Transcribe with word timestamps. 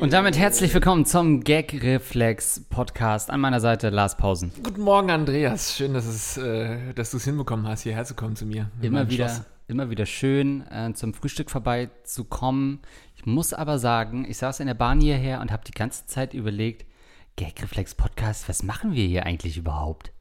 Und 0.00 0.12
damit 0.12 0.38
herzlich 0.38 0.72
willkommen 0.72 1.04
zum 1.04 1.44
Gagreflex 1.44 2.64
Podcast. 2.70 3.30
An 3.30 3.40
meiner 3.40 3.60
Seite 3.60 3.90
Lars 3.90 4.16
Pausen. 4.16 4.50
Guten 4.62 4.80
Morgen, 4.80 5.10
Andreas. 5.10 5.76
Schön, 5.76 5.92
dass, 5.92 6.06
es, 6.06 6.38
äh, 6.38 6.94
dass 6.94 7.10
du 7.10 7.18
es 7.18 7.24
hinbekommen 7.24 7.68
hast, 7.68 7.82
hierher 7.82 8.04
zu 8.06 8.14
kommen 8.14 8.34
zu 8.34 8.46
mir. 8.46 8.70
Immer 8.80 9.10
wieder, 9.10 9.44
immer 9.68 9.90
wieder 9.90 10.06
schön, 10.06 10.66
äh, 10.70 10.94
zum 10.94 11.12
Frühstück 11.12 11.50
vorbeizukommen. 11.50 12.80
Ich 13.14 13.26
muss 13.26 13.52
aber 13.52 13.78
sagen, 13.78 14.24
ich 14.26 14.38
saß 14.38 14.60
in 14.60 14.68
der 14.68 14.74
Bahn 14.74 15.02
hierher 15.02 15.42
und 15.42 15.52
habe 15.52 15.64
die 15.66 15.72
ganze 15.72 16.06
Zeit 16.06 16.32
überlegt, 16.32 16.86
Gagreflex 17.36 17.94
Podcast, 17.94 18.48
was 18.48 18.62
machen 18.62 18.94
wir 18.94 19.06
hier 19.06 19.26
eigentlich 19.26 19.58
überhaupt? 19.58 20.12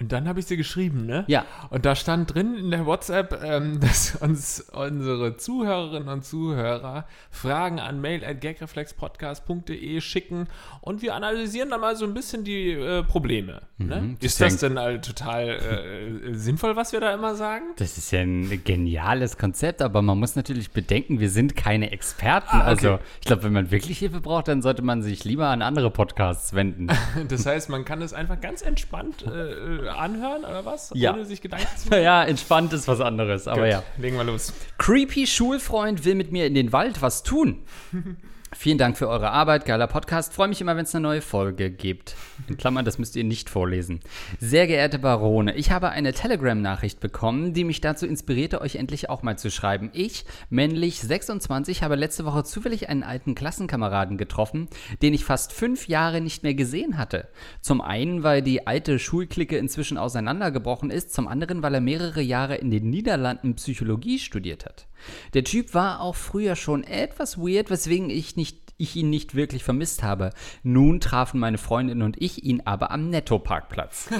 Und 0.00 0.12
dann 0.12 0.28
habe 0.28 0.40
ich 0.40 0.46
dir 0.46 0.56
geschrieben, 0.56 1.06
ne? 1.06 1.24
Ja. 1.26 1.44
Und 1.70 1.84
da 1.84 1.94
stand 1.94 2.34
drin 2.34 2.54
in 2.54 2.70
der 2.70 2.86
WhatsApp, 2.86 3.42
ähm, 3.42 3.80
dass 3.80 4.16
uns 4.16 4.60
unsere 4.72 5.36
Zuhörerinnen 5.36 6.08
und 6.08 6.24
Zuhörer 6.24 7.06
Fragen 7.30 7.80
an 7.80 8.00
mail 8.00 8.24
at 8.24 8.40
gagreflexpodcast.de 8.40 10.00
schicken 10.00 10.48
und 10.80 11.02
wir 11.02 11.14
analysieren 11.14 11.70
dann 11.70 11.80
mal 11.80 11.96
so 11.96 12.04
ein 12.04 12.14
bisschen 12.14 12.44
die 12.44 12.70
äh, 12.70 13.02
Probleme. 13.02 13.62
Ne? 13.78 14.00
Mhm, 14.00 14.16
das 14.20 14.32
Ist 14.32 14.40
das 14.40 14.56
denn 14.58 14.78
halt 14.78 15.04
total 15.04 15.48
äh, 15.48 16.34
sinnvoll, 16.34 16.76
was 16.76 16.92
wir 16.92 17.00
da 17.00 17.12
immer 17.12 17.34
sagen? 17.34 17.64
Das 17.76 17.98
ist 17.98 18.10
ja 18.10 18.20
ein 18.20 18.62
geniales 18.64 19.36
Konzept, 19.38 19.82
aber 19.82 20.02
man 20.02 20.18
muss 20.18 20.36
natürlich 20.36 20.70
bedenken, 20.70 21.20
wir 21.20 21.30
sind 21.30 21.56
keine 21.56 21.90
Experten. 21.90 22.48
Ah, 22.50 22.60
okay. 22.60 22.68
Also 22.68 22.98
ich 23.20 23.26
glaube, 23.26 23.44
wenn 23.44 23.52
man 23.52 23.70
wirklich 23.70 23.98
Hilfe 23.98 24.20
braucht, 24.20 24.48
dann 24.48 24.62
sollte 24.62 24.82
man 24.82 25.02
sich 25.02 25.24
lieber 25.24 25.48
an 25.48 25.62
andere 25.62 25.90
Podcasts 25.90 26.54
wenden. 26.54 26.88
Das 27.28 27.46
heißt, 27.46 27.68
man 27.68 27.84
kann 27.84 28.00
es 28.00 28.12
einfach 28.12 28.40
ganz 28.40 28.62
entspannt 28.62 29.24
äh, 29.26 29.52
äh, 29.52 29.87
anhören, 29.96 30.44
oder 30.44 30.64
was? 30.64 30.90
Ja. 30.94 31.14
Ohne 31.14 31.24
sich 31.24 31.40
Gedanken 31.40 31.66
zu 31.76 31.88
machen. 31.88 32.02
ja, 32.02 32.24
entspannt 32.24 32.72
ist 32.72 32.88
was 32.88 33.00
anderes, 33.00 33.48
aber 33.48 33.62
Gut, 33.62 33.70
ja. 33.70 33.82
Legen 33.96 34.16
wir 34.16 34.24
los. 34.24 34.52
Creepy 34.78 35.26
Schulfreund 35.26 36.04
will 36.04 36.14
mit 36.14 36.32
mir 36.32 36.46
in 36.46 36.54
den 36.54 36.72
Wald 36.72 37.02
was 37.02 37.22
tun. 37.22 37.62
Vielen 38.54 38.78
Dank 38.78 38.96
für 38.96 39.08
eure 39.08 39.30
Arbeit, 39.30 39.66
geiler 39.66 39.86
Podcast. 39.86 40.32
Freue 40.32 40.48
mich 40.48 40.60
immer, 40.62 40.74
wenn 40.74 40.84
es 40.84 40.94
eine 40.94 41.02
neue 41.02 41.20
Folge 41.20 41.70
gibt. 41.70 42.16
In 42.48 42.56
Klammern, 42.56 42.86
das 42.86 42.98
müsst 42.98 43.14
ihr 43.14 43.22
nicht 43.22 43.50
vorlesen. 43.50 44.00
Sehr 44.40 44.66
geehrte 44.66 44.98
Barone, 44.98 45.54
ich 45.54 45.70
habe 45.70 45.90
eine 45.90 46.14
Telegram-Nachricht 46.14 46.98
bekommen, 46.98 47.52
die 47.52 47.64
mich 47.64 47.82
dazu 47.82 48.06
inspirierte, 48.06 48.62
euch 48.62 48.76
endlich 48.76 49.10
auch 49.10 49.22
mal 49.22 49.38
zu 49.38 49.50
schreiben. 49.50 49.90
Ich, 49.92 50.24
männlich 50.48 50.98
26, 51.00 51.82
habe 51.82 51.94
letzte 51.96 52.24
Woche 52.24 52.42
zufällig 52.42 52.88
einen 52.88 53.02
alten 53.02 53.34
Klassenkameraden 53.34 54.16
getroffen, 54.16 54.68
den 55.02 55.12
ich 55.12 55.26
fast 55.26 55.52
fünf 55.52 55.86
Jahre 55.86 56.22
nicht 56.22 56.42
mehr 56.42 56.54
gesehen 56.54 56.96
hatte. 56.96 57.28
Zum 57.60 57.82
einen, 57.82 58.22
weil 58.22 58.40
die 58.40 58.66
alte 58.66 58.98
Schulklicke 58.98 59.58
inzwischen 59.58 59.98
auseinandergebrochen 59.98 60.90
ist, 60.90 61.12
zum 61.12 61.28
anderen, 61.28 61.62
weil 61.62 61.74
er 61.74 61.82
mehrere 61.82 62.22
Jahre 62.22 62.56
in 62.56 62.70
den 62.70 62.88
Niederlanden 62.88 63.56
Psychologie 63.56 64.18
studiert 64.18 64.64
hat. 64.64 64.86
Der 65.34 65.44
Typ 65.44 65.74
war 65.74 66.00
auch 66.00 66.16
früher 66.16 66.56
schon 66.56 66.82
etwas 66.84 67.38
weird, 67.38 67.70
weswegen 67.70 68.10
ich, 68.10 68.36
nicht, 68.36 68.47
ich 68.78 68.96
ihn 68.96 69.10
nicht 69.10 69.34
wirklich 69.34 69.64
vermisst 69.64 70.02
habe. 70.02 70.30
Nun 70.62 71.00
trafen 71.00 71.38
meine 71.40 71.58
Freundin 71.58 72.02
und 72.02 72.16
ich 72.20 72.44
ihn 72.44 72.62
aber 72.64 72.90
am 72.90 73.10
Netto-Parkplatz. 73.10 74.08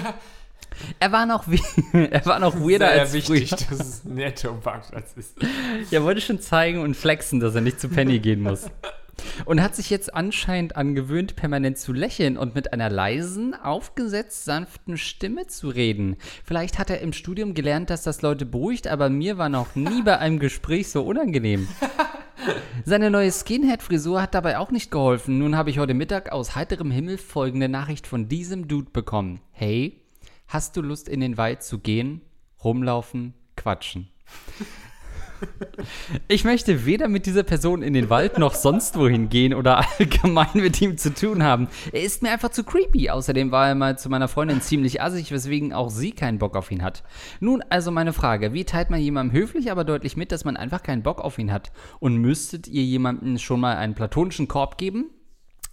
Er 0.99 1.11
war 1.11 1.25
noch, 1.25 1.47
wie- 1.49 1.61
er 2.11 2.23
war 2.27 2.37
noch 2.39 2.55
weirder 2.55 2.89
Sehr 2.91 3.01
als 3.01 3.13
wichtig, 3.13 3.49
früher. 3.49 3.57
dass 3.57 3.79
es 3.79 4.03
netto 4.05 4.53
Parkplatz 4.53 5.13
ist. 5.15 5.35
Er 5.91 6.03
wollte 6.03 6.21
schon 6.21 6.39
zeigen 6.39 6.79
und 6.79 6.95
flexen, 6.95 7.39
dass 7.39 7.55
er 7.55 7.61
nicht 7.61 7.79
zu 7.81 7.89
Penny 7.89 8.19
gehen 8.19 8.41
muss. 8.41 8.67
Und 9.45 9.61
hat 9.61 9.75
sich 9.75 9.89
jetzt 9.89 10.13
anscheinend 10.13 10.75
angewöhnt, 10.75 11.35
permanent 11.35 11.77
zu 11.77 11.93
lächeln 11.93 12.37
und 12.37 12.55
mit 12.55 12.73
einer 12.73 12.89
leisen, 12.89 13.53
aufgesetzt 13.53 14.45
sanften 14.45 14.97
Stimme 14.97 15.47
zu 15.47 15.69
reden. 15.69 16.17
Vielleicht 16.43 16.79
hat 16.79 16.89
er 16.89 17.01
im 17.01 17.13
Studium 17.13 17.53
gelernt, 17.53 17.89
dass 17.89 18.03
das 18.03 18.21
Leute 18.21 18.45
beruhigt, 18.45 18.87
aber 18.87 19.09
mir 19.09 19.37
war 19.37 19.49
noch 19.49 19.75
nie 19.75 20.01
bei 20.01 20.17
einem 20.17 20.39
Gespräch 20.39 20.89
so 20.89 21.03
unangenehm. 21.03 21.67
Seine 22.85 23.11
neue 23.11 23.31
Skinhead-Frisur 23.31 24.21
hat 24.21 24.33
dabei 24.33 24.57
auch 24.57 24.71
nicht 24.71 24.91
geholfen. 24.91 25.39
Nun 25.39 25.55
habe 25.55 25.69
ich 25.69 25.79
heute 25.79 25.93
Mittag 25.93 26.31
aus 26.31 26.55
heiterem 26.55 26.91
Himmel 26.91 27.17
folgende 27.17 27.69
Nachricht 27.69 28.07
von 28.07 28.27
diesem 28.27 28.67
Dude 28.67 28.91
bekommen. 28.91 29.41
Hey, 29.51 30.01
hast 30.47 30.77
du 30.77 30.81
Lust 30.81 31.09
in 31.09 31.19
den 31.19 31.37
Wald 31.37 31.63
zu 31.63 31.79
gehen, 31.79 32.21
rumlaufen, 32.63 33.33
quatschen? 33.55 34.09
Ich 36.27 36.43
möchte 36.43 36.85
weder 36.85 37.07
mit 37.07 37.25
dieser 37.25 37.43
Person 37.43 37.81
in 37.81 37.93
den 37.93 38.09
Wald 38.09 38.37
noch 38.37 38.53
sonst 38.53 38.97
wohin 38.97 39.29
gehen 39.29 39.53
oder 39.53 39.83
allgemein 39.99 40.47
mit 40.53 40.81
ihm 40.81 40.97
zu 40.97 41.13
tun 41.13 41.43
haben. 41.43 41.67
Er 41.91 42.03
ist 42.03 42.21
mir 42.21 42.31
einfach 42.31 42.49
zu 42.49 42.63
creepy. 42.63 43.09
Außerdem 43.09 43.51
war 43.51 43.67
er 43.67 43.75
mal 43.75 43.97
zu 43.97 44.09
meiner 44.09 44.27
Freundin 44.27 44.61
ziemlich 44.61 45.01
assig, 45.01 45.31
weswegen 45.31 45.73
auch 45.73 45.89
sie 45.89 46.11
keinen 46.11 46.39
Bock 46.39 46.55
auf 46.55 46.71
ihn 46.71 46.83
hat. 46.83 47.03
Nun 47.39 47.63
also 47.69 47.91
meine 47.91 48.13
Frage, 48.13 48.53
wie 48.53 48.65
teilt 48.65 48.89
man 48.89 48.99
jemandem 48.99 49.39
höflich, 49.39 49.71
aber 49.71 49.83
deutlich 49.83 50.17
mit, 50.17 50.31
dass 50.31 50.45
man 50.45 50.57
einfach 50.57 50.83
keinen 50.83 51.03
Bock 51.03 51.21
auf 51.21 51.37
ihn 51.39 51.51
hat? 51.51 51.71
Und 51.99 52.17
müsstet 52.17 52.67
ihr 52.67 52.83
jemandem 52.83 53.37
schon 53.37 53.59
mal 53.59 53.77
einen 53.77 53.95
platonischen 53.95 54.47
Korb 54.47 54.77
geben? 54.77 55.05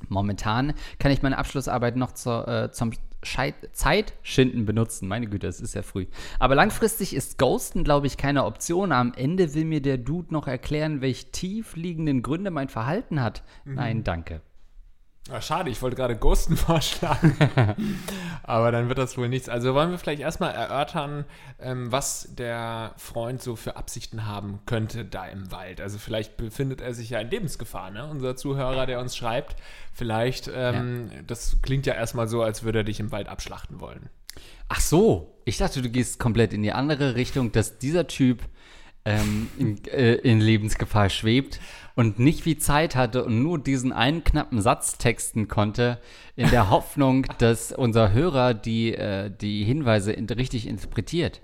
Momentan 0.08 0.74
kann 0.98 1.10
ich 1.10 1.22
meine 1.22 1.38
Abschlussarbeit 1.38 1.96
noch 1.96 2.12
zur, 2.12 2.46
äh, 2.48 2.70
zum 2.70 2.92
Scheit 3.26 3.54
Zeitschinden 3.72 4.64
benutzen. 4.64 5.08
Meine 5.08 5.26
Güte, 5.26 5.46
es 5.46 5.60
ist 5.60 5.74
ja 5.74 5.82
früh. 5.82 6.06
Aber 6.38 6.54
langfristig 6.54 7.14
ist 7.14 7.38
Ghosten, 7.38 7.84
glaube 7.84 8.06
ich, 8.06 8.16
keine 8.16 8.44
Option. 8.44 8.92
Am 8.92 9.12
Ende 9.14 9.54
will 9.54 9.64
mir 9.64 9.82
der 9.82 9.98
Dude 9.98 10.32
noch 10.32 10.46
erklären, 10.46 11.00
welche 11.00 11.30
tief 11.32 11.76
liegenden 11.76 12.22
Gründe 12.22 12.50
mein 12.50 12.68
Verhalten 12.68 13.22
hat. 13.22 13.42
Nein, 13.64 14.04
danke. 14.04 14.40
Ah, 15.28 15.40
schade, 15.40 15.70
ich 15.70 15.82
wollte 15.82 15.96
gerade 15.96 16.16
Ghosten 16.16 16.56
vorschlagen. 16.56 17.36
Aber 18.44 18.70
dann 18.70 18.88
wird 18.88 18.98
das 18.98 19.18
wohl 19.18 19.28
nichts. 19.28 19.48
Also 19.48 19.74
wollen 19.74 19.90
wir 19.90 19.98
vielleicht 19.98 20.20
erstmal 20.20 20.54
erörtern, 20.54 21.24
ähm, 21.58 21.90
was 21.90 22.28
der 22.32 22.94
Freund 22.96 23.42
so 23.42 23.56
für 23.56 23.76
Absichten 23.76 24.26
haben 24.26 24.60
könnte 24.66 25.04
da 25.04 25.26
im 25.26 25.50
Wald. 25.50 25.80
Also 25.80 25.98
vielleicht 25.98 26.36
befindet 26.36 26.80
er 26.80 26.94
sich 26.94 27.10
ja 27.10 27.18
in 27.18 27.30
Lebensgefahr, 27.30 27.90
ne? 27.90 28.08
Unser 28.08 28.36
Zuhörer, 28.36 28.86
der 28.86 29.00
uns 29.00 29.16
schreibt. 29.16 29.56
Vielleicht, 29.92 30.48
ähm, 30.54 31.10
das 31.26 31.56
klingt 31.60 31.86
ja 31.86 31.94
erstmal 31.94 32.28
so, 32.28 32.42
als 32.42 32.62
würde 32.62 32.78
er 32.78 32.84
dich 32.84 33.00
im 33.00 33.10
Wald 33.10 33.28
abschlachten 33.28 33.80
wollen. 33.80 34.08
Ach 34.68 34.80
so, 34.80 35.40
ich 35.44 35.58
dachte, 35.58 35.82
du 35.82 35.88
gehst 35.88 36.18
komplett 36.18 36.52
in 36.52 36.62
die 36.62 36.72
andere 36.72 37.14
Richtung, 37.14 37.52
dass 37.52 37.78
dieser 37.78 38.06
Typ 38.06 38.42
ähm, 39.06 39.48
in, 39.58 39.84
äh, 39.86 40.14
in 40.16 40.40
Lebensgefahr 40.40 41.08
schwebt 41.08 41.60
und 41.94 42.18
nicht 42.18 42.42
viel 42.42 42.58
Zeit 42.58 42.94
hatte 42.94 43.24
und 43.24 43.42
nur 43.42 43.58
diesen 43.58 43.92
einen 43.92 44.22
knappen 44.24 44.60
Satz 44.60 44.98
texten 44.98 45.48
konnte, 45.48 45.98
in 46.34 46.50
der 46.50 46.68
Hoffnung, 46.70 47.26
dass 47.38 47.72
unser 47.72 48.12
Hörer 48.12 48.52
die, 48.52 48.94
äh, 48.94 49.30
die 49.30 49.64
Hinweise 49.64 50.12
in, 50.12 50.26
richtig 50.26 50.66
interpretiert. 50.66 51.40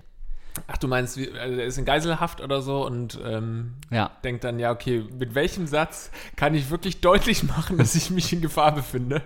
Ach, 0.67 0.77
du 0.77 0.87
meinst, 0.87 1.17
also 1.17 1.31
er 1.59 1.65
ist 1.65 1.79
in 1.79 1.85
Geiselhaft 1.85 2.39
oder 2.39 2.61
so 2.61 2.85
und 2.85 3.19
ähm, 3.25 3.73
Ja. 3.89 4.11
denkt 4.23 4.43
dann, 4.43 4.59
ja, 4.59 4.71
okay, 4.71 5.03
mit 5.17 5.33
welchem 5.33 5.65
Satz 5.65 6.11
kann 6.35 6.53
ich 6.53 6.69
wirklich 6.69 7.01
deutlich 7.01 7.43
machen, 7.43 7.79
dass 7.79 7.95
ich 7.95 8.11
mich 8.11 8.31
in 8.33 8.41
Gefahr 8.41 8.75
befinde? 8.75 9.23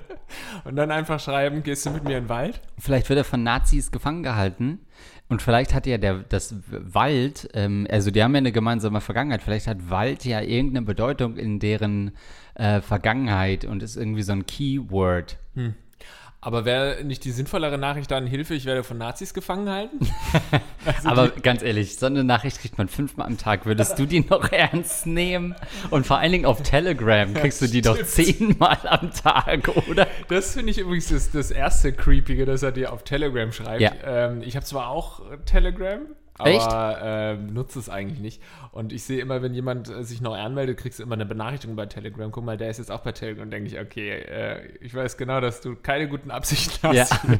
Und 0.63 0.77
dann 0.77 0.89
einfach 0.89 1.19
schreiben, 1.19 1.63
gehst 1.63 1.85
du 1.85 1.89
mit 1.89 2.05
mir 2.05 2.17
in 2.17 2.23
den 2.25 2.29
Wald? 2.29 2.61
Vielleicht 2.77 3.09
wird 3.09 3.17
er 3.17 3.25
von 3.25 3.43
Nazis 3.43 3.91
gefangen 3.91 4.23
gehalten 4.23 4.79
und 5.29 5.41
vielleicht 5.41 5.73
hat 5.73 5.85
ja 5.85 5.97
der, 5.97 6.19
das 6.19 6.55
Wald, 6.69 7.49
ähm, 7.53 7.85
also 7.89 8.11
die 8.11 8.23
haben 8.23 8.33
ja 8.33 8.39
eine 8.39 8.51
gemeinsame 8.51 9.01
Vergangenheit, 9.01 9.41
vielleicht 9.41 9.67
hat 9.67 9.89
Wald 9.89 10.23
ja 10.25 10.41
irgendeine 10.41 10.85
Bedeutung 10.85 11.35
in 11.35 11.59
deren 11.59 12.11
äh, 12.55 12.81
Vergangenheit 12.81 13.65
und 13.65 13.83
ist 13.83 13.97
irgendwie 13.97 14.23
so 14.23 14.31
ein 14.31 14.45
Keyword. 14.45 15.37
Aber 16.39 16.65
wäre 16.65 17.03
nicht 17.03 17.23
die 17.25 17.31
sinnvollere 17.31 17.79
Nachricht 17.79 18.11
dann 18.11 18.27
Hilfe, 18.27 18.53
ich 18.53 18.65
werde 18.65 18.83
von 18.83 18.97
Nazis 18.97 19.33
gefangen 19.33 19.69
halten? 19.69 19.99
Also 20.85 21.09
Aber 21.09 21.27
ganz 21.29 21.63
ehrlich, 21.63 21.97
so 21.97 22.05
eine 22.05 22.23
Nachricht 22.23 22.61
kriegt 22.61 22.77
man 22.77 22.87
fünfmal 22.87 23.27
am 23.27 23.37
Tag. 23.37 23.65
Würdest 23.65 23.99
du 23.99 24.05
die 24.05 24.21
noch 24.21 24.49
ernst 24.53 25.05
nehmen? 25.05 25.53
Und 25.89 26.07
vor 26.07 26.19
allen 26.19 26.31
Dingen 26.31 26.45
auf 26.45 26.63
Telegram 26.63 27.33
kriegst 27.33 27.61
du 27.61 27.67
die 27.67 27.81
doch 27.81 28.01
zehnmal 28.03 28.77
am 28.85 29.11
Tag, 29.11 29.67
oder? 29.89 30.07
Das 30.29 30.53
finde 30.53 30.71
ich 30.71 30.77
übrigens 30.77 31.09
das, 31.09 31.29
das 31.31 31.51
erste 31.51 31.91
Creepige, 31.91 32.45
dass 32.45 32.63
er 32.63 32.71
dir 32.71 32.93
auf 32.93 33.03
Telegram 33.03 33.51
schreibt. 33.51 33.81
Ja. 33.81 33.91
Ähm, 34.05 34.41
ich 34.43 34.55
habe 34.55 34.65
zwar 34.65 34.87
auch 34.87 35.23
Telegram, 35.45 35.99
aber 36.37 36.49
Echt? 36.49 36.69
ähm, 37.01 37.53
nutze 37.53 37.79
es 37.79 37.89
eigentlich 37.89 38.19
nicht. 38.19 38.41
Und 38.71 38.93
ich 38.93 39.03
sehe 39.03 39.19
immer, 39.19 39.41
wenn 39.41 39.53
jemand 39.53 39.89
äh, 39.89 40.03
sich 40.03 40.21
neu 40.21 40.37
anmeldet, 40.37 40.77
kriegst 40.77 40.99
du 40.99 41.03
immer 41.03 41.15
eine 41.15 41.25
Benachrichtigung 41.25 41.75
bei 41.75 41.87
Telegram. 41.87 42.31
Guck 42.31 42.45
mal, 42.45 42.57
der 42.57 42.69
ist 42.69 42.77
jetzt 42.77 42.91
auch 42.91 42.99
bei 42.99 43.11
Telegram. 43.11 43.43
Und 43.43 43.51
denke 43.51 43.69
ich, 43.69 43.79
okay, 43.79 44.11
äh, 44.11 44.67
ich 44.81 44.93
weiß 44.93 45.17
genau, 45.17 45.41
dass 45.41 45.61
du 45.61 45.75
keine 45.75 46.07
guten 46.07 46.29
Absichten 46.29 46.87
hast. 46.87 46.95
Ja. 46.95 47.07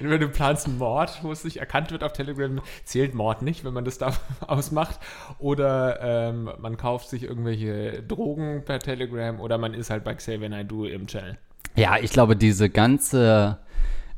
Entweder 0.00 0.18
du 0.18 0.28
planst 0.28 0.66
einen 0.66 0.78
Mord, 0.78 1.20
wo 1.22 1.30
es 1.30 1.44
nicht 1.44 1.58
erkannt 1.58 1.92
wird 1.92 2.02
auf 2.02 2.12
Telegram, 2.12 2.60
zählt 2.84 3.14
Mord 3.14 3.42
nicht, 3.42 3.64
wenn 3.64 3.74
man 3.74 3.84
das 3.84 3.98
da 3.98 4.12
ausmacht. 4.46 4.98
Oder 5.38 6.00
ähm, 6.00 6.50
man 6.58 6.76
kauft 6.76 7.08
sich 7.10 7.22
irgendwelche 7.22 8.02
Drogen 8.02 8.64
per 8.64 8.80
Telegram 8.80 9.40
oder 9.40 9.58
man 9.58 9.74
ist 9.74 9.90
halt 9.90 10.02
bei 10.02 10.14
Xavier 10.14 10.48
Naidoo 10.48 10.86
im 10.86 11.06
Channel. 11.06 11.38
Ja, 11.74 11.96
ich 11.96 12.10
glaube, 12.10 12.36
diese 12.36 12.68
ganze, 12.68 13.58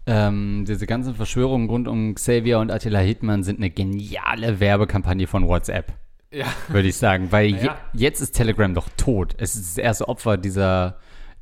ähm, 0.06 0.64
diese 0.66 0.86
ganzen 0.86 1.14
Verschwörungen 1.14 1.68
rund 1.68 1.88
um 1.88 2.14
Xavier 2.14 2.58
und 2.58 2.70
Attila 2.70 2.98
Hildmann 3.00 3.42
sind 3.42 3.58
eine 3.58 3.70
geniale 3.70 4.60
Werbekampagne 4.60 5.26
von 5.26 5.46
WhatsApp, 5.48 5.92
Ja. 6.30 6.46
würde 6.68 6.88
ich 6.88 6.96
sagen. 6.96 7.32
Weil 7.32 7.46
je, 7.46 7.54
Naja. 7.56 7.76
jetzt 7.94 8.20
ist 8.20 8.32
Telegram 8.32 8.74
doch 8.74 8.88
tot. 8.96 9.34
Es 9.38 9.54
ist 9.54 9.76
das 9.76 9.78
erste 9.82 10.08
Opfer 10.08 10.36
dieser, 10.36 10.98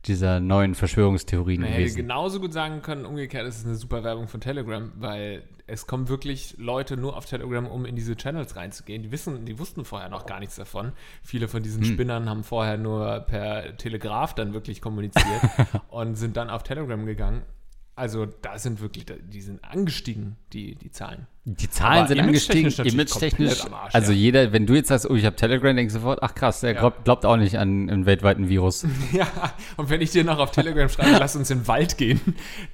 dieser 0.06 0.40
neuen 0.40 0.74
Verschwörungstheorien 0.74 1.62
hätte 1.62 1.78
gewesen. 1.78 1.96
genauso 1.96 2.40
gut 2.40 2.52
sagen 2.52 2.82
können, 2.82 3.04
umgekehrt 3.06 3.46
ist 3.46 3.58
es 3.58 3.64
eine 3.66 3.74
super 3.74 4.04
Werbung 4.04 4.28
von 4.28 4.40
Telegram, 4.40 4.92
weil 4.96 5.42
es 5.66 5.86
kommen 5.86 6.08
wirklich 6.08 6.56
Leute 6.58 6.96
nur 6.96 7.16
auf 7.16 7.24
Telegram, 7.24 7.66
um 7.66 7.86
in 7.86 7.96
diese 7.96 8.16
Channels 8.16 8.56
reinzugehen. 8.56 9.02
Die 9.02 9.10
wissen, 9.12 9.44
die 9.46 9.58
wussten 9.58 9.84
vorher 9.84 10.08
noch 10.08 10.26
gar 10.26 10.38
nichts 10.40 10.56
davon. 10.56 10.92
Viele 11.22 11.48
von 11.48 11.62
diesen 11.62 11.84
Spinnern 11.84 12.28
haben 12.28 12.42
vorher 12.44 12.76
nur 12.78 13.20
per 13.20 13.76
Telegraph 13.76 14.34
dann 14.34 14.52
wirklich 14.54 14.80
kommuniziert 14.80 15.40
und 15.88 16.16
sind 16.16 16.36
dann 16.36 16.50
auf 16.50 16.62
Telegram 16.62 17.06
gegangen. 17.06 17.42
Also 18.02 18.26
da 18.26 18.58
sind 18.58 18.80
wirklich, 18.80 19.06
die 19.06 19.42
sind 19.42 19.62
angestiegen, 19.62 20.34
die, 20.52 20.74
die 20.74 20.90
Zahlen. 20.90 21.28
Die 21.44 21.68
Zahlen 21.68 21.98
Aber 22.04 22.08
sind 22.08 22.20
angestiegen, 22.20 22.70
image-technisch 22.86 23.64
Arsch, 23.64 23.92
Also 23.96 24.12
ja. 24.12 24.18
jeder, 24.18 24.52
wenn 24.52 24.64
du 24.64 24.74
jetzt 24.74 24.86
sagst, 24.86 25.10
oh, 25.10 25.16
ich 25.16 25.24
habe 25.26 25.34
Telegram, 25.34 25.74
denkst 25.74 25.92
du 25.92 25.98
sofort, 25.98 26.20
ach 26.22 26.36
krass, 26.36 26.60
der 26.60 26.74
Ja. 26.74 26.78
glaubt, 26.78 27.02
glaubt 27.04 27.26
auch 27.26 27.36
nicht 27.36 27.58
an 27.58 27.90
einen 27.90 28.06
weltweiten 28.06 28.48
Virus. 28.48 28.86
Ja, 29.12 29.26
und 29.76 29.90
wenn 29.90 30.00
ich 30.00 30.12
dir 30.12 30.22
noch 30.22 30.38
auf 30.38 30.52
Telegram 30.52 30.88
schreibe, 30.88 31.18
lass 31.18 31.34
uns 31.34 31.50
in 31.50 31.58
den 31.60 31.68
Wald 31.68 31.98
gehen, 31.98 32.20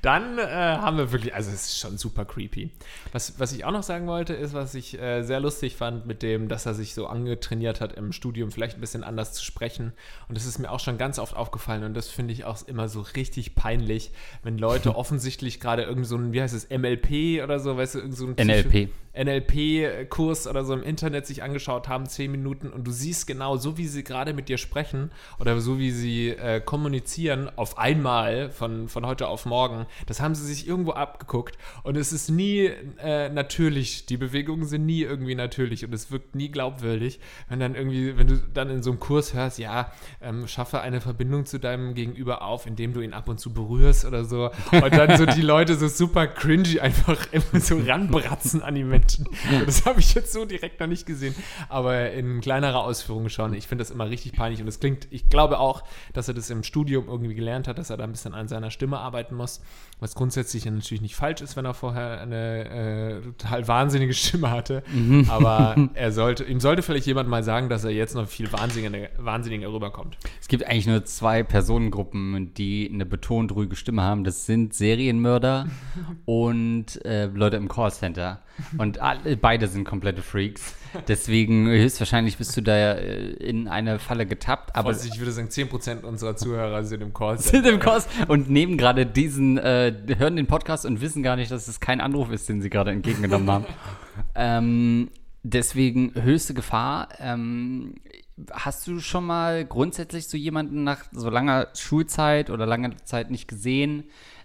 dann 0.02 0.36
äh, 0.36 0.42
haben 0.42 0.98
wir 0.98 1.12
wirklich, 1.12 1.34
also 1.34 1.48
es 1.50 1.64
ist 1.64 1.78
schon 1.80 1.96
super 1.96 2.26
creepy. 2.26 2.70
Was, 3.12 3.40
was 3.40 3.52
ich 3.52 3.64
auch 3.64 3.70
noch 3.72 3.82
sagen 3.82 4.06
wollte, 4.06 4.34
ist, 4.34 4.52
was 4.52 4.74
ich 4.74 5.00
äh, 5.00 5.22
sehr 5.22 5.40
lustig 5.40 5.74
fand 5.74 6.06
mit 6.06 6.22
dem, 6.22 6.48
dass 6.48 6.66
er 6.66 6.74
sich 6.74 6.92
so 6.92 7.06
angetrainiert 7.06 7.80
hat 7.80 7.94
im 7.94 8.12
Studium, 8.12 8.50
vielleicht 8.52 8.76
ein 8.76 8.82
bisschen 8.82 9.02
anders 9.02 9.32
zu 9.32 9.42
sprechen. 9.42 9.94
Und 10.28 10.36
das 10.36 10.44
ist 10.44 10.58
mir 10.58 10.70
auch 10.70 10.80
schon 10.80 10.98
ganz 10.98 11.18
oft 11.18 11.34
aufgefallen 11.34 11.84
und 11.84 11.94
das 11.94 12.08
finde 12.08 12.34
ich 12.34 12.44
auch 12.44 12.58
immer 12.68 12.90
so 12.90 13.00
richtig 13.16 13.54
peinlich, 13.54 14.10
wenn 14.42 14.58
Leute 14.58 14.94
offensichtlich 14.94 15.58
gerade 15.58 15.84
irgend 15.84 16.06
so 16.06 16.16
ein, 16.16 16.34
wie 16.34 16.42
heißt 16.42 16.54
es, 16.54 16.68
MLP 16.68 17.42
oder 17.42 17.60
so, 17.60 17.78
weißt 17.78 17.94
du, 17.94 17.98
irgend 18.00 18.14
so 18.16 18.26
ein 18.26 18.34
NLP. 18.34 18.57
NLP-Kurs 19.18 20.46
oder 20.46 20.64
so 20.64 20.74
im 20.74 20.82
Internet 20.82 21.26
sich 21.26 21.42
angeschaut 21.42 21.88
haben, 21.88 22.06
zehn 22.06 22.30
Minuten, 22.30 22.70
und 22.70 22.86
du 22.86 22.92
siehst 22.92 23.26
genau, 23.26 23.56
so 23.56 23.76
wie 23.76 23.86
sie 23.86 24.04
gerade 24.04 24.32
mit 24.32 24.48
dir 24.48 24.58
sprechen 24.58 25.10
oder 25.40 25.60
so 25.60 25.78
wie 25.78 25.90
sie 25.90 26.28
äh, 26.28 26.60
kommunizieren, 26.60 27.50
auf 27.56 27.78
einmal 27.78 28.50
von, 28.50 28.88
von 28.88 29.06
heute 29.06 29.28
auf 29.28 29.44
morgen, 29.44 29.86
das 30.06 30.20
haben 30.20 30.34
sie 30.34 30.46
sich 30.46 30.68
irgendwo 30.68 30.92
abgeguckt 30.92 31.58
und 31.82 31.96
es 31.96 32.12
ist 32.12 32.30
nie 32.30 32.70
äh, 33.02 33.28
natürlich. 33.28 34.06
Die 34.06 34.16
Bewegungen 34.16 34.66
sind 34.66 34.86
nie 34.86 35.02
irgendwie 35.02 35.34
natürlich 35.34 35.84
und 35.84 35.92
es 35.92 36.12
wirkt 36.12 36.36
nie 36.36 36.50
glaubwürdig, 36.50 37.18
wenn 37.48 37.58
dann 37.58 37.74
irgendwie, 37.74 38.16
wenn 38.16 38.28
du 38.28 38.36
dann 38.36 38.70
in 38.70 38.82
so 38.82 38.90
einem 38.90 39.00
Kurs 39.00 39.34
hörst, 39.34 39.58
ja, 39.58 39.92
ähm, 40.20 40.46
schaffe 40.46 40.80
eine 40.80 41.00
Verbindung 41.00 41.44
zu 41.44 41.58
deinem 41.58 41.94
Gegenüber 41.94 42.42
auf, 42.42 42.66
indem 42.66 42.92
du 42.92 43.00
ihn 43.00 43.14
ab 43.14 43.28
und 43.28 43.40
zu 43.40 43.52
berührst 43.52 44.04
oder 44.04 44.24
so. 44.24 44.50
Und 44.70 44.92
dann 44.92 45.16
so 45.16 45.26
die 45.26 45.40
Leute 45.48 45.74
so 45.74 45.88
super 45.88 46.26
cringy 46.26 46.78
einfach 46.80 47.26
immer 47.32 47.60
so 47.60 47.78
ranbratzen 47.78 48.47
an 48.54 48.74
die 48.74 48.84
Menschen. 48.84 49.26
Das 49.66 49.84
habe 49.86 50.00
ich 50.00 50.14
jetzt 50.14 50.32
so 50.32 50.44
direkt 50.44 50.80
noch 50.80 50.86
nicht 50.86 51.06
gesehen, 51.06 51.34
aber 51.68 52.10
in 52.12 52.40
kleinerer 52.40 52.84
Ausführung 52.84 53.28
schon. 53.28 53.54
Ich 53.54 53.66
finde 53.66 53.82
das 53.82 53.90
immer 53.90 54.08
richtig 54.08 54.32
peinlich 54.32 54.60
und 54.60 54.68
es 54.68 54.80
klingt, 54.80 55.06
ich 55.10 55.28
glaube 55.28 55.58
auch, 55.58 55.84
dass 56.12 56.28
er 56.28 56.34
das 56.34 56.50
im 56.50 56.62
Studium 56.62 57.08
irgendwie 57.08 57.34
gelernt 57.34 57.68
hat, 57.68 57.78
dass 57.78 57.90
er 57.90 57.96
da 57.96 58.04
ein 58.04 58.12
bisschen 58.12 58.34
an 58.34 58.48
seiner 58.48 58.70
Stimme 58.70 58.98
arbeiten 58.98 59.34
muss, 59.34 59.60
was 60.00 60.14
grundsätzlich 60.14 60.64
ja 60.64 60.70
natürlich 60.70 61.00
nicht 61.00 61.16
falsch 61.16 61.40
ist, 61.40 61.56
wenn 61.56 61.64
er 61.64 61.74
vorher 61.74 62.20
eine 62.20 62.64
äh, 62.68 63.20
total 63.38 63.66
wahnsinnige 63.66 64.14
Stimme 64.14 64.50
hatte, 64.50 64.82
aber 65.28 65.76
er 65.94 66.12
sollte, 66.12 66.44
ihm 66.44 66.60
sollte 66.60 66.82
vielleicht 66.82 67.06
jemand 67.06 67.28
mal 67.28 67.42
sagen, 67.42 67.68
dass 67.68 67.84
er 67.84 67.90
jetzt 67.90 68.14
noch 68.14 68.28
viel 68.28 68.52
wahnsinniger, 68.52 69.08
wahnsinniger 69.18 69.72
rüberkommt. 69.72 70.16
Es 70.40 70.48
gibt 70.48 70.64
eigentlich 70.64 70.86
nur 70.86 71.04
zwei 71.04 71.42
Personengruppen, 71.42 72.54
die 72.54 72.90
eine 72.92 73.06
betont 73.06 73.52
ruhige 73.52 73.76
Stimme 73.76 74.02
haben. 74.02 74.24
Das 74.24 74.46
sind 74.46 74.74
Serienmörder 74.74 75.66
und 76.24 77.04
äh, 77.04 77.26
Leute 77.26 77.56
im 77.56 77.68
Callcenter. 77.68 78.42
Und 78.76 78.98
alle, 79.00 79.36
beide 79.36 79.68
sind 79.68 79.84
komplette 79.84 80.22
Freaks. 80.22 80.74
Deswegen 81.06 81.68
höchstwahrscheinlich 81.68 82.38
bist 82.38 82.56
du 82.56 82.60
da 82.60 82.94
äh, 82.94 83.30
in 83.34 83.68
eine 83.68 83.98
Falle 83.98 84.26
getappt. 84.26 84.74
Aber 84.74 84.90
ich 84.90 85.18
würde 85.18 85.32
sagen, 85.32 85.48
10% 85.48 86.02
unserer 86.02 86.36
Zuhörer 86.36 86.82
sind 86.84 87.02
im 87.02 87.12
Call. 87.14 87.38
sind 87.38 87.66
im 87.66 87.78
Kurs 87.78 88.08
und 88.26 88.50
nehmen 88.50 88.76
gerade 88.76 89.06
diesen, 89.06 89.58
äh, 89.58 89.87
hören 90.16 90.36
den 90.36 90.46
Podcast 90.46 90.86
und 90.86 91.00
wissen 91.00 91.22
gar 91.22 91.36
nicht, 91.36 91.50
dass 91.50 91.68
es 91.68 91.80
kein 91.80 92.00
Anruf 92.00 92.30
ist, 92.30 92.48
den 92.48 92.62
sie 92.62 92.70
gerade 92.70 92.90
entgegengenommen 92.90 93.50
haben. 93.50 93.66
ähm, 94.34 95.10
deswegen 95.42 96.12
höchste 96.14 96.54
Gefahr. 96.54 97.08
Ähm, 97.18 97.94
hast 98.52 98.86
du 98.86 99.00
schon 99.00 99.24
mal 99.24 99.64
grundsätzlich 99.64 100.28
so 100.28 100.36
jemanden 100.36 100.84
nach 100.84 101.04
so 101.12 101.30
langer 101.30 101.68
Schulzeit 101.74 102.50
oder 102.50 102.66
langer 102.66 102.96
Zeit 103.04 103.30
nicht 103.30 103.48
gesehen, 103.48 104.04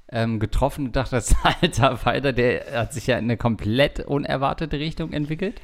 ähm, 0.10 0.40
getroffen 0.40 0.88
und 0.88 0.96
dachtest, 0.96 1.36
alter 1.62 1.98
Falter, 1.98 2.34
der 2.34 2.80
hat 2.80 2.94
sich 2.94 3.08
ja 3.08 3.18
in 3.18 3.26
eine 3.26 3.38
komplett 3.38 4.00
unerwartete 4.00 4.80
Richtung 4.80 5.14
entwickelt? 5.14 5.62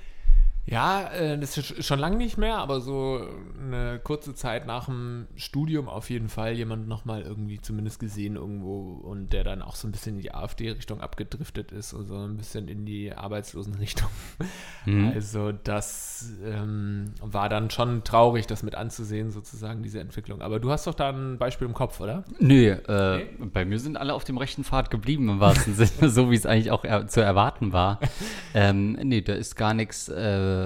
Ja, 0.71 1.07
äh, 1.13 1.37
das 1.39 1.57
ist 1.57 1.71
sch- 1.71 1.81
schon 1.83 1.97
lange 1.99 2.17
nicht 2.17 2.37
mehr, 2.37 2.57
aber 2.57 2.79
so 2.79 3.21
eine 3.59 3.99
kurze 4.03 4.35
Zeit 4.35 4.67
nach 4.67 4.85
dem 4.85 5.25
Studium 5.35 5.89
auf 5.89 6.11
jeden 6.11 6.29
Fall 6.29 6.53
jemand 6.53 6.87
nochmal 6.87 7.23
irgendwie 7.23 7.59
zumindest 7.59 7.99
gesehen 7.99 8.35
irgendwo 8.35 8.91
und 9.03 9.33
der 9.33 9.43
dann 9.43 9.63
auch 9.63 9.75
so 9.75 9.87
ein 9.87 9.91
bisschen 9.91 10.17
in 10.17 10.21
die 10.21 10.31
AfD-Richtung 10.33 11.01
abgedriftet 11.01 11.71
ist, 11.71 11.95
also 11.95 12.15
ein 12.17 12.37
bisschen 12.37 12.67
in 12.67 12.85
die 12.85 13.11
Arbeitslosenrichtung. 13.13 14.09
Also 15.13 15.51
das 15.51 16.33
ähm, 16.45 17.13
war 17.21 17.49
dann 17.49 17.69
schon 17.69 18.03
traurig, 18.03 18.47
das 18.47 18.63
mit 18.63 18.75
anzusehen, 18.75 19.31
sozusagen, 19.31 19.83
diese 19.83 19.99
Entwicklung. 19.99 20.41
Aber 20.41 20.59
du 20.59 20.71
hast 20.71 20.85
doch 20.87 20.93
da 20.95 21.09
ein 21.09 21.37
Beispiel 21.37 21.67
im 21.67 21.73
Kopf, 21.73 21.99
oder? 21.99 22.23
Nö, 22.39 22.71
äh, 22.71 23.25
bei 23.53 23.65
mir 23.65 23.79
sind 23.79 23.97
alle 23.97 24.13
auf 24.13 24.23
dem 24.23 24.37
rechten 24.37 24.63
Pfad 24.63 24.89
geblieben, 24.91 25.29
im 25.29 25.39
wahrsten 25.39 25.73
Sinne, 25.75 26.09
so 26.09 26.29
wie 26.31 26.35
es 26.35 26.45
eigentlich 26.45 26.71
auch 26.71 26.83
er 26.83 27.07
zu 27.07 27.21
erwarten 27.21 27.73
war. 27.73 27.99
Ähm, 28.55 28.93
nee, 29.03 29.21
da 29.21 29.33
ist 29.33 29.55
gar 29.55 29.75
nichts, 29.75 30.09
äh, 30.09 30.58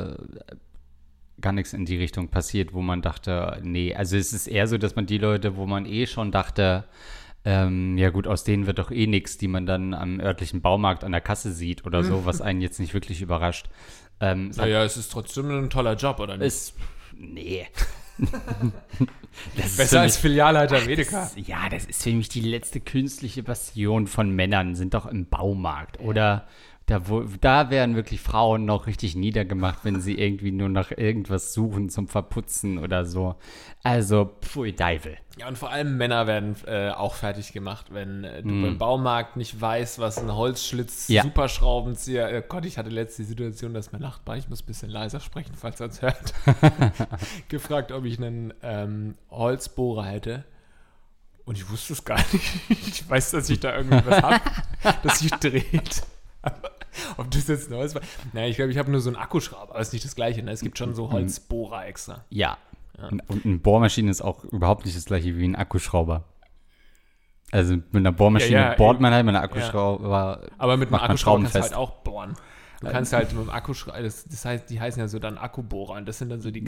gar 1.42 1.52
nichts 1.52 1.74
in 1.74 1.86
die 1.86 1.98
Richtung 1.98 2.30
passiert, 2.30 2.74
wo 2.74 2.82
man 2.82 3.02
dachte, 3.02 3.60
nee, 3.64 3.94
also 3.94 4.16
es 4.18 4.32
ist 4.34 4.48
eher 4.48 4.68
so, 4.68 4.78
dass 4.78 4.96
man 4.96 5.06
die 5.06 5.18
Leute, 5.18 5.56
wo 5.58 5.66
man 5.66 5.86
eh 5.86 6.06
schon 6.08 6.32
dachte, 6.32 6.86
ähm, 7.46 7.98
ja 7.98 8.10
gut, 8.12 8.28
aus 8.28 8.44
denen 8.46 8.68
wird 8.68 8.80
doch 8.80 8.92
eh 8.92 9.08
nichts, 9.08 9.38
die 9.38 9.50
man 9.50 9.66
dann 9.66 9.94
am 9.94 10.20
örtlichen 10.22 10.62
Baumarkt 10.62 11.04
an 11.04 11.12
der 11.12 11.20
Kasse 11.22 11.52
sieht 11.52 11.86
oder 11.86 12.04
so, 12.04 12.26
was 12.26 12.40
einen 12.48 12.62
jetzt 12.62 12.80
nicht 12.80 12.94
wirklich 12.94 13.22
überrascht. 13.22 13.68
Ähm, 14.22 14.50
hat 14.52 14.58
Naja, 14.58 14.84
es 14.86 14.96
ist 14.96 15.12
trotzdem 15.12 15.50
ein 15.50 15.70
toller 15.70 15.96
Job, 15.96 16.20
oder 16.20 16.38
nicht? 16.38 16.48
ist, 16.48 16.76
nee. 17.18 17.68
Das 19.58 19.66
ist 19.66 19.78
Besser 19.78 20.02
als 20.02 20.16
mich- 20.16 20.22
Filialleiter 20.22 20.82
Medica. 20.86 21.22
Das, 21.22 21.48
ja, 21.48 21.68
das 21.70 21.86
ist 21.86 22.04
für 22.04 22.12
mich 22.12 22.30
die 22.30 22.42
letzte 22.42 22.80
künstliche 22.80 23.42
Passion 23.44 24.06
von 24.08 24.30
Männern, 24.30 24.76
sind 24.76 24.94
doch 24.94 25.08
im 25.08 25.26
Baumarkt. 25.26 26.00
Oder 26.00 26.48
da, 26.94 27.08
wo, 27.10 27.24
da 27.42 27.72
werden 27.72 27.96
wirklich 27.96 28.22
Frauen 28.22 28.66
noch 28.66 28.86
richtig 28.86 29.16
niedergemacht, 29.16 29.80
wenn 29.84 30.00
sie 30.00 30.18
irgendwie 30.18 30.52
nur 30.52 30.70
nach 30.70 30.92
irgendwas 30.92 31.54
suchen 31.54 31.90
zum 31.90 32.08
Verputzen 32.08 32.78
oder 32.78 33.06
so. 33.06 33.36
Also, 33.82 34.32
pfui 34.42 34.74
Deivel. 34.74 35.18
Ja, 35.40 35.48
und 35.48 35.58
vor 35.58 35.72
allem 35.72 35.98
Männer 35.98 36.28
werden 36.28 36.56
äh, 36.68 36.90
auch 36.92 37.16
fertig 37.16 37.52
gemacht, 37.52 37.88
wenn 37.92 38.24
äh, 38.24 38.44
du 38.44 38.50
beim 38.62 38.78
Baumarkt 38.78 39.36
nicht 39.36 39.60
weißt, 39.60 39.98
was 39.98 40.20
ein 40.20 40.32
Holzschlitz, 40.34 41.08
Ja. 41.08 41.24
Superschraubenzieher. 41.24 42.32
Äh, 42.32 42.44
Gott, 42.48 42.66
ich 42.66 42.78
hatte 42.78 42.92
letzte 42.92 43.24
die 43.24 43.30
Situation, 43.30 43.74
dass 43.74 43.92
mein 43.92 44.02
Nachbar, 44.02 44.38
ich 44.38 44.48
muss 44.48 44.62
ein 44.62 44.68
bisschen 44.68 44.92
leiser 44.92 45.20
sprechen, 45.20 45.54
falls 45.56 45.80
er 45.80 45.88
es 45.88 46.04
hört, 46.04 46.34
gefragt, 47.50 47.92
ob 47.92 48.06
ich 48.06 48.20
einen 48.20 48.54
ähm, 48.62 49.16
Holzbohrer 49.32 50.06
hätte. 50.06 50.44
Und 51.46 51.58
ich 51.58 51.68
wusste 51.70 51.94
es 51.94 52.06
gar 52.06 52.20
nicht. 52.32 52.46
Ich 52.70 53.10
weiß, 53.10 53.32
dass 53.32 53.50
ich 53.50 53.60
da 53.60 53.76
irgendwie 53.76 54.02
was 54.06 54.22
habe, 54.22 54.42
das 55.04 55.20
sich 55.20 55.32
dreht. 55.32 56.04
Aber 56.44 56.72
Ob 57.18 57.32
das 57.32 57.48
jetzt 57.48 57.72
Holz 57.72 57.96
war? 57.96 58.02
Naja, 58.34 58.48
ich 58.48 58.56
glaube, 58.56 58.72
ich 58.72 58.78
habe 58.78 58.92
nur 58.92 59.02
so 59.02 59.10
einen 59.10 59.18
Akkuschrauber, 59.18 59.72
aber 59.72 59.80
ist 59.80 59.94
nicht 59.94 60.06
das 60.06 60.16
Gleiche. 60.16 60.44
Ne? 60.44 60.52
Es 60.52 60.62
gibt 60.62 60.78
schon 60.78 60.94
so 60.96 61.12
Holzbohrer 61.12 61.86
extra. 61.88 62.26
Ja. 62.30 62.58
Und, 63.10 63.28
und 63.30 63.46
eine 63.46 63.58
Bohrmaschine 63.58 64.12
ist 64.12 64.22
auch 64.22 64.44
überhaupt 64.46 64.86
nicht 64.86 64.96
das 64.96 65.06
gleiche 65.06 65.36
wie 65.38 65.46
ein 65.46 65.56
Akkuschrauber. 65.56 66.26
Also 67.52 67.76
mit 67.76 67.96
einer 67.96 68.12
Bohrmaschine 68.12 68.56
Ja, 68.56 68.72
ja, 68.72 68.76
bohrt 68.76 69.00
man 69.00 69.14
halt, 69.14 69.26
mit 69.26 69.36
einer 69.36 69.44
Akkuschrauber 69.44 70.42
Aber 70.58 70.78
mit 70.78 70.90
einem 70.90 71.02
Akkuschrauber 71.02 71.42
kannst 71.44 71.56
du 71.56 71.62
halt 71.62 71.74
auch 71.74 71.92
bohren. 72.04 72.36
Du 72.82 72.90
kannst 72.90 73.14
halt 73.14 73.32
mit 73.34 73.44
dem 73.44 73.50
Akkuschrauber, 73.50 74.02
das, 74.02 74.26
das 74.26 74.44
heißt, 74.44 74.70
die 74.70 74.80
heißen 74.80 75.00
ja 75.00 75.08
so 75.08 75.20
dann 75.20 75.38
Akkubohrer 75.38 75.94
und 75.94 76.08
das 76.08 76.18
sind 76.18 76.30
dann 76.30 76.42
so 76.42 76.52
die 76.52 76.64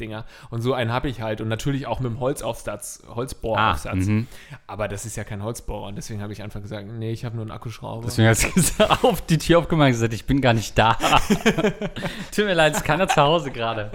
Kackdinger. 0.00 0.24
Und 0.50 0.62
so 0.62 0.74
einen 0.74 0.92
habe 0.92 1.08
ich 1.08 1.20
halt 1.20 1.40
und 1.40 1.48
natürlich 1.48 1.86
auch 1.86 2.00
mit 2.00 2.10
dem 2.10 2.20
Holzaufsatz, 2.20 3.02
Holzbohraufsatz. 3.08 3.92
Ah, 3.92 4.10
mhm. 4.10 4.26
Aber 4.66 4.88
das 4.88 5.04
ist 5.04 5.16
ja 5.16 5.24
kein 5.24 5.42
Holzbohrer 5.42 5.88
und 5.88 5.96
deswegen 5.96 6.22
habe 6.22 6.32
ich 6.32 6.42
einfach 6.42 6.60
gesagt, 6.60 6.86
nee, 6.88 7.12
ich 7.12 7.24
habe 7.24 7.36
nur 7.36 7.44
einen 7.44 7.50
Akkuschrauber. 7.50 8.06
Deswegen 8.06 8.28
hast 8.28 8.44
du 8.44 8.52
gesagt, 8.52 9.04
auf 9.04 9.20
die 9.22 9.38
Tür 9.38 9.58
aufgemacht 9.58 9.86
und 9.86 9.92
gesagt, 9.92 10.14
ich 10.14 10.24
bin 10.24 10.40
gar 10.40 10.54
nicht 10.54 10.76
da. 10.76 10.94
Tut 12.34 12.44
mir 12.44 12.54
leid, 12.54 12.72
es 12.72 12.78
ist 12.78 12.84
keiner 12.84 13.08
zu 13.08 13.20
Hause 13.20 13.50
gerade. 13.50 13.90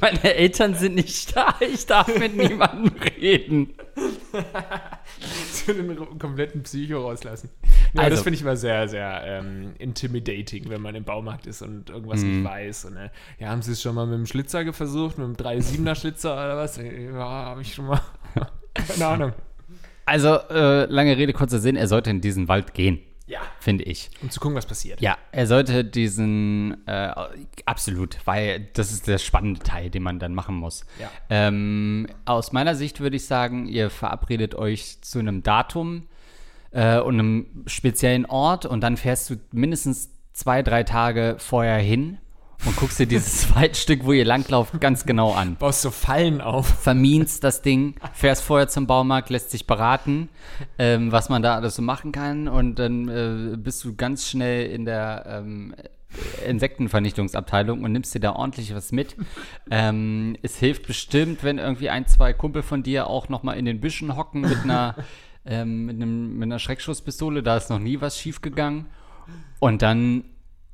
Meine 0.00 0.34
Eltern 0.34 0.74
sind 0.74 0.94
nicht 0.94 1.36
da, 1.36 1.54
ich 1.60 1.86
darf 1.86 2.08
mit 2.18 2.36
niemandem 2.36 2.92
reden. 3.20 3.74
zu 5.52 5.74
den 5.74 6.18
kompletten 6.18 6.62
Psycho 6.62 7.00
rauslassen. 7.02 7.50
Ja, 7.94 8.02
Also- 8.02 8.16
das 8.16 8.22
finde 8.22 8.36
ich 8.36 8.42
immer 8.42 8.56
sehr, 8.56 8.88
sehr 8.88 9.22
ähm, 9.24 9.72
intimidating, 9.78 10.68
wenn 10.68 10.80
man 10.82 10.94
im 10.94 11.04
Baumarkt 11.04 11.46
ist 11.46 11.62
und 11.62 11.90
irgendwas 11.90 12.22
Mhm. 12.22 12.36
nicht 12.42 12.44
weiß. 12.44 12.84
Und, 12.86 12.96
äh, 12.96 13.10
ja, 13.38 13.48
haben 13.48 13.62
Sie 13.62 13.72
es 13.72 13.80
schon 13.82 13.94
mal 13.94 14.06
mit 14.06 14.18
dem 14.18 14.26
Schlitzer 14.26 14.72
versucht, 14.72 15.18
mit 15.18 15.26
dem 15.26 15.36
3,7er 15.36 15.94
Schlitzer 15.94 16.32
oder 16.34 16.56
was? 16.56 16.78
Äh, 16.78 17.06
Ja, 17.12 17.18
habe 17.18 17.62
ich 17.62 17.74
schon 17.74 17.86
mal. 17.86 18.00
Keine 18.74 19.06
Ahnung. 19.06 19.32
Also, 20.04 20.38
äh, 20.50 20.84
lange 20.86 21.16
Rede, 21.16 21.32
kurzer 21.32 21.58
Sinn, 21.58 21.76
er 21.76 21.86
sollte 21.88 22.10
in 22.10 22.20
diesen 22.20 22.48
Wald 22.48 22.74
gehen. 22.74 23.00
Ja. 23.30 23.40
finde 23.60 23.84
ich. 23.84 24.08
Um 24.22 24.30
zu 24.30 24.40
gucken, 24.40 24.56
was 24.56 24.64
passiert. 24.64 25.02
Ja, 25.02 25.18
er 25.32 25.46
sollte 25.46 25.84
diesen, 25.84 26.86
äh, 26.86 27.12
absolut, 27.66 28.16
weil 28.24 28.68
das 28.72 28.90
ist 28.90 29.06
der 29.06 29.18
spannende 29.18 29.60
Teil, 29.60 29.90
den 29.90 30.02
man 30.02 30.18
dann 30.18 30.34
machen 30.34 30.54
muss. 30.54 30.86
Ja. 30.98 31.10
Ähm, 31.28 32.06
aus 32.24 32.52
meiner 32.52 32.74
Sicht 32.74 33.00
würde 33.00 33.16
ich 33.16 33.26
sagen, 33.26 33.66
ihr 33.68 33.90
verabredet 33.90 34.54
euch 34.54 35.02
zu 35.02 35.18
einem 35.18 35.42
Datum 35.42 36.07
äh, 36.70 37.00
und 37.00 37.14
einem 37.14 37.46
speziellen 37.66 38.26
Ort 38.26 38.66
und 38.66 38.80
dann 38.80 38.96
fährst 38.96 39.30
du 39.30 39.36
mindestens 39.52 40.10
zwei, 40.32 40.62
drei 40.62 40.84
Tage 40.84 41.36
vorher 41.38 41.78
hin 41.78 42.18
und 42.66 42.76
guckst 42.76 42.98
dir 42.98 43.06
dieses 43.06 43.54
Waldstück, 43.54 44.04
wo 44.04 44.12
ihr 44.12 44.24
langlauft, 44.24 44.80
ganz 44.80 45.06
genau 45.06 45.32
an. 45.32 45.56
Baust 45.56 45.82
so 45.82 45.90
Fallen 45.90 46.40
auf. 46.40 46.66
Vermienst 46.66 47.44
das 47.44 47.62
Ding, 47.62 47.94
fährst 48.12 48.42
vorher 48.42 48.68
zum 48.68 48.86
Baumarkt, 48.86 49.30
lässt 49.30 49.50
sich 49.50 49.66
beraten, 49.66 50.28
ähm, 50.78 51.12
was 51.12 51.28
man 51.28 51.42
da 51.42 51.54
alles 51.54 51.76
so 51.76 51.82
machen 51.82 52.12
kann 52.12 52.48
und 52.48 52.78
dann 52.78 53.08
äh, 53.08 53.56
bist 53.56 53.84
du 53.84 53.94
ganz 53.94 54.28
schnell 54.28 54.66
in 54.70 54.84
der 54.84 55.24
ähm, 55.28 55.74
Insektenvernichtungsabteilung 56.46 57.84
und 57.84 57.92
nimmst 57.92 58.14
dir 58.14 58.20
da 58.20 58.32
ordentlich 58.32 58.74
was 58.74 58.92
mit. 58.92 59.16
Ähm, 59.70 60.36
es 60.42 60.56
hilft 60.56 60.86
bestimmt, 60.86 61.44
wenn 61.44 61.58
irgendwie 61.58 61.90
ein, 61.90 62.06
zwei 62.06 62.32
Kumpel 62.32 62.62
von 62.62 62.82
dir 62.82 63.08
auch 63.08 63.28
noch 63.28 63.42
mal 63.42 63.52
in 63.52 63.66
den 63.66 63.80
Büschen 63.80 64.16
hocken 64.16 64.40
mit 64.40 64.62
einer, 64.64 64.94
ähm, 65.48 65.86
mit, 65.86 65.96
einem, 65.96 66.34
mit 66.34 66.44
einer 66.44 66.58
Schreckschusspistole. 66.58 67.42
Da 67.42 67.56
ist 67.56 67.70
noch 67.70 67.78
nie 67.78 68.00
was 68.00 68.18
schiefgegangen. 68.18 68.86
Und 69.58 69.82
dann 69.82 70.24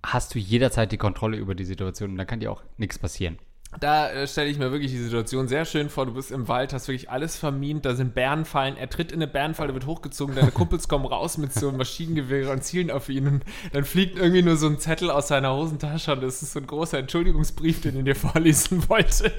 hast 0.04 0.35
du 0.35 0.38
jederzeit 0.38 0.93
die 0.93 0.99
Kontrolle 0.99 1.38
über 1.38 1.54
die 1.54 1.64
Situation 1.64 2.11
und 2.11 2.16
da 2.19 2.25
kann 2.25 2.40
dir 2.40 2.52
auch 2.52 2.62
nichts 2.76 2.99
passieren. 2.99 3.38
Da 3.81 4.11
äh, 4.11 4.28
stelle 4.28 4.49
ich 4.49 4.59
mir 4.59 4.71
wirklich 4.71 4.93
die 4.93 4.99
Situation 4.99 5.49
sehr 5.49 5.64
schön 5.64 5.88
vor. 5.88 6.07
Du 6.07 6.14
bist 6.14 6.31
im 6.31 6.47
Wald, 6.47 6.73
hast 6.73 6.87
wirklich 6.87 7.11
alles 7.11 7.37
vermint, 7.37 7.85
da 7.85 7.95
sind 7.95 8.14
Bärenfallen. 8.14 8.76
Er 8.76 8.88
tritt 8.88 9.11
in 9.11 9.19
eine 9.19 9.26
Bärenfalle, 9.26 9.75
wird 9.75 9.87
hochgezogen, 9.87 10.37
deine 10.37 10.50
Kumpels 10.52 10.87
kommen 10.87 11.07
raus 11.07 11.38
mit 11.38 11.52
so 11.52 11.69
einem 11.69 11.78
Maschinengewehr 11.78 12.52
und 12.52 12.62
zielen 12.62 12.90
auf 12.90 13.09
ihn. 13.09 13.26
Und 13.26 13.45
dann 13.73 13.85
fliegt 13.85 14.19
irgendwie 14.19 14.43
nur 14.43 14.57
so 14.57 14.69
ein 14.69 14.78
Zettel 14.78 15.11
aus 15.11 15.28
seiner 15.28 15.54
Hosentasche 15.54 16.12
und 16.12 16.23
das 16.23 16.43
ist 16.43 16.52
so 16.52 16.61
ein 16.61 16.66
großer 16.66 16.99
Entschuldigungsbrief, 16.99 17.81
den 17.81 17.97
er 17.97 18.02
dir 18.02 18.16
vorlesen 18.16 18.88
wollte 18.88 19.33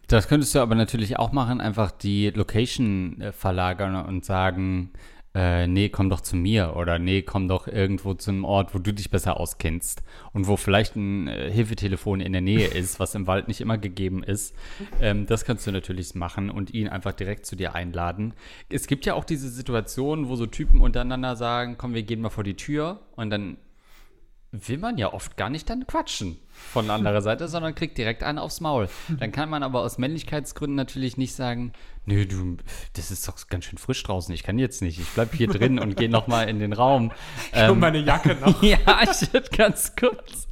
das 0.08 0.28
könntest 0.28 0.56
du 0.56 0.60
aber 0.60 0.74
natürlich 0.74 1.20
auch 1.20 1.32
machen, 1.32 1.62
einfach 1.62 1.92
die 1.92 2.32
Location 2.32 3.22
äh, 3.22 3.32
verlagern 3.32 3.96
und 4.08 4.26
sagen, 4.26 4.92
äh, 5.38 5.68
nee, 5.68 5.90
komm 5.90 6.10
doch 6.10 6.22
zu 6.22 6.36
mir 6.36 6.76
oder 6.76 6.98
nee, 6.98 7.22
komm 7.22 7.48
doch 7.48 7.68
irgendwo 7.68 8.16
zu 8.16 8.32
einem 8.32 8.44
Ort, 8.44 8.74
wo 8.74 8.80
du 8.80 8.92
dich 8.92 9.12
besser 9.12 9.40
auskennst 9.40 10.02
und 10.34 10.48
wo 10.48 10.58
vielleicht 10.58 10.96
ein 10.96 11.28
äh, 11.28 11.52
Hilfetelefon 11.52 12.22
in 12.22 12.32
der 12.32 12.42
Nähe 12.42 12.66
ist, 12.66 13.00
was 13.00 13.14
im 13.14 13.28
Wald 13.28 13.48
nicht 13.48 13.62
immer 13.62 13.78
gegeben 13.78 14.24
ist. 14.24 14.56
Ähm, 15.00 15.28
das 15.28 15.46
kannst 15.46 15.68
du 15.68 15.72
natürlich 15.72 16.16
machen 16.16 16.50
und 16.50 16.74
ihn 16.74 16.88
einfach 16.88 17.14
direkt 17.14 17.46
zu 17.46 17.56
dir 17.56 17.76
einladen. 17.76 18.34
Es 18.70 18.88
gibt 18.88 19.06
ja 19.06 19.14
auch 19.14 19.26
diese 19.26 19.50
Situation, 19.50 20.28
wo 20.28 20.36
so 20.36 20.48
Typen 20.48 20.82
untereinander 20.82 21.36
sagen, 21.36 21.76
komm, 21.78 21.94
wir 21.94 22.02
gehen 22.02 22.22
mal 22.22 22.32
vor 22.32 22.44
die 22.44 22.56
Tür 22.56 23.02
und 23.16 23.30
dann 23.30 23.58
will 24.52 24.78
man 24.78 24.98
ja 24.98 25.12
oft 25.14 25.36
gar 25.36 25.50
nicht 25.50 25.70
dann 25.70 25.86
quatschen 25.88 26.38
von 26.72 26.90
anderer 26.90 27.22
Seite, 27.22 27.48
sondern 27.48 27.76
kriegt 27.76 27.98
direkt 27.98 28.24
einen 28.24 28.40
aufs 28.40 28.62
Maul. 28.62 28.90
Dann 29.20 29.32
kann 29.32 29.50
man 29.50 29.62
aber 29.62 29.82
aus 29.82 29.98
Männlichkeitsgründen 29.98 30.76
natürlich 30.76 31.18
nicht 31.18 31.36
sagen, 31.36 31.74
nö, 32.06 32.26
du, 32.26 32.58
das 32.94 33.12
ist 33.12 33.28
doch 33.28 33.36
ganz 33.50 33.66
schön 33.66 33.78
frisch 33.78 34.02
draußen, 34.04 34.34
ich 34.34 34.44
kann 34.44 34.58
jetzt 34.58 34.82
nicht, 34.82 35.00
ich 35.00 35.08
bleib 35.10 35.36
hier 35.36 35.48
drin 35.48 35.80
und 35.80 35.98
gehe 35.98 36.10
nochmal 36.10 36.50
in 36.50 36.60
den 36.60 36.74
Raum. 36.74 37.10
Und 37.10 37.14
Ähm, 37.54 37.80
meine 37.80 38.00
Jacke 38.00 38.36
noch. 38.42 38.64
ja, 38.64 38.78
ich 39.04 39.34
würde 39.34 39.50
ganz 39.56 39.96
kurz. 39.96 40.48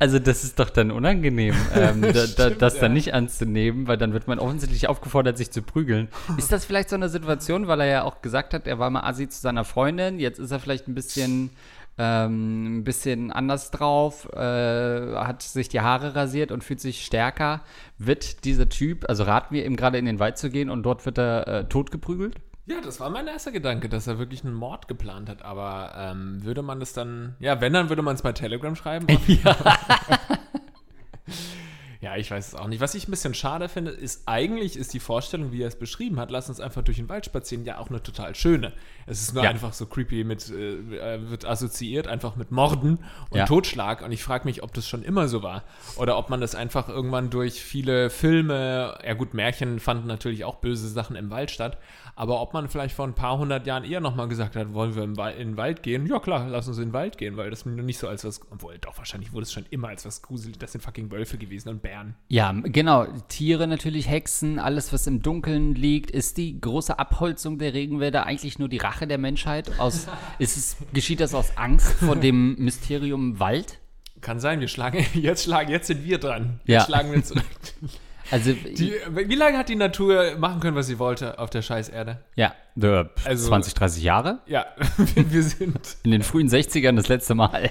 Also 0.00 0.18
das 0.18 0.42
ist 0.42 0.58
doch 0.58 0.70
dann 0.70 0.90
unangenehm, 0.90 1.54
ähm, 1.74 2.02
da, 2.02 2.12
da, 2.12 2.26
Stimmt, 2.26 2.62
das 2.62 2.74
dann 2.74 2.90
ja. 2.92 2.94
nicht 2.94 3.14
anzunehmen, 3.14 3.86
weil 3.86 3.96
dann 3.96 4.12
wird 4.12 4.26
man 4.26 4.38
offensichtlich 4.40 4.88
aufgefordert, 4.88 5.38
sich 5.38 5.52
zu 5.52 5.62
prügeln. 5.62 6.08
Ist 6.36 6.50
das 6.50 6.64
vielleicht 6.64 6.88
so 6.88 6.96
eine 6.96 7.08
Situation, 7.08 7.68
weil 7.68 7.80
er 7.82 7.86
ja 7.86 8.02
auch 8.02 8.22
gesagt 8.22 8.54
hat, 8.54 8.66
er 8.66 8.78
war 8.78 8.90
mal 8.90 9.04
assi 9.04 9.28
zu 9.28 9.40
seiner 9.40 9.64
Freundin, 9.64 10.18
jetzt 10.18 10.40
ist 10.40 10.50
er 10.50 10.58
vielleicht 10.58 10.88
ein 10.88 10.94
bisschen, 10.94 11.50
ähm, 11.98 12.78
ein 12.78 12.84
bisschen 12.84 13.32
anders 13.32 13.70
drauf, 13.70 14.28
äh, 14.32 15.14
hat 15.16 15.42
sich 15.42 15.68
die 15.68 15.80
Haare 15.80 16.14
rasiert 16.14 16.52
und 16.52 16.62
fühlt 16.62 16.80
sich 16.80 17.04
stärker. 17.04 17.62
Wird 17.98 18.44
dieser 18.44 18.68
Typ, 18.68 19.08
also 19.08 19.24
raten 19.24 19.54
wir 19.54 19.64
ihm 19.64 19.76
gerade 19.76 19.98
in 19.98 20.04
den 20.04 20.18
Wald 20.18 20.38
zu 20.38 20.50
gehen 20.50 20.70
und 20.70 20.82
dort 20.82 21.06
wird 21.06 21.18
er 21.18 21.48
äh, 21.48 21.64
totgeprügelt? 21.68 22.36
Ja, 22.68 22.80
das 22.80 22.98
war 22.98 23.10
mein 23.10 23.28
erster 23.28 23.52
Gedanke, 23.52 23.88
dass 23.88 24.08
er 24.08 24.18
wirklich 24.18 24.44
einen 24.44 24.54
Mord 24.54 24.88
geplant 24.88 25.28
hat. 25.28 25.42
Aber 25.42 25.92
ähm, 25.96 26.44
würde 26.44 26.62
man 26.62 26.80
das 26.80 26.92
dann, 26.92 27.36
ja, 27.38 27.60
wenn, 27.60 27.72
dann 27.72 27.88
würde 27.88 28.02
man 28.02 28.16
es 28.16 28.22
bei 28.22 28.32
Telegram 28.32 28.74
schreiben. 28.74 29.06
Ja. 29.26 29.56
ja, 32.00 32.16
ich 32.16 32.30
weiß 32.30 32.48
es 32.48 32.54
auch 32.54 32.66
nicht. 32.68 32.80
Was 32.80 32.94
ich 32.94 33.08
ein 33.08 33.10
bisschen 33.10 33.34
schade 33.34 33.68
finde, 33.68 33.90
ist 33.90 34.22
eigentlich 34.26 34.76
ist 34.76 34.92
die 34.94 35.00
Vorstellung, 35.00 35.52
wie 35.52 35.62
er 35.62 35.68
es 35.68 35.76
beschrieben 35.78 36.18
hat, 36.20 36.30
lass 36.30 36.48
uns 36.48 36.60
einfach 36.60 36.82
durch 36.82 36.96
den 36.98 37.08
Wald 37.08 37.24
spazieren, 37.26 37.64
ja 37.64 37.78
auch 37.78 37.88
eine 37.90 38.02
total 38.02 38.34
schöne. 38.34 38.72
Es 39.06 39.20
ist 39.22 39.34
nur 39.34 39.44
Ja. 39.44 39.50
einfach 39.50 39.72
so 39.72 39.86
creepy 39.86 40.24
mit, 40.24 40.48
äh, 40.50 41.14
äh, 41.14 41.30
wird 41.30 41.44
assoziiert 41.44 42.06
einfach 42.08 42.36
mit 42.36 42.50
Morden 42.50 42.98
und 43.30 43.38
Ja. 43.38 43.46
Totschlag. 43.46 44.02
Und 44.02 44.12
ich 44.12 44.22
frage 44.22 44.44
mich, 44.44 44.62
ob 44.62 44.74
das 44.74 44.86
schon 44.88 45.02
immer 45.02 45.28
so 45.28 45.42
war. 45.42 45.62
Oder 45.96 46.18
ob 46.18 46.28
man 46.30 46.40
das 46.40 46.54
einfach 46.54 46.88
irgendwann 46.88 47.30
durch 47.30 47.62
viele 47.62 48.10
Filme, 48.10 48.98
ja 49.04 49.14
gut, 49.14 49.34
Märchen 49.34 49.80
fanden 49.80 50.06
natürlich 50.06 50.44
auch 50.44 50.56
böse 50.56 50.88
Sachen 50.88 51.16
im 51.16 51.30
Wald 51.30 51.50
statt, 51.50 51.78
aber 52.14 52.40
ob 52.40 52.52
man 52.54 52.68
vielleicht 52.68 52.94
vor 52.94 53.06
ein 53.06 53.14
paar 53.14 53.38
hundert 53.38 53.66
Jahren 53.66 53.84
eher 53.84 54.00
nochmal 54.00 54.28
gesagt 54.28 54.56
hat, 54.56 54.72
wollen 54.74 54.94
wir 54.94 55.02
im 55.04 55.16
Wald, 55.16 55.38
in 55.38 55.48
den 55.52 55.56
Wald 55.56 55.82
gehen? 55.82 56.06
Ja 56.06 56.18
klar, 56.18 56.46
lass 56.48 56.66
uns 56.68 56.78
in 56.78 56.88
den 56.88 56.92
Wald 56.92 57.18
gehen, 57.18 57.36
weil 57.36 57.50
das 57.50 57.64
mir 57.64 57.82
nicht 57.82 57.98
so 57.98 58.08
als 58.08 58.24
was, 58.24 58.40
obwohl 58.50 58.78
doch 58.78 58.96
wahrscheinlich 58.98 59.32
wurde 59.32 59.42
es 59.44 59.52
schon 59.52 59.66
immer 59.70 59.88
als 59.88 60.04
was 60.04 60.22
gruselig, 60.22 60.58
das 60.58 60.72
sind 60.72 60.80
fucking 60.82 61.10
Wölfe 61.10 61.38
gewesen 61.38 61.68
und 61.68 61.82
Bären. 61.86 62.14
Ja, 62.28 62.52
genau. 62.52 63.06
Tiere 63.28 63.66
natürlich, 63.66 64.08
Hexen, 64.08 64.58
alles, 64.58 64.92
was 64.92 65.06
im 65.06 65.22
Dunkeln 65.22 65.74
liegt. 65.74 66.10
Ist 66.10 66.36
die 66.36 66.60
große 66.60 66.98
Abholzung 66.98 67.58
der 67.58 67.74
Regenwälder 67.74 68.26
eigentlich 68.26 68.58
nur 68.58 68.68
die 68.68 68.78
Rache 68.78 69.06
der 69.06 69.18
Menschheit? 69.18 69.78
Aus, 69.78 70.06
ist 70.38 70.56
es, 70.56 70.76
geschieht 70.92 71.20
das 71.20 71.34
aus 71.34 71.56
Angst 71.56 71.92
vor 71.92 72.16
dem 72.16 72.56
Mysterium 72.56 73.38
Wald? 73.40 73.78
Kann 74.20 74.40
sein, 74.40 74.60
wir 74.60 74.68
schlagen, 74.68 75.04
jetzt 75.14 75.44
schlagen, 75.44 75.70
jetzt 75.70 75.86
sind 75.86 76.04
wir 76.04 76.18
dran. 76.18 76.60
Jetzt 76.64 76.68
Ja. 76.82 76.84
schlagen 76.84 77.12
wir 77.12 77.22
zurück. 77.24 77.44
Also, 78.28 78.54
Die, 78.54 78.92
wie 79.12 79.36
lange 79.36 79.56
hat 79.56 79.68
die 79.68 79.76
Natur 79.76 80.34
machen 80.36 80.58
können, 80.58 80.74
was 80.76 80.88
sie 80.88 80.98
wollte 80.98 81.38
auf 81.38 81.48
der 81.48 81.62
scheiß 81.62 81.88
Erde? 81.90 82.24
ja, 82.34 82.54
äh, 82.82 83.04
Also- 83.24 83.46
20, 83.46 83.74
30 83.74 84.02
Jahre? 84.02 84.40
Ja, 84.48 84.66
wir 85.14 85.30
wir 85.32 85.42
sind 85.44 85.78
In 86.02 86.10
den 86.10 86.22
frühen 86.24 86.48
60ern 86.48 86.96
das 86.96 87.06
letzte 87.06 87.36
Mal. 87.36 87.70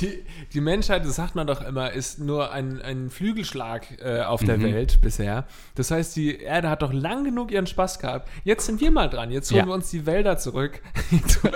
Die, 0.00 0.24
die 0.52 0.60
Menschheit, 0.60 1.04
das 1.04 1.16
sagt 1.16 1.34
man 1.34 1.46
doch 1.46 1.60
immer, 1.62 1.92
ist 1.92 2.18
nur 2.20 2.52
ein, 2.52 2.80
ein 2.80 3.10
Flügelschlag 3.10 4.00
äh, 4.02 4.22
auf 4.22 4.42
der 4.44 4.60
Welt 4.62 5.00
bisher. 5.00 5.46
Das 5.74 5.90
heißt, 5.90 6.14
die 6.16 6.36
Erde 6.40 6.70
hat 6.70 6.82
doch 6.82 6.92
lang 6.92 7.24
genug 7.24 7.50
ihren 7.50 7.66
Spaß 7.66 7.98
gehabt. 7.98 8.28
Jetzt 8.44 8.66
sind 8.66 8.80
wir 8.80 8.90
mal 8.90 9.08
dran. 9.08 9.30
Jetzt 9.30 9.50
holen 9.50 9.60
Ja. 9.60 9.66
wir 9.66 9.74
uns 9.74 9.90
die 9.90 10.06
Wälder 10.06 10.38
zurück. 10.38 10.80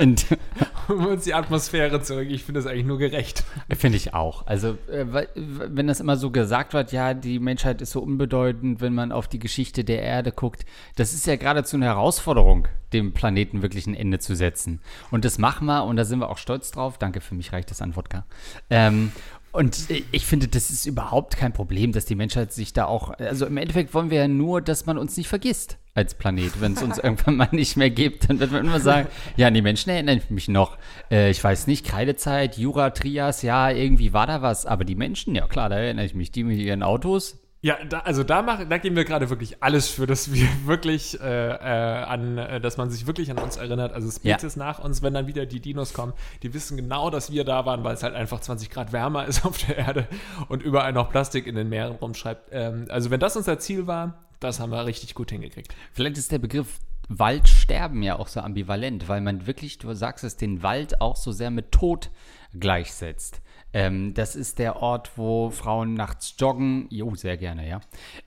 Und 0.01 0.27
holen 0.89 1.01
wir 1.01 1.09
uns 1.11 1.25
die 1.25 1.35
Atmosphäre 1.35 2.03
zurück. 2.03 2.29
Ich 2.31 2.45
finde 2.45 2.61
das 2.61 2.71
eigentlich 2.71 2.87
nur 2.87 2.99
gerecht. 2.99 3.45
Finde 3.77 3.97
ich 3.97 4.15
auch. 4.15 4.47
Also, 4.47 4.77
äh, 4.91 5.27
wenn 5.35 5.87
das 5.87 6.01
immer 6.01 6.17
so 6.17 6.31
gesagt 6.31 6.75
wird, 6.75 6.93
ja, 6.93 7.15
die 7.15 7.39
Menschheit 7.39 7.81
ist 7.81 7.93
so 7.93 8.01
unbedeutend, 8.01 8.81
wenn 8.81 8.95
man 8.95 9.13
auf 9.13 9.29
die 9.29 9.39
Geschichte 9.39 9.85
der 9.85 10.03
Erde 10.03 10.33
guckt, 10.33 10.65
das 10.97 11.15
ist 11.15 11.27
ja 11.27 11.37
geradezu 11.37 11.77
eine 11.77 11.87
Herausforderung, 11.87 12.69
dem 12.93 13.13
Planeten 13.13 13.63
wirklich 13.63 13.87
ein 13.87 13.95
Ende 13.95 14.19
zu 14.19 14.35
setzen. 14.37 14.81
Und 15.11 15.25
das 15.25 15.39
machen 15.39 15.67
wir 15.67 15.85
und 15.85 15.97
da 15.97 16.05
sind 16.05 16.19
wir 16.19 16.29
auch 16.29 16.39
stolz 16.39 16.71
drauf. 16.71 16.99
Danke, 16.99 17.21
für 17.21 17.35
mich 17.35 17.53
reicht 17.53 17.71
das 17.71 17.81
an 17.81 17.97
Wodka. 17.97 18.25
Ähm, 18.71 19.13
und 19.53 19.89
ich 20.13 20.25
finde, 20.25 20.49
das 20.49 20.71
ist 20.71 20.87
überhaupt 20.87 21.37
kein 21.37 21.53
Problem, 21.53 21.93
dass 21.93 22.07
die 22.07 22.15
Menschheit 22.15 22.53
sich 22.53 22.73
da 22.73 22.87
auch, 22.87 23.11
also 23.19 23.45
im 23.45 23.59
Endeffekt 23.59 23.93
wollen 23.93 24.09
wir 24.11 24.21
ja 24.21 24.29
nur, 24.29 24.63
dass 24.63 24.87
man 24.87 24.97
uns 24.97 25.17
nicht 25.19 25.29
vergisst. 25.29 25.77
als 25.95 26.15
Planet. 26.15 26.59
Wenn 26.61 26.73
es 26.73 26.83
uns 26.83 26.97
irgendwann 27.03 27.37
mal 27.37 27.49
nicht 27.53 27.77
mehr 27.77 27.91
gibt, 27.91 28.31
dann 28.31 28.41
wird 28.41 28.51
man 28.51 28.65
immer 28.65 28.81
sagen, 28.81 29.09
ja, 29.37 29.49
an 29.49 29.55
die 29.55 29.61
Menschen 29.61 29.91
erinnere 29.91 30.17
ich 30.17 30.31
mich 30.31 30.49
noch. 30.49 30.79
Äh, 31.11 31.31
ich 31.31 31.45
weiß 31.45 31.67
nicht, 31.67 31.85
Kreidezeit, 31.85 32.57
Jura, 32.57 32.91
Trias, 32.91 33.43
ja, 33.43 33.71
irgendwie 33.71 34.15
war 34.15 34.27
da 34.27 34.41
was. 34.41 34.65
Aber 34.65 34.87
die 34.87 34.95
Menschen, 34.95 35.35
ja 35.35 35.47
klar, 35.47 35.69
da 35.69 35.77
erinnere 35.77 36.07
ich 36.07 36.15
mich. 36.15 36.33
Die 36.33 36.45
mit 36.45 36.59
ihren 36.59 36.83
Autos, 36.83 37.42
Ja, 37.65 37.79
da, 37.85 38.01
also 38.01 38.25
da, 38.25 38.43
machen, 38.43 38.69
da 38.69 38.79
geben 38.79 38.97
wir 38.97 39.05
gerade 39.05 39.31
wirklich 39.31 39.63
alles 39.63 39.89
für, 39.89 40.07
dass 40.07 40.33
wir 40.33 40.49
wirklich 40.67 41.21
äh, 41.21 41.49
äh, 41.49 42.03
an, 42.03 42.37
äh, 42.37 42.61
dass 42.61 42.77
man 42.77 42.91
sich 42.91 43.07
wirklich 43.07 43.31
an 43.31 43.39
uns 43.39 43.57
erinnert. 43.57 43.93
Also 43.93 44.11
Spezies 44.11 44.57
nach 44.57 44.81
uns, 44.81 45.01
wenn 45.01 45.15
dann 45.15 45.29
wieder 45.29 45.47
die 45.47 45.61
Dinos 45.61 45.95
kommen, 45.95 46.13
die 46.43 46.53
wissen 46.55 46.77
genau, 46.77 47.09
dass 47.09 47.31
wir 47.31 47.45
da 47.45 47.65
waren, 47.65 47.85
weil 47.85 47.95
es 47.95 48.03
halt 48.03 48.17
einfach 48.17 48.41
20 48.41 48.69
Grad 48.69 48.93
wärmer 48.93 49.25
ist 49.29 49.47
auf 49.47 49.59
der 49.59 49.79
Erde 49.79 50.09
und 50.49 50.63
überall 50.63 50.93
noch 50.93 51.09
Plastik 51.09 51.47
in 51.47 51.55
den 51.55 51.69
Meeren 51.69 51.93
rumschreibt. 51.93 52.49
Ähm, 52.51 52.87
also 52.89 53.11
wenn 53.11 53.21
das 53.21 53.37
unser 53.37 53.61
Ziel 53.61 53.87
war, 53.87 54.25
das 54.41 54.59
haben 54.59 54.71
wir 54.71 54.85
richtig 54.85 55.15
gut 55.15 55.31
hingekriegt. 55.31 55.73
Vielleicht 55.93 56.19
ist 56.19 56.33
der 56.33 56.41
Begriff 56.41 56.81
Waldsterben 57.09 58.03
ja 58.03 58.19
auch 58.19 58.27
so 58.27 58.41
ambivalent, 58.41 59.09
weil 59.09 59.21
man 59.21 59.47
wirklich, 59.47 59.79
du 59.79 59.93
sagst 59.95 60.25
es, 60.25 60.37
den 60.37 60.65
Wald 60.65 61.01
auch 61.01 61.15
so 61.15 61.31
sehr 61.31 61.51
mit 61.51 61.71
Tod 61.71 62.11
gleichsetzt. 62.59 63.41
Ähm, 63.75 64.15
das 64.15 64.37
ist 64.37 64.59
der 64.59 64.77
Ort, 64.77 65.13
wo 65.17 65.51
Frauen 65.51 65.95
nachts 65.95 66.35
joggen. 66.39 66.87
Jo, 66.91 67.15
sehr 67.15 67.37
gerne, 67.37 67.69
ja. 67.69 67.81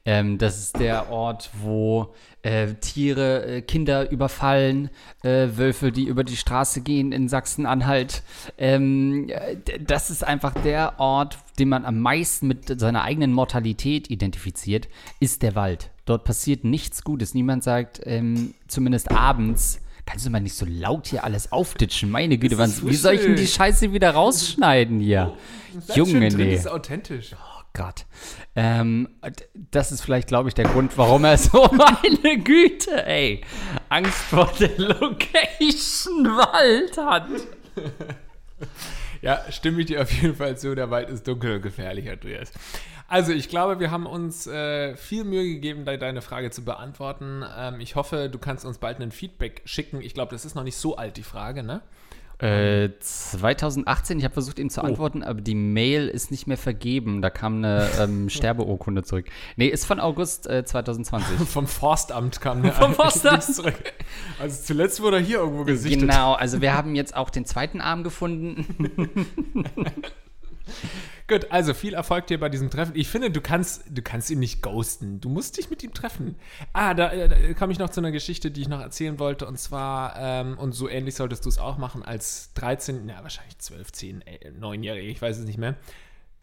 Ähm, 0.06 0.38
das 0.38 0.58
ist 0.58 0.80
der 0.80 1.12
Ort, 1.12 1.52
wo 1.62 2.14
äh, 2.42 2.74
Tiere 2.76 3.46
äh, 3.46 3.62
Kinder 3.62 4.10
überfallen, 4.10 4.90
äh, 5.24 5.50
Wölfe, 5.54 5.92
die 5.92 6.06
über 6.06 6.24
die 6.24 6.38
Straße 6.38 6.82
gehen 6.82 7.12
in 7.12 7.30
Sachsen-Anhalt. 7.30 8.24
Ähm, 8.58 9.30
äh, 9.30 9.58
das 9.80 10.10
ist 10.10 10.24
einfach 10.24 10.54
der 10.64 11.00
Ort, 11.00 11.38
den 11.60 11.70
man 11.70 11.86
am 11.86 12.00
meisten 12.00 12.48
mit 12.48 12.80
seiner 12.80 13.04
eigenen 13.04 13.32
Mortalität 13.32 14.10
identifiziert, 14.10 14.88
ist 15.20 15.42
der 15.42 15.56
Wald. 15.56 15.92
Dort 16.06 16.24
passiert 16.24 16.64
nichts 16.64 17.04
Gutes. 17.04 17.34
Niemand 17.34 17.64
sagt, 17.64 18.02
ähm, 18.06 18.54
zumindest 18.68 19.12
abends, 19.12 19.82
kannst 20.06 20.26
du 20.26 20.30
mal 20.30 20.40
nicht 20.40 20.56
so 20.56 20.66
laut 20.68 21.08
hier 21.08 21.24
alles 21.24 21.52
auftitschen? 21.52 22.10
Meine 22.10 22.38
Güte, 22.38 22.58
wann, 22.58 22.72
wie 22.84 22.96
soll 22.96 23.16
ich 23.16 23.22
denn 23.22 23.36
die. 23.36 23.48
Scheiße 23.48 23.94
wieder 23.94 24.12
rausschneiden 24.12 25.00
hier? 25.00 25.34
Junge, 25.94 26.30
nee. 26.30 26.52
Das 26.52 26.62
ist 26.62 26.68
authentisch. 26.68 27.34
Oh 27.34 27.62
Gott. 27.74 28.06
Ähm, 28.56 29.10
das 29.72 29.92
ist 29.92 30.02
vielleicht, 30.02 30.28
glaube 30.28 30.50
ich, 30.50 30.56
der 30.56 30.66
Grund, 30.66 30.98
warum 30.98 31.26
er 31.26 31.38
so 31.38 31.70
meine 31.72 32.38
Güte, 32.40 33.06
ey, 33.06 33.42
Angst 33.90 34.14
vor 34.14 34.52
der 34.60 34.78
Location 34.78 36.26
Wald 36.26 36.98
hat. 36.98 37.28
Ja, 39.22 39.42
stimme 39.50 39.80
ich 39.80 39.88
dir 39.88 40.04
auf 40.04 40.12
jeden 40.12 40.36
Fall 40.36 40.56
zu. 40.56 40.76
Der 40.76 40.92
Wald 40.92 41.10
ist 41.10 41.28
dunkel 41.28 41.56
und 41.56 41.64
gefährlich, 41.64 42.08
Andreas. 42.12 42.52
Also, 43.08 43.32
ich 43.34 43.50
glaube, 43.50 43.80
wir 43.80 43.92
haben 43.92 44.06
uns 44.08 44.48
äh, 44.48 44.96
viel 44.96 45.24
Mühe 45.26 45.44
gegeben, 45.44 45.86
de 45.86 45.98
deine 45.98 46.22
Frage 46.22 46.50
zu 46.50 46.64
beantworten. 46.66 47.44
Ähm, 47.58 47.80
ich 47.80 47.96
hoffe, 47.96 48.30
du 48.30 48.40
kannst 48.40 48.66
uns 48.66 48.80
bald 48.80 49.00
ein 49.00 49.12
Feedback 49.12 49.62
schicken. 49.66 50.02
Ich 50.02 50.14
glaube, 50.14 50.32
das 50.34 50.44
ist 50.46 50.56
noch 50.56 50.64
nicht 50.64 50.78
so 50.78 50.96
alt, 50.98 51.18
die 51.18 51.24
Frage, 51.24 51.62
ne? 51.64 51.82
Äh, 52.40 52.90
2018, 53.00 54.18
ich 54.18 54.26
habe 54.26 54.34
versucht, 54.34 54.60
ihm 54.60 54.70
zu 54.70 54.82
Oh. 54.82 54.86
antworten, 54.88 55.24
aber 55.24 55.40
die 55.40 55.56
Mail 55.56 56.10
ist 56.10 56.32
nicht 56.32 56.48
mehr 56.48 56.58
vergeben. 56.58 57.22
Da 57.22 57.30
kam 57.30 57.58
eine 57.64 57.88
ähm, 57.98 58.28
Sterbeurkunde 58.30 59.04
zurück. 59.04 59.28
Nee, 59.56 59.68
ist 59.68 59.86
von 59.86 60.02
August 60.02 60.46
äh, 60.48 60.66
2020. 60.66 61.38
Vom 61.48 61.66
Forstamt 61.68 62.42
kam 62.42 62.62
der 62.64 62.74
Vom 62.74 62.94
Forstamt. 62.94 63.44
zurück. 63.44 63.94
Also 64.38 64.64
zuletzt 64.64 65.02
wurde 65.02 65.18
er 65.18 65.24
hier 65.24 65.38
irgendwo 65.38 65.64
gesichtet. 65.64 66.02
genau, 66.02 66.34
also 66.34 66.60
wir 66.60 66.74
haben 66.76 66.96
jetzt 66.96 67.16
auch 67.16 67.30
den 67.30 67.46
zweiten 67.46 67.80
Arm 67.80 68.04
gefunden. 68.04 68.66
Gut, 71.28 71.52
also 71.52 71.74
viel 71.74 71.94
Erfolg 71.94 72.28
dir 72.28 72.40
bei 72.40 72.50
diesem 72.50 72.70
Treffen. 72.70 72.94
Ich 72.96 73.08
finde, 73.08 73.32
du 73.32 73.42
kannst, 73.42 73.84
du 73.90 74.02
kannst 74.02 74.30
ihn 74.30 74.40
nicht 74.40 74.62
ghosten. 74.62 75.20
Du 75.22 75.30
musst 75.30 75.58
dich 75.58 75.70
mit 75.70 75.82
ihm 75.84 75.94
treffen. 75.94 76.36
Ah, 76.74 76.94
da, 76.94 77.12
äh, 77.12 77.28
da 77.28 77.54
kam 77.54 77.72
ich 77.72 77.80
noch 77.80 77.90
zu 77.90 78.00
einer 78.00 78.12
Geschichte, 78.12 78.52
die 78.52 78.62
ich 78.62 78.68
noch 78.68 78.80
erzählen 78.80 79.18
wollte. 79.18 79.48
Und 79.48 79.58
zwar, 79.58 80.16
ähm, 80.18 80.58
und 80.58 80.74
so 80.74 80.88
ähnlich 80.88 81.16
solltest 81.16 81.46
du 81.46 81.50
es 81.50 81.58
auch 81.58 81.78
machen, 81.78 82.04
als 82.04 82.54
13, 82.54 83.06
na 83.06 83.24
wahrscheinlich 83.24 83.58
12, 83.58 83.92
10, 83.92 84.22
äh, 84.22 84.52
9-Jähriger, 84.52 85.10
ich 85.10 85.22
weiß 85.22 85.40
es 85.40 85.46
nicht 85.46 85.58
mehr, 85.58 85.76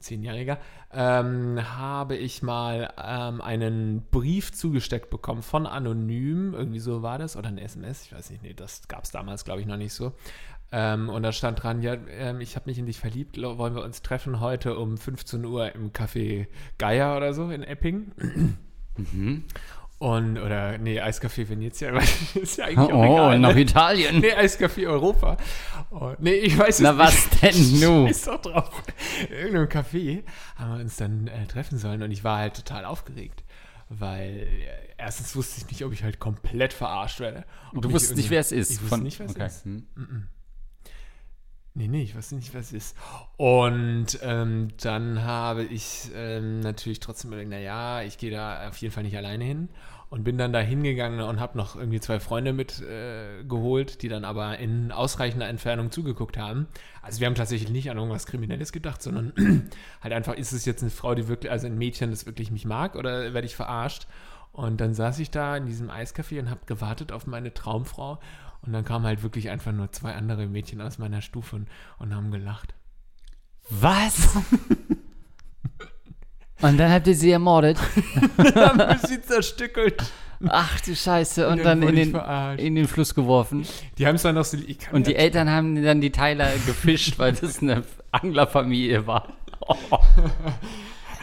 10-Jähriger, 0.03 0.59
ähm, 0.93 1.61
habe 1.79 2.17
ich 2.17 2.43
mal 2.43 2.93
ähm, 3.03 3.41
einen 3.41 4.03
Brief 4.11 4.53
zugesteckt 4.53 5.11
bekommen 5.11 5.43
von 5.43 5.67
Anonym, 5.67 6.55
irgendwie 6.55 6.81
so 6.81 7.03
war 7.03 7.19
das, 7.19 7.37
oder 7.37 7.49
ein 7.49 7.59
SMS, 7.59 8.07
ich 8.07 8.13
weiß 8.13 8.31
nicht, 8.31 8.43
nee, 8.43 8.55
das 8.55 8.89
gab 8.89 9.05
es 9.05 9.11
damals, 9.11 9.45
glaube 9.45 9.61
ich, 9.61 9.67
noch 9.67 9.77
nicht 9.77 9.95
so. 9.95 10.13
Ähm, 10.75 11.09
und 11.11 11.23
da 11.23 11.33
stand 11.33 11.63
dran, 11.63 11.83
ja, 11.83 11.97
ähm, 12.19 12.41
ich 12.41 12.57
habe 12.57 12.71
mich 12.71 12.79
in 12.79 12.87
dich 12.87 12.99
verliebt, 12.99 13.37
wollen 13.41 13.75
wir 13.75 13.83
uns 13.85 14.01
treffen 14.03 14.41
heute 14.41 14.79
um 14.79 14.97
15 14.97 15.45
Uhr 15.45 15.75
im 15.75 15.93
Café 15.93 16.47
Geier 16.79 17.17
oder 17.17 17.35
so 17.35 17.51
in 17.51 17.63
Epping. 17.63 18.13
Und, 19.99 20.37
oder, 20.39 20.79
nee, 20.79 21.01
Eiscafé 21.01 21.49
Venezia, 21.49 21.93
weil 21.95 22.03
ist 22.43 22.57
ja 22.59 22.65
eigentlich 22.65 22.79
auch 22.79 22.93
Oh, 22.93 23.13
egal. 23.15 23.39
nach 23.39 23.55
ne? 23.55 23.61
Italien. 23.61 24.21
Nee, 24.21 24.33
Eiscafé 24.33 24.89
Europa. 24.89 25.37
Oh, 25.91 26.15
nee, 26.19 26.33
ich 26.33 26.59
weiß 26.59 26.77
es 26.77 26.81
Na, 26.81 26.93
nicht. 26.93 26.99
was 27.01 27.29
denn 27.41 27.81
nu? 27.81 28.07
Ist 28.07 28.27
doch 28.27 28.41
drauf. 28.41 28.83
In 29.29 29.33
irgendeinem 29.37 29.69
Café 29.69 30.25
haben 30.57 30.75
wir 30.75 30.81
uns 30.81 30.97
dann 30.97 31.29
äh, 31.29 31.47
treffen 31.47 31.79
sollen 31.79 32.03
und 32.03 32.11
ich 32.11 32.25
war 32.25 32.39
halt 32.39 32.57
total 32.57 32.85
aufgeregt. 32.85 33.45
Weil 33.91 34.31
äh, 34.39 34.67
erstens 34.99 35.37
wusste 35.37 35.61
ich 35.61 35.69
nicht, 35.71 35.85
ob 35.85 35.93
ich 35.93 36.03
halt 36.03 36.19
komplett 36.19 36.73
verarscht 36.73 37.21
werde. 37.21 37.45
Ob 37.75 37.83
Du 37.83 37.93
wusstest 37.93 38.17
nicht, 38.17 38.31
wer 38.31 38.41
es 38.41 38.51
ist. 38.51 38.71
Ich 38.71 38.77
wusste 38.81 38.89
Von- 38.89 39.03
nicht, 39.05 39.19
wer 39.21 39.27
es 39.27 39.37
okay. 39.37 39.47
ist. 39.47 39.65
Hm. 39.67 39.87
Nee, 41.75 41.89
nee, 41.89 42.03
ich 42.03 42.15
wusste 42.15 42.35
nicht, 42.35 42.55
was 42.55 42.67
es 42.67 42.73
ist. 42.73 42.97
Und 43.39 44.19
ähm, 44.23 44.69
dann 44.83 45.25
habe 45.25 45.65
ich 45.65 46.11
ähm, 46.15 46.61
natürlich 46.61 47.01
trotzdem 47.01 47.31
überlegt, 47.31 47.51
naja, 47.51 48.03
ich 48.03 48.19
gehe 48.19 48.31
da 48.31 48.69
auf 48.69 48.77
jeden 48.77 48.93
Fall 48.93 49.05
nicht 49.05 49.17
alleine 49.17 49.45
hin. 49.45 49.69
Und 50.11 50.25
bin 50.25 50.37
dann 50.37 50.53
da 50.53 50.59
hingegangen 50.59 51.23
und 51.23 51.41
habe 51.41 51.57
noch 51.57 51.75
irgendwie 51.75 51.99
zwei 51.99 52.21
Freunde 52.21 52.53
mitgeholt, 52.53 53.95
äh, 53.95 53.97
die 53.97 54.09
dann 54.09 54.27
aber 54.27 54.59
in 54.59 54.93
ausreichender 54.93 55.49
Entfernung 55.49 55.91
zugeguckt 55.91 56.37
haben. 56.37 56.67
Also 57.01 57.21
wir 57.21 57.27
haben 57.27 57.35
tatsächlich 57.35 57.71
nicht 57.71 57.91
an 57.91 57.97
irgendwas 57.97 58.27
Kriminelles 58.27 58.73
gedacht, 58.73 59.01
sondern 59.01 59.33
halt 60.03 60.13
einfach, 60.13 60.35
ist 60.35 60.53
es 60.53 60.67
jetzt 60.67 60.83
eine 60.83 60.91
Frau, 60.91 61.15
die 61.15 61.29
wirklich, 61.29 61.51
also 61.51 61.67
ein 61.67 61.79
Mädchen, 61.79 62.11
das 62.11 62.27
wirklich 62.27 62.51
mich 62.51 62.67
mag 62.67 62.95
oder 62.95 63.33
werde 63.33 63.47
ich 63.47 63.57
verarscht? 63.57 64.07
Und 64.53 64.83
dann 64.83 64.93
saß 64.93 65.19
ich 65.19 65.31
da 65.31 65.57
in 65.57 65.65
diesem 65.65 65.89
Eiscafé 65.89 66.39
und 66.39 66.51
habe 66.51 66.61
gewartet 66.67 67.11
auf 67.11 67.27
meine 67.27 67.55
Traumfrau. 67.55 68.19
Und 68.63 68.73
dann 68.73 68.85
kamen 68.85 69.05
halt 69.07 69.23
wirklich 69.23 69.51
einfach 69.51 69.73
nur 69.73 69.91
zwei 69.93 70.15
andere 70.15 70.47
Mädchen 70.47 70.81
aus 70.81 70.99
meiner 70.99 71.21
Stufe 71.21 71.57
und, 71.57 71.69
und 71.99 72.15
haben 72.15 72.31
gelacht. 72.31 72.75
Was? 73.69 74.29
Und 76.63 76.79
dann 76.79 76.93
habt 76.93 77.09
ihr 77.09 77.15
sie 77.17 77.33
ermordet. 77.33 77.77
haben 78.39 78.99
sie 79.05 79.21
zerstückelt. 79.21 80.05
Ach 80.49 80.81
du 80.81 80.95
Scheiße. 80.95 81.49
Und 81.49 81.59
dann 81.65 81.81
dann 81.81 81.97
in 81.97 82.13
den, 82.13 82.59
in 82.59 82.75
den 82.77 82.89
Fluss 82.89 83.15
geworfen. 83.15 83.67
Die 83.99 84.07
haben 84.07 84.15
es 84.15 84.23
dann 84.23 84.37
noch 84.37 84.45
so. 84.45 84.57
Und 84.93 85.07
die 85.07 85.17
Eltern 85.17 85.51
haben 85.51 85.83
dann 85.83 86.01
die 86.01 86.11
Teiler 86.11 86.51
gefischt, 86.67 87.19
weil 87.19 87.33
das 87.33 87.61
eine 87.61 87.83
Anglerfamilie 88.13 89.07
war. 89.07 89.29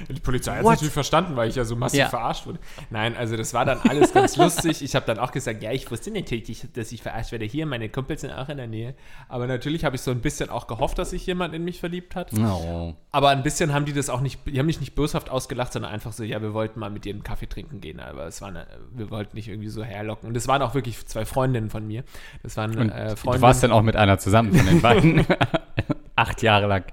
Die 0.07 0.19
Polizei 0.19 0.51
hat 0.53 0.61
es 0.61 0.65
natürlich 0.67 0.93
verstanden, 0.93 1.35
weil 1.35 1.49
ich 1.49 1.55
ja 1.55 1.63
so 1.65 1.75
massiv 1.75 1.99
Ja. 1.99 2.09
verarscht 2.09 2.45
wurde. 2.45 2.59
Nein, 2.89 3.15
also 3.17 3.35
das 3.35 3.53
war 3.53 3.65
dann 3.65 3.79
alles 3.87 4.13
ganz 4.13 4.37
lustig. 4.37 4.81
Ich 4.81 4.95
habe 4.95 5.05
dann 5.05 5.19
auch 5.19 5.31
gesagt, 5.31 5.61
ja, 5.63 5.71
ich 5.71 5.89
wusste 5.91 6.11
natürlich, 6.11 6.65
dass 6.73 6.91
ich 6.91 7.01
verarscht 7.01 7.31
werde. 7.31 7.45
Hier, 7.45 7.65
meine 7.65 7.89
Kumpels 7.89 8.21
sind 8.21 8.31
auch 8.31 8.49
in 8.49 8.57
der 8.57 8.67
Nähe. 8.67 8.95
Aber 9.27 9.47
natürlich 9.47 9.83
habe 9.85 9.95
ich 9.95 10.01
so 10.01 10.11
ein 10.11 10.21
bisschen 10.21 10.49
auch 10.49 10.67
gehofft, 10.67 10.97
dass 10.99 11.09
sich 11.11 11.25
jemand 11.25 11.53
in 11.53 11.63
mich 11.63 11.79
verliebt 11.79 12.15
hat. 12.15 12.33
No. 12.33 12.95
Aber 13.11 13.29
ein 13.29 13.43
bisschen 13.43 13.73
haben 13.73 13.85
die 13.85 13.93
das 13.93 14.09
auch 14.09 14.21
nicht, 14.21 14.39
die 14.45 14.57
haben 14.59 14.65
mich 14.67 14.79
nicht 14.79 14.95
böshaft 14.95 15.29
ausgelacht, 15.29 15.73
sondern 15.73 15.91
einfach 15.91 16.13
so, 16.13 16.23
ja, 16.23 16.41
wir 16.41 16.53
wollten 16.53 16.79
mal 16.79 16.89
mit 16.89 17.05
dir 17.05 17.13
einen 17.13 17.23
Kaffee 17.23 17.47
trinken 17.47 17.81
gehen. 17.81 17.99
Aber 17.99 18.27
es 18.27 18.41
war 18.41 18.49
eine, 18.49 18.67
wir 18.93 19.09
wollten 19.11 19.35
nicht 19.35 19.47
irgendwie 19.47 19.69
so 19.69 19.83
herlocken. 19.83 20.27
Und 20.29 20.37
es 20.37 20.47
waren 20.47 20.61
auch 20.61 20.73
wirklich 20.75 21.05
zwei 21.07 21.25
Freundinnen 21.25 21.69
von 21.69 21.85
mir. 21.87 22.03
Das 22.43 22.55
waren 22.57 22.77
Und 22.77 22.89
äh, 22.89 23.09
du 23.09 23.15
Freundinnen. 23.15 23.41
warst 23.41 23.63
dann 23.63 23.71
auch 23.71 23.81
mit 23.81 23.95
einer 23.95 24.19
zusammen 24.19 24.53
von 24.53 24.65
den 24.65 24.81
beiden. 24.81 25.25
Acht 26.15 26.41
Jahre 26.41 26.67
lang. 26.67 26.83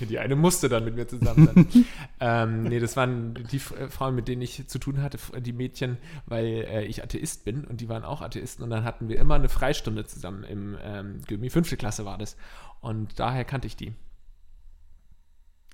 Die 0.00 0.18
eine 0.18 0.36
musste 0.36 0.68
dann 0.68 0.84
mit 0.84 0.94
mir 0.94 1.06
zusammen 1.06 1.46
sein. 1.46 1.86
ähm, 2.20 2.62
nee, 2.64 2.80
das 2.80 2.96
waren 2.96 3.34
die 3.50 3.56
äh, 3.56 3.88
Frauen, 3.88 4.14
mit 4.14 4.28
denen 4.28 4.42
ich 4.42 4.66
zu 4.68 4.78
tun 4.78 5.02
hatte, 5.02 5.18
die 5.40 5.52
Mädchen, 5.52 5.98
weil 6.26 6.66
äh, 6.68 6.84
ich 6.84 7.02
Atheist 7.02 7.44
bin 7.44 7.64
und 7.64 7.80
die 7.80 7.88
waren 7.88 8.04
auch 8.04 8.22
Atheisten 8.22 8.64
und 8.64 8.70
dann 8.70 8.84
hatten 8.84 9.08
wir 9.08 9.18
immer 9.18 9.34
eine 9.34 9.48
Freistunde 9.48 10.04
zusammen 10.06 10.44
im 10.44 10.76
ähm, 10.82 11.20
Gymi. 11.26 11.50
Fünfte 11.50 11.76
Klasse 11.76 12.04
war 12.04 12.18
das. 12.18 12.36
Und 12.80 13.18
daher 13.18 13.44
kannte 13.44 13.66
ich 13.66 13.76
die. 13.76 13.92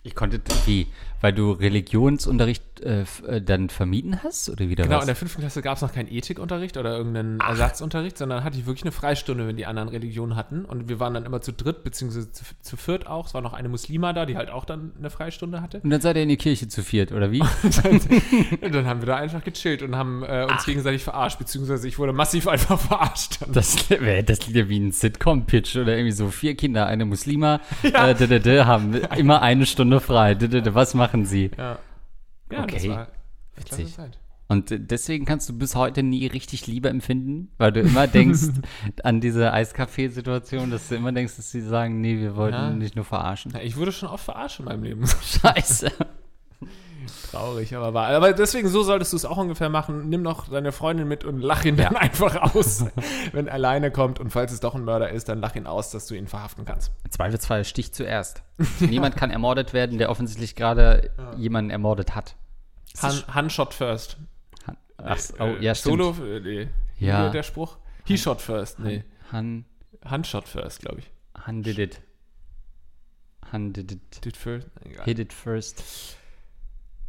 Ich 0.07 0.15
konnte, 0.15 0.39
wie? 0.67 0.87
Weil 1.23 1.33
du 1.33 1.53
Religionsunterricht 1.53 2.83
äh, 2.83 3.07
äh, 3.27 3.41
dann 3.41 3.71
vermieden 3.71 4.23
hast? 4.23 4.51
Oder 4.51 4.69
wieder 4.69 4.85
Genau, 4.85 4.97
was? 4.97 5.05
in 5.05 5.07
der 5.07 5.17
fünften 5.17 5.41
Klasse 5.41 5.63
gab 5.63 5.77
es 5.77 5.83
noch 5.83 5.95
keinen 5.95 6.13
Ethikunterricht 6.13 6.77
oder 6.77 6.95
irgendeinen 6.99 7.41
Ersatzunterricht, 7.41 8.19
sondern 8.19 8.45
hatte 8.45 8.59
ich 8.59 8.67
wirklich 8.67 8.83
eine 8.83 8.93
Freistunde, 8.93 9.47
wenn 9.49 9.57
die 9.57 9.65
anderen 9.65 9.89
Religionen 9.89 10.37
hatten. 10.37 10.67
Und 10.67 10.91
wir 10.91 11.01
waren 11.01 11.15
dann 11.15 11.25
immer 11.25 11.41
zu 11.41 11.55
dritt, 11.55 11.85
beziehungsweise 11.85 12.31
zu, 12.31 12.45
zu 12.61 12.77
viert 12.77 13.07
auch. 13.07 13.29
Es 13.29 13.33
war 13.33 13.41
noch 13.41 13.55
eine 13.55 13.71
Muslima 13.71 14.13
da, 14.13 14.27
die 14.27 14.37
halt 14.37 14.51
auch 14.51 14.67
dann 14.67 14.93
eine 14.99 15.09
Freistunde 15.09 15.63
hatte. 15.63 15.81
Und 15.81 15.89
dann 15.89 16.03
seid 16.03 16.17
ihr 16.17 16.23
in 16.23 16.29
die 16.29 16.37
Kirche 16.37 16.69
zu 16.69 16.83
viert, 16.83 17.11
oder 17.11 17.33
wie? 17.33 17.41
Und 18.61 18.75
dann 18.75 18.85
haben 18.85 19.01
wir 19.01 19.07
da 19.07 19.17
einfach 19.17 19.43
gechillt 19.43 19.83
und 19.83 19.97
haben 19.97 20.23
äh, 20.23 20.47
uns 20.51 20.67
gegenseitig 20.67 21.03
verarscht, 21.03 21.39
beziehungsweise 21.39 21.89
ich 21.89 21.99
wurde 21.99 22.13
massiv 22.13 22.47
einfach 22.55 22.79
verarscht. 22.79 23.39
Das 23.51 23.77
das 23.77 24.39
klingt 24.39 24.57
ja 24.57 24.69
wie 24.69 24.79
ein 24.79 24.93
Sitcom-Pitch 24.93 25.77
oder 25.77 25.97
irgendwie 25.97 26.13
so 26.13 26.29
vier 26.29 26.55
Kinder, 26.55 26.87
eine 26.87 27.07
Muslima, 27.07 27.61
äh, 27.83 28.15
d 28.15 28.25
-d 28.25 28.39
-d, 28.43 28.65
haben 28.67 28.95
immer 29.17 29.41
eine 29.41 29.65
Stunde 29.65 29.94
frei. 30.01 30.33
-d 30.33 30.47
-d, 30.49 30.75
was 30.75 30.95
machen 30.95 31.25
sie? 31.25 31.51
Ja. 31.57 31.79
Ja, 32.53 32.63
Okay. 32.65 32.89
war 32.91 33.09
Witzig. 33.57 33.95
Und 34.47 34.67
deswegen 34.91 35.25
kannst 35.25 35.49
du 35.49 35.57
bis 35.57 35.75
heute 35.75 36.03
nie 36.03 36.27
richtig 36.27 36.67
Liebe 36.67 36.89
empfinden, 36.91 37.49
weil 37.57 37.73
du 37.73 37.81
immer 37.81 38.07
denkst 38.07 38.49
an 39.03 39.21
diese 39.21 39.53
Eiskaffee-Situation, 39.53 40.71
dass 40.71 40.89
du 40.89 40.97
immer 40.97 41.13
denkst, 41.13 41.37
dass 41.37 41.51
sie 41.51 41.63
sagen, 41.63 42.01
nee, 42.01 42.19
wir 42.19 42.37
wollten 42.37 42.55
Ja. 42.57 42.71
dich 42.71 42.95
nur 42.95 43.05
verarschen. 43.07 43.53
Ja, 43.53 43.61
ich 43.61 43.77
wurde 43.77 43.91
schon 43.93 44.09
oft 44.11 44.25
verarscht 44.25 44.59
in 44.61 44.67
meinem 44.67 44.83
Leben. 44.83 45.07
Scheiße. 45.23 45.91
Traurig, 47.31 47.75
aber 47.75 47.93
wahr. 47.93 48.09
Aber 48.09 48.33
deswegen, 48.33 48.69
so 48.69 48.83
solltest 48.83 49.13
du 49.13 49.17
es 49.17 49.25
auch 49.25 49.37
ungefähr 49.37 49.69
machen. 49.69 50.09
Nimm 50.09 50.23
noch 50.23 50.49
deine 50.49 50.73
Freundin 50.73 51.07
mit 51.07 51.25
und 51.25 51.41
lach 51.41 51.65
ihn 51.65 51.77
dann 51.77 51.97
einfach 51.97 52.55
aus, 52.55 52.87
wenn 53.33 53.47
er 53.47 53.55
alleine 53.55 53.91
kommt. 53.91 54.21
Und 54.21 54.31
falls 54.31 54.53
es 54.53 54.61
doch 54.61 54.75
ein 54.75 54.85
Mörder 54.85 55.11
ist, 55.11 55.29
dann 55.29 55.41
lach 55.41 55.55
ihn 55.55 55.67
aus, 55.67 55.91
dass 55.91 56.07
du 56.07 56.15
ihn 56.15 56.27
verhaften 56.29 56.65
kannst. 56.65 56.93
Zweifelsfall 57.11 57.65
Stich 57.65 57.93
zuerst. 57.93 58.43
Niemand 58.81 59.17
kann 59.17 59.31
ermordet 59.31 59.73
werden, 59.73 59.99
der 59.99 60.11
offensichtlich 60.11 60.55
gerade 60.55 61.11
jemanden 61.37 61.71
ermordet 61.71 62.15
hat. 62.15 62.37
Han, 63.03 63.23
Han 63.29 63.51
shot 63.51 63.75
first. 63.75 64.17
Ach, 64.97 65.19
oh, 65.39 65.45
Äh, 65.45 65.63
ja, 65.63 65.75
stimmt. 65.75 66.01
Solo, 66.01 66.25
äh, 66.25 66.41
nee. 66.41 66.69
Ja. 66.99 67.29
Der 67.29 67.43
Spruch? 67.43 67.77
He 68.05 68.17
shot 68.17 68.41
first. 68.41 68.79
Nee. 68.79 69.05
Han, 69.33 69.65
Han 70.05 70.25
shot 70.25 70.49
first, 70.49 70.81
glaube 70.81 71.01
ich. 71.01 71.11
Han 71.47 71.63
did 71.63 71.79
it. 71.79 72.01
Han 73.53 73.73
did 73.73 73.93
it. 73.93 74.25
Did 74.25 74.37
first? 74.37 74.69
Egal. 74.85 75.05
Hit 75.05 75.19
it 75.19 75.33
first. 75.33 76.17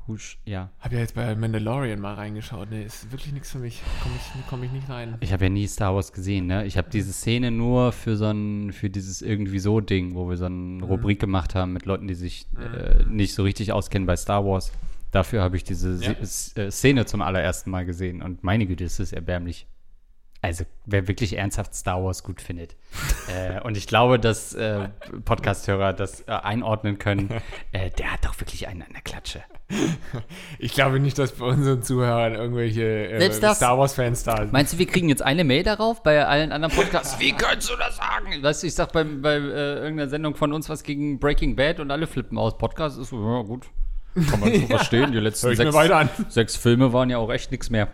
Husch, 0.07 0.37
ja. 0.45 0.69
Hab 0.79 0.91
ja 0.93 0.99
jetzt 0.99 1.15
bei 1.15 1.35
Mandalorian 1.35 1.99
mal 1.99 2.13
reingeschaut. 2.13 2.69
Nee, 2.69 2.83
ist 2.85 3.11
wirklich 3.11 3.33
nichts 3.33 3.51
für 3.51 3.57
mich. 3.57 3.81
Komme 4.03 4.15
ich, 4.17 4.47
komm 4.49 4.63
ich 4.63 4.71
nicht 4.71 4.87
rein. 4.87 5.15
Ich 5.19 5.33
habe 5.33 5.45
ja 5.45 5.49
nie 5.49 5.65
Star 5.67 5.95
Wars 5.95 6.13
gesehen, 6.13 6.45
ne? 6.45 6.63
Ich 6.65 6.77
habe 6.77 6.89
diese 6.91 7.11
Szene 7.11 7.49
nur 7.49 7.91
für 7.91 8.15
so 8.15 8.25
ein, 8.25 8.71
für 8.71 8.89
dieses 8.91 9.23
irgendwie 9.23 9.57
so 9.59 9.79
Ding, 9.81 10.13
wo 10.13 10.29
wir 10.29 10.37
so 10.37 10.47
Mhm. 10.47 10.77
eine 10.77 10.85
Rubrik 10.85 11.19
gemacht 11.19 11.55
haben 11.55 11.73
mit 11.73 11.85
Leuten, 11.85 12.07
die 12.07 12.13
sich 12.13 12.45
äh, 12.59 13.03
nicht 13.09 13.33
so 13.33 13.41
richtig 13.43 13.71
auskennen 13.73 14.05
bei 14.05 14.15
Star 14.15 14.45
Wars. 14.45 14.71
Dafür 15.11 15.41
habe 15.41 15.55
ich 15.57 15.63
diese 15.63 15.95
Ja. 16.03 16.11
Äh, 16.11 16.71
Szene 16.71 17.05
zum 17.05 17.21
allerersten 17.21 17.71
Mal 17.71 17.85
gesehen 17.85 18.21
und 18.21 18.43
meine 18.43 18.67
Güte, 18.67 18.83
ist 18.83 18.99
das 18.99 19.11
erbärmlich. 19.11 19.65
Also, 20.45 20.63
wer 20.85 21.07
wirklich 21.07 21.35
ernsthaft 21.39 21.73
Star 21.73 22.03
Wars 22.03 22.21
gut 22.21 22.39
findet. 22.39 22.75
äh, 23.35 23.59
und 23.61 23.75
ich 23.77 23.87
glaube, 23.87 24.19
dass 24.19 24.53
äh, 24.53 24.89
Podcast-Hörer 25.23 25.91
das 25.93 26.21
äh, 26.27 26.33
einordnen 26.33 26.99
können. 26.99 27.31
Äh, 27.71 27.89
der 27.89 28.13
hat 28.13 28.25
doch 28.25 28.39
wirklich 28.39 28.67
einen 28.67 28.83
an 28.83 28.89
der 28.93 29.01
Klatsche. 29.01 29.41
Ich 30.59 30.73
glaube 30.73 30.99
nicht, 30.99 31.17
dass 31.17 31.31
bei 31.31 31.45
unseren 31.45 31.81
Zuhörern 31.81 32.35
irgendwelche 32.35 32.83
äh, 32.83 33.19
Selbst 33.21 33.41
das- 33.41 33.57
Star 33.57 33.79
Wars-Fans 33.79 34.23
da 34.23 34.37
sind. 34.37 34.53
Meinst 34.53 34.73
du, 34.73 34.77
wir 34.77 34.85
kriegen 34.85 35.09
jetzt 35.09 35.23
eine 35.23 35.43
Mail 35.43 35.63
darauf 35.63 36.03
bei 36.03 36.23
allen 36.23 36.51
anderen 36.51 36.75
Podcasts? 36.75 37.19
Wie 37.19 37.31
kannst 37.31 37.67
du 37.71 37.75
das 37.77 37.97
sagen? 37.97 38.43
Weißt 38.43 38.61
du, 38.61 38.67
ich 38.67 38.75
sag 38.75 38.91
beim, 38.91 39.23
bei 39.23 39.37
äh, 39.37 39.37
irgendeiner 39.39 40.09
Sendung 40.09 40.35
von 40.35 40.53
uns 40.53 40.69
was 40.69 40.83
gegen 40.83 41.17
Breaking 41.17 41.55
Bad 41.55 41.79
und 41.79 41.89
alle 41.89 42.05
flippen 42.05 42.37
aus. 42.37 42.55
Podcast 42.55 42.99
ist 42.99 43.09
so, 43.09 43.17
ja 43.17 43.41
gut. 43.41 43.65
Kann 44.29 44.39
man 44.41 44.53
so 44.53 44.67
verstehen. 44.67 45.11
Die 45.11 45.17
letzten 45.17 45.55
sechs, 45.55 45.75
sechs 46.29 46.55
Filme 46.55 46.93
waren 46.93 47.09
ja 47.09 47.17
auch 47.17 47.31
echt 47.31 47.49
nichts 47.49 47.71
mehr. 47.71 47.87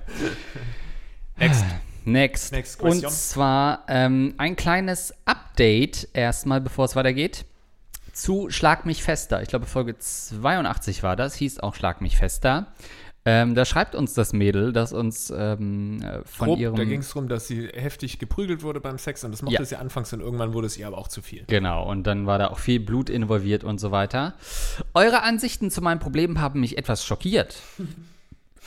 Next. 1.37 1.63
Next. 2.05 2.51
Next 2.51 2.81
und 2.81 3.09
zwar 3.09 3.83
ähm, 3.87 4.33
ein 4.37 4.55
kleines 4.55 5.13
Update 5.25 6.07
erstmal, 6.13 6.61
bevor 6.61 6.85
es 6.85 6.95
weitergeht. 6.95 7.45
Zu 8.13 8.49
Schlag 8.49 8.85
mich 8.85 9.03
fester. 9.03 9.41
Ich 9.41 9.47
glaube, 9.49 9.65
Folge 9.65 9.97
82 9.97 11.03
war 11.03 11.15
das, 11.15 11.35
hieß 11.35 11.59
auch 11.59 11.75
Schlag 11.75 12.01
mich 12.01 12.17
fester. 12.17 12.67
Ähm, 13.23 13.53
da 13.53 13.65
schreibt 13.65 13.93
uns 13.93 14.15
das 14.15 14.33
Mädel, 14.33 14.73
dass 14.73 14.93
uns 14.93 15.31
ähm, 15.35 16.01
äh, 16.01 16.23
von 16.25 16.47
Grob, 16.47 16.59
ihrem. 16.59 16.75
da 16.75 16.83
ging 16.85 17.01
es 17.01 17.09
darum, 17.09 17.29
dass 17.29 17.47
sie 17.47 17.67
heftig 17.67 18.17
geprügelt 18.17 18.63
wurde 18.63 18.81
beim 18.81 18.97
Sex 18.97 19.23
und 19.23 19.31
das 19.31 19.43
mochte 19.43 19.59
Ja. 19.59 19.65
sie 19.65 19.75
anfangs 19.75 20.11
und 20.11 20.21
irgendwann 20.21 20.53
wurde 20.53 20.65
es 20.65 20.75
ihr 20.75 20.87
aber 20.87 20.97
auch 20.97 21.07
zu 21.07 21.21
viel. 21.21 21.43
Genau, 21.45 21.87
und 21.87 22.07
dann 22.07 22.25
war 22.25 22.39
da 22.39 22.47
auch 22.47 22.57
viel 22.57 22.79
Blut 22.79 23.11
involviert 23.11 23.63
und 23.63 23.79
so 23.79 23.91
weiter. 23.91 24.33
Eure 24.95 25.21
Ansichten 25.21 25.69
zu 25.69 25.81
meinem 25.81 25.99
Problem 25.99 26.41
haben 26.41 26.61
mich 26.61 26.79
etwas 26.79 27.05
schockiert. 27.05 27.57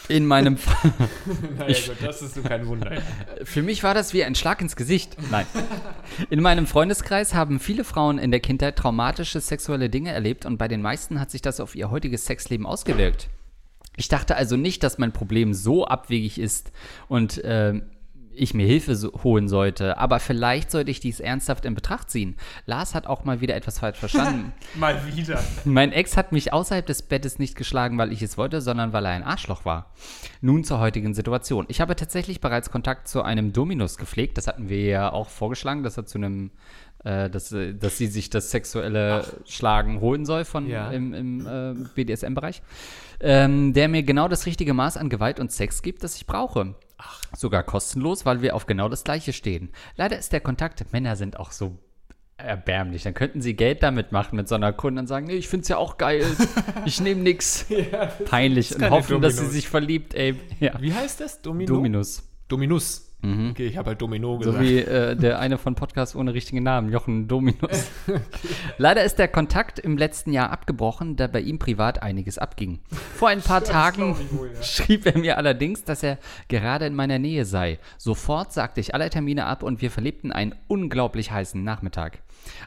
In 0.08 0.26
meinem 0.26 0.56
Fall. 0.56 0.92
Naja, 1.58 1.76
gut, 1.86 1.96
das 2.02 2.20
ist 2.20 2.34
so 2.34 2.42
kein 2.42 2.66
Wunder. 2.66 3.00
Für 3.44 3.62
mich 3.62 3.82
war 3.82 3.94
das 3.94 4.12
wie 4.12 4.22
ein 4.22 4.34
Schlag 4.34 4.60
ins 4.60 4.76
Gesicht. 4.76 5.16
Nein. 5.30 5.46
In 6.30 6.42
meinem 6.42 6.66
Freundeskreis 6.66 7.34
haben 7.34 7.58
viele 7.58 7.84
Frauen 7.84 8.18
in 8.18 8.30
der 8.30 8.40
Kindheit 8.40 8.76
traumatische 8.76 9.40
sexuelle 9.40 9.88
Dinge 9.88 10.12
erlebt 10.12 10.44
und 10.44 10.58
bei 10.58 10.68
den 10.68 10.82
meisten 10.82 11.20
hat 11.20 11.30
sich 11.30 11.42
das 11.42 11.60
auf 11.60 11.74
ihr 11.74 11.90
heutiges 11.90 12.26
Sexleben 12.26 12.66
ausgewirkt. 12.66 13.28
Ich 13.96 14.08
dachte 14.08 14.36
also 14.36 14.56
nicht, 14.56 14.82
dass 14.82 14.98
mein 14.98 15.12
Problem 15.12 15.54
so 15.54 15.86
abwegig 15.86 16.38
ist 16.38 16.72
und 17.08 17.40
ähm, 17.44 17.84
ich 18.36 18.54
mir 18.54 18.66
Hilfe 18.66 18.96
so 18.96 19.12
holen 19.22 19.48
sollte, 19.48 19.98
aber 19.98 20.20
vielleicht 20.20 20.70
sollte 20.70 20.90
ich 20.90 21.00
dies 21.00 21.20
ernsthaft 21.20 21.64
in 21.64 21.74
Betracht 21.74 22.10
ziehen. 22.10 22.36
Lars 22.66 22.94
hat 22.94 23.06
auch 23.06 23.24
mal 23.24 23.40
wieder 23.40 23.54
etwas 23.54 23.78
falsch 23.78 23.98
verstanden. 23.98 24.52
Mal 24.74 25.00
wieder. 25.14 25.42
Mein 25.64 25.92
Ex 25.92 26.16
hat 26.16 26.32
mich 26.32 26.52
außerhalb 26.52 26.84
des 26.84 27.02
Bettes 27.02 27.38
nicht 27.38 27.56
geschlagen, 27.56 27.96
weil 27.98 28.12
ich 28.12 28.22
es 28.22 28.36
wollte, 28.36 28.60
sondern 28.60 28.92
weil 28.92 29.04
er 29.04 29.12
ein 29.12 29.22
Arschloch 29.22 29.64
war. 29.64 29.92
Nun 30.40 30.64
zur 30.64 30.80
heutigen 30.80 31.14
Situation. 31.14 31.66
Ich 31.68 31.80
habe 31.80 31.96
tatsächlich 31.96 32.40
bereits 32.40 32.70
Kontakt 32.70 33.08
zu 33.08 33.22
einem 33.22 33.52
Dominus 33.52 33.98
gepflegt. 33.98 34.36
Das 34.36 34.46
hatten 34.46 34.68
wir 34.68 34.84
ja 34.84 35.12
auch 35.12 35.28
vorgeschlagen, 35.28 35.82
dass 35.82 35.96
er 35.96 36.06
zu 36.06 36.18
einem, 36.18 36.50
äh, 37.04 37.30
dass, 37.30 37.52
äh, 37.52 37.74
dass 37.74 37.98
sie 37.98 38.06
sich 38.06 38.30
das 38.30 38.50
sexuelle 38.50 39.24
Schlagen 39.46 40.00
holen 40.00 40.24
soll 40.24 40.44
von 40.44 40.66
Ja. 40.66 40.90
im, 40.90 41.14
im 41.14 41.46
äh, 41.46 41.74
BDSM-Bereich. 41.94 42.62
Ähm, 43.20 43.72
der 43.72 43.88
mir 43.88 44.02
genau 44.02 44.28
das 44.28 44.46
richtige 44.46 44.74
Maß 44.74 44.96
an 44.96 45.08
Gewalt 45.08 45.38
und 45.40 45.52
Sex 45.52 45.82
gibt, 45.82 46.02
das 46.02 46.16
ich 46.16 46.26
brauche. 46.26 46.74
Sogar 47.36 47.62
kostenlos, 47.62 48.24
weil 48.26 48.42
wir 48.42 48.54
auf 48.54 48.66
genau 48.66 48.88
das 48.88 49.04
Gleiche 49.04 49.32
stehen. 49.32 49.70
Leider 49.96 50.18
ist 50.18 50.32
der 50.32 50.40
Kontakt, 50.40 50.92
Männer 50.92 51.16
sind 51.16 51.38
auch 51.38 51.52
so 51.52 51.78
erbärmlich. 52.36 53.04
Dann 53.04 53.14
könnten 53.14 53.40
sie 53.40 53.54
Geld 53.54 53.82
damit 53.82 54.10
machen 54.12 54.36
mit 54.36 54.48
so 54.48 54.54
einer 54.54 54.72
Kunde 54.72 55.00
und 55.00 55.06
sagen, 55.06 55.26
nee, 55.26 55.34
ich 55.34 55.48
find's 55.48 55.68
ja 55.68 55.76
auch 55.76 55.98
geil. 55.98 56.24
Ich 56.86 57.00
nehme 57.00 57.22
nix. 57.22 57.66
Peinlich. 58.26 58.74
Und 58.74 58.90
hoffen, 58.90 59.22
dass 59.22 59.38
sie 59.38 59.46
sich 59.46 59.68
verliebt, 59.68 60.12
ey. 60.14 60.34
Ja. 60.60 60.74
Wie 60.80 60.92
heißt 60.92 61.20
das? 61.20 61.40
Domino? 61.40 61.74
Dominus. 61.74 62.22
Dominus. 62.48 63.13
Okay, 63.50 63.66
ich 63.66 63.76
habe 63.76 63.90
halt 63.90 64.02
Domino 64.02 64.34
So 64.34 64.50
gesagt. 64.50 64.64
wie 64.64 64.78
äh, 64.78 65.16
der 65.16 65.38
eine 65.38 65.56
von 65.56 65.74
Podcast 65.74 66.14
ohne 66.14 66.34
richtigen 66.34 66.62
Namen, 66.62 66.90
Jochen 66.92 67.26
Dominus. 67.26 67.90
Leider 68.78 69.02
ist 69.02 69.18
der 69.18 69.28
Kontakt 69.28 69.78
im 69.78 69.96
letzten 69.96 70.32
Jahr 70.32 70.50
abgebrochen, 70.50 71.16
da 71.16 71.26
bei 71.26 71.40
ihm 71.40 71.58
privat 71.58 72.02
einiges 72.02 72.38
abging. 72.38 72.80
Vor 73.14 73.28
ein 73.28 73.40
paar 73.40 73.64
Tagen 73.64 74.16
wohl, 74.32 74.50
ja. 74.54 74.62
schrieb 74.62 75.06
er 75.06 75.18
mir 75.18 75.38
allerdings, 75.38 75.84
dass 75.84 76.02
er 76.02 76.18
gerade 76.48 76.86
in 76.86 76.94
meiner 76.94 77.18
Nähe 77.18 77.44
sei. 77.44 77.78
Sofort 77.96 78.52
sagte 78.52 78.80
ich 78.80 78.94
alle 78.94 79.08
Termine 79.08 79.46
ab 79.46 79.62
und 79.62 79.80
wir 79.80 79.90
verlebten 79.90 80.30
einen 80.30 80.54
unglaublich 80.68 81.30
heißen 81.30 81.62
Nachmittag. 81.64 82.18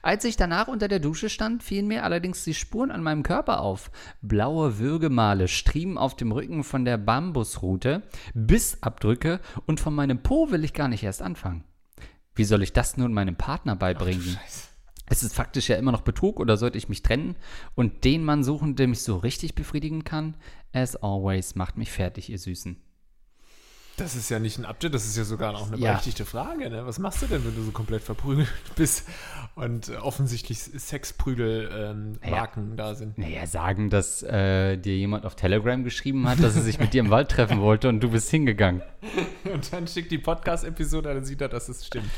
Als 0.02 0.24
ich 0.26 0.38
danach 0.38 0.68
unter 0.68 0.88
der 0.88 1.00
Dusche 1.00 1.30
stand, 1.30 1.64
fielen 1.64 1.88
mir 1.88 2.04
allerdings 2.04 2.44
die 2.44 2.54
Spuren 2.54 2.92
an 2.92 3.04
meinem 3.04 3.24
Körper 3.24 3.62
auf. 3.62 3.92
Blaue 4.22 4.80
Würgemale 4.80 5.48
striemen 5.48 5.98
auf 5.98 6.16
dem 6.16 6.32
Rücken 6.32 6.64
von 6.64 6.86
der 6.86 6.98
Bambusrute, 6.98 8.04
Bissabdrücke 8.34 9.40
und 9.66 9.80
von 9.80 9.94
meinem 9.94 10.22
Po 10.24 10.52
will 10.52 10.64
ich 10.64 10.74
gar 10.74 10.88
nicht 10.88 11.04
erst 11.04 11.22
anfangen. 11.22 11.64
Wie 12.36 12.44
soll 12.44 12.64
ich 12.64 12.74
das 12.74 12.98
nun 12.98 13.14
meinem 13.14 13.36
Partner 13.36 13.76
beibringen? 13.76 14.22
Scheiße. 14.22 14.68
Es 15.10 15.24
ist 15.24 15.34
faktisch 15.34 15.70
ja 15.70 15.78
immer 15.78 15.94
noch 15.94 16.02
Betrug 16.02 16.40
oder 16.40 16.58
sollte 16.58 16.78
ich 16.78 16.90
mich 16.90 17.02
trennen 17.02 17.38
und 17.76 18.04
den 18.04 18.24
Mann 18.24 18.44
suchen, 18.44 18.76
der 18.76 18.88
mich 18.88 19.02
so 19.04 19.18
richtig 19.18 19.56
befriedigen 19.56 20.04
kann? 20.04 20.36
As 20.74 20.98
always, 20.98 21.56
macht 21.56 21.78
mich 21.78 21.92
fertig, 21.92 22.30
ihr 22.30 22.38
Süßen. 22.38 22.78
Das 23.98 24.16
ist 24.16 24.30
ja 24.30 24.38
nicht 24.38 24.60
ein 24.60 24.66
Update, 24.66 24.94
das 24.94 25.06
ist 25.06 25.18
ja 25.18 25.24
sogar 25.24 25.56
auch 25.56 25.68
eine 25.68 25.78
Ja. 25.78 25.92
berechtigte 25.94 26.24
Frage. 26.24 26.70
Ne? 26.70 26.86
Was 26.86 27.00
machst 27.00 27.22
du 27.24 27.26
denn, 27.26 27.44
wenn 27.44 27.56
du 27.56 27.64
so 27.64 27.72
komplett 27.72 28.04
verprügelt 28.04 28.48
bist 28.76 29.08
und 29.56 29.90
offensichtlich 29.90 30.60
Sexprügel-Marken 31.48 32.78
da 32.78 32.96
sind? 32.96 33.18
Naja, 33.18 33.46
sagen, 33.48 33.90
dass 33.90 34.22
äh, 34.24 34.78
dir 34.78 34.96
jemand 34.96 35.26
auf 35.26 35.36
Telegram 35.36 35.84
geschrieben 35.84 36.28
hat, 36.30 36.42
dass 36.42 36.56
er 36.56 36.62
sich 36.62 36.80
mit 36.80 36.94
dir 36.94 37.00
im 37.02 37.10
Wald 37.10 37.30
treffen 37.30 37.60
wollte 37.62 37.90
und 37.90 38.00
du 38.02 38.12
bist 38.12 38.30
hingegangen. 38.30 38.82
Und 39.52 39.72
dann 39.72 39.88
schickt 39.88 40.12
die 40.12 40.18
Podcast-Episode, 40.18 41.14
dann 41.14 41.24
sieht 41.24 41.40
er, 41.42 41.48
dass 41.50 41.70
es 41.70 41.86
stimmt. 41.86 42.10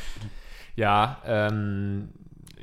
Ja, 0.76 1.22
ähm, 1.26 2.10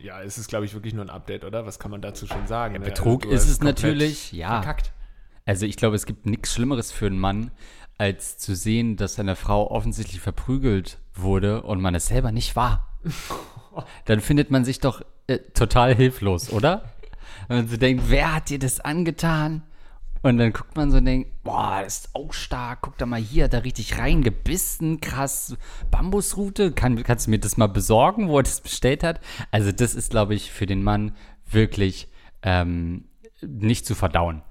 ja, 0.03 0.21
es 0.23 0.39
ist, 0.39 0.49
glaube 0.49 0.65
ich, 0.65 0.75
wirklich 0.75 0.93
nur 0.93 1.05
ein 1.05 1.11
Update, 1.11 1.45
oder? 1.45 1.65
Was 1.67 1.79
kann 1.79 1.91
man 1.91 2.03
dazu 2.03 2.27
schon 2.27 2.47
sagen? 2.47 2.75
ne? 2.75 2.81
Betrug 2.81 3.23
du 3.23 3.31
ist 3.31 3.49
es 3.49 3.61
natürlich, 3.63 4.33
ja. 4.33 4.61
Verkackt. 4.63 4.93
Also 5.45 5.65
ich 5.65 5.77
glaube, 5.77 5.95
es 5.95 6.07
gibt 6.07 6.27
nichts 6.27 6.53
Schlimmeres 6.53 6.91
für 6.91 7.07
einen 7.07 7.19
Mann, 7.21 7.53
als 7.99 8.39
zu 8.39 8.55
sehen, 8.55 8.97
dass 8.97 9.15
seine 9.15 9.37
Frau 9.37 9.71
offensichtlich 9.71 10.21
verprügelt 10.21 10.99
wurde 11.15 11.63
und 11.63 11.81
man 11.81 11.95
es 11.95 12.09
selber 12.09 12.33
nicht 12.33 12.57
war. 12.57 12.99
Dann 14.05 14.21
findet 14.21 14.51
man 14.51 14.65
sich 14.65 14.81
doch 14.81 15.03
äh, 15.27 15.39
total 15.55 15.95
hilflos, 15.95 16.51
oder? 16.51 16.93
Wenn 17.49 17.59
man 17.59 17.69
so 17.69 17.77
denkt, 17.77 18.05
wer 18.09 18.35
hat 18.35 18.51
dir 18.51 18.59
das 18.59 18.81
angetan? 18.81 19.63
Und 20.23 20.39
dann 20.39 20.53
guckt 20.53 20.75
man 20.75 20.91
so 20.91 20.97
und 20.97 21.05
denkt, 21.05 21.31
boah, 21.45 21.83
das 21.85 21.99
ist 21.99 22.15
auch 22.15 22.33
stark, 22.33 22.81
guck 22.83 22.99
da 22.99 23.07
mal 23.07 23.21
hier, 23.21 23.45
hat 23.45 23.55
er 23.55 23.63
richtig 23.63 23.99
reingebissen, 23.99 25.01
krass, 25.01 25.57
Bambusrute, 25.91 26.73
Kann, 26.73 27.01
kannst 27.05 27.27
du 27.27 27.31
mir 27.31 27.39
das 27.39 27.57
mal 27.57 27.69
besorgen, 27.69 28.29
wo 28.29 28.39
er 28.39 28.43
das 28.43 28.61
bestellt 28.61 29.05
hat? 29.05 29.21
Also 29.53 29.71
das 29.71 29.95
ist, 29.95 30.11
glaube 30.11 30.35
ich, 30.35 30.51
für 30.51 30.67
den 30.67 30.83
Mann 30.83 31.15
wirklich 31.49 32.09
ähm, 32.43 33.05
nicht 33.41 33.87
zu 33.87 33.95
verdauen. 33.95 34.43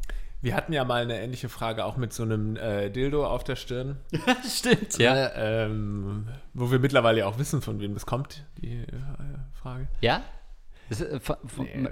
Wir 0.45 0.55
hatten 0.55 0.73
ja 0.73 0.83
mal 0.83 1.01
eine 1.01 1.19
ähnliche 1.19 1.49
Frage 1.49 1.85
auch 1.85 1.97
mit 1.97 2.13
so 2.13 2.21
einem 2.21 2.55
äh, 2.55 2.91
Dildo 2.91 3.25
auf 3.25 3.43
der 3.43 3.55
Stirn. 3.55 3.97
Stimmt, 4.47 4.99
Äh, 4.99 5.65
ähm, 5.65 6.27
wo 6.53 6.69
wir 6.71 6.77
mittlerweile 6.77 7.19
ja 7.19 7.25
auch 7.25 7.39
wissen, 7.39 7.63
von 7.63 7.79
wem 7.79 7.95
das 7.95 8.05
kommt, 8.05 8.45
die 8.61 8.75
äh, 8.77 8.85
Frage. 9.53 9.87
Ja? 10.01 10.21
Das, 10.89 11.01
äh, 11.01 11.19
Nee. 11.57 11.89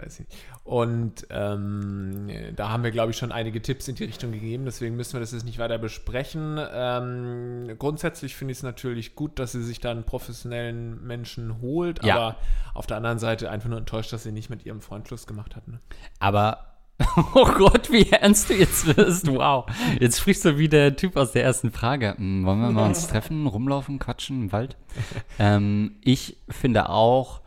Und 0.64 1.26
ähm, 1.32 2.28
da 2.56 2.70
haben 2.70 2.84
wir, 2.84 2.92
glaube 2.92 3.12
ich, 3.12 3.18
schon 3.18 3.32
einige 3.32 3.60
Tipps 3.60 3.88
in 3.88 3.96
die 3.96 4.04
Richtung 4.04 4.32
gegeben, 4.32 4.66
deswegen 4.66 4.96
müssen 4.96 5.14
wir 5.14 5.20
das 5.20 5.32
jetzt 5.32 5.46
nicht 5.46 5.58
weiter 5.58 5.80
besprechen. 5.80 6.60
Ähm, 6.72 7.76
grundsätzlich 7.80 8.36
finde 8.36 8.52
ich 8.52 8.60
es 8.60 8.64
natürlich 8.64 9.16
gut, 9.16 9.40
dass 9.40 9.52
sie 9.54 9.64
sich 9.64 9.80
da 9.80 9.90
einen 9.90 10.04
professionellen 10.04 11.04
Menschen 11.06 11.60
holt, 11.60 12.04
Ja. 12.06 12.16
aber 12.16 12.38
auf 12.76 12.86
der 12.86 12.98
anderen 12.98 13.18
Seite 13.18 13.50
einfach 13.50 13.70
nur 13.70 13.80
enttäuscht, 13.80 14.14
dass 14.14 14.22
sie 14.24 14.32
nicht 14.32 14.52
mit 14.52 14.64
ihrem 14.64 14.80
Freund 14.82 15.08
Schluss 15.08 15.26
gemacht 15.26 15.56
hat. 15.56 15.68
Ne? 15.68 15.80
Aber, 16.20 16.73
oh 17.34 17.46
Gott, 17.58 17.92
wie 17.92 18.10
ernst 18.10 18.50
du 18.50 18.54
jetzt 18.54 18.98
wirst. 18.98 19.28
Wow. 19.28 19.66
Jetzt 20.00 20.20
sprichst 20.20 20.46
du 20.46 20.58
wie 20.58 20.70
der 20.70 20.96
Typ 20.96 21.18
aus 21.18 21.32
der 21.32 21.44
ersten 21.44 21.72
Frage. 21.72 22.16
Hm, 22.18 22.46
wollen 22.46 22.62
wir 22.62 22.72
mal 22.72 22.88
uns 22.88 23.08
treffen, 23.08 23.48
rumlaufen, 23.48 24.00
quatschen 24.00 24.44
im 24.44 24.52
Wald? 24.52 24.78
ähm, 25.40 25.96
ich 26.02 26.38
finde 26.50 26.90
auch, 26.90 27.42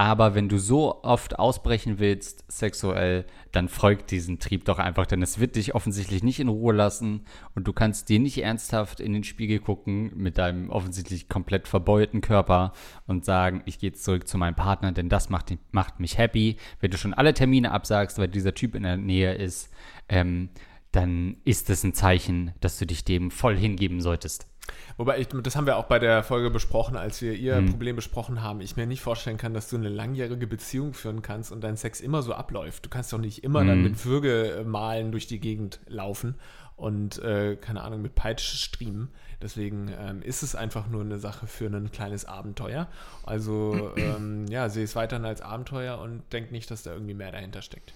aber 0.00 0.34
wenn 0.34 0.48
du 0.48 0.56
so 0.56 1.04
oft 1.04 1.38
ausbrechen 1.38 1.98
willst, 1.98 2.50
sexuell, 2.50 3.26
dann 3.52 3.68
folgt 3.68 4.10
diesen 4.10 4.38
Trieb 4.38 4.64
doch 4.64 4.78
einfach, 4.78 5.04
denn 5.04 5.20
es 5.20 5.40
wird 5.40 5.56
dich 5.56 5.74
offensichtlich 5.74 6.22
nicht 6.22 6.40
in 6.40 6.48
Ruhe 6.48 6.72
lassen 6.72 7.26
und 7.54 7.68
du 7.68 7.74
kannst 7.74 8.08
dir 8.08 8.18
nicht 8.18 8.42
ernsthaft 8.42 9.00
in 9.00 9.12
den 9.12 9.24
Spiegel 9.24 9.58
gucken 9.58 10.10
mit 10.16 10.38
deinem 10.38 10.70
offensichtlich 10.70 11.28
komplett 11.28 11.68
verbeulten 11.68 12.22
Körper 12.22 12.72
und 13.06 13.26
sagen, 13.26 13.60
ich 13.66 13.78
gehe 13.78 13.92
zurück 13.92 14.26
zu 14.26 14.38
meinem 14.38 14.54
Partner, 14.54 14.92
denn 14.92 15.10
das 15.10 15.28
macht, 15.28 15.52
macht 15.70 16.00
mich 16.00 16.16
happy. 16.16 16.56
Wenn 16.80 16.90
du 16.90 16.96
schon 16.96 17.12
alle 17.12 17.34
Termine 17.34 17.70
absagst, 17.70 18.18
weil 18.18 18.28
dieser 18.28 18.54
Typ 18.54 18.74
in 18.74 18.84
der 18.84 18.96
Nähe 18.96 19.34
ist, 19.34 19.68
ähm, 20.08 20.48
dann 20.92 21.36
ist 21.44 21.68
das 21.68 21.84
ein 21.84 21.92
Zeichen, 21.92 22.54
dass 22.60 22.78
du 22.78 22.86
dich 22.86 23.04
dem 23.04 23.30
voll 23.30 23.54
hingeben 23.54 24.00
solltest. 24.00 24.49
Wobei, 24.96 25.18
ich, 25.18 25.28
das 25.28 25.56
haben 25.56 25.66
wir 25.66 25.76
auch 25.76 25.84
bei 25.84 25.98
der 25.98 26.22
Folge 26.22 26.50
besprochen, 26.50 26.96
als 26.96 27.22
wir 27.22 27.32
ihr 27.32 27.62
Problem 27.62 27.96
besprochen 27.96 28.42
haben. 28.42 28.60
Ich 28.60 28.76
mir 28.76 28.86
nicht 28.86 29.00
vorstellen 29.00 29.36
kann, 29.36 29.54
dass 29.54 29.68
du 29.68 29.76
eine 29.76 29.88
langjährige 29.88 30.46
Beziehung 30.46 30.94
führen 30.94 31.22
kannst 31.22 31.52
und 31.52 31.62
dein 31.62 31.76
Sex 31.76 32.00
immer 32.00 32.22
so 32.22 32.34
abläuft. 32.34 32.84
Du 32.84 32.90
kannst 32.90 33.12
doch 33.12 33.18
nicht 33.18 33.44
immer 33.44 33.64
dann 33.64 33.82
mit 33.82 34.04
Würgemalen 34.04 35.10
durch 35.12 35.26
die 35.26 35.40
Gegend 35.40 35.80
laufen 35.86 36.34
und, 36.80 37.18
äh, 37.18 37.56
keine 37.56 37.82
Ahnung, 37.82 38.00
mit 38.00 38.14
Peitsche 38.14 38.56
streamen. 38.56 39.10
Deswegen 39.42 39.90
ähm, 39.98 40.22
ist 40.22 40.42
es 40.42 40.54
einfach 40.54 40.88
nur 40.88 41.02
eine 41.02 41.18
Sache 41.18 41.46
für 41.46 41.66
ein 41.66 41.90
kleines 41.90 42.24
Abenteuer. 42.24 42.88
Also, 43.22 43.92
ähm, 43.96 44.46
ja, 44.48 44.68
sehe 44.70 44.84
es 44.84 44.96
weiterhin 44.96 45.26
als 45.26 45.42
Abenteuer 45.42 45.98
und 45.98 46.22
denk 46.32 46.52
nicht, 46.52 46.70
dass 46.70 46.82
da 46.82 46.92
irgendwie 46.92 47.14
mehr 47.14 47.32
dahinter 47.32 47.60
steckt. 47.62 47.92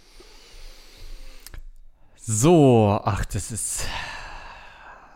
So, 2.16 3.00
ach, 3.04 3.24
das 3.24 3.50
ist. 3.50 3.86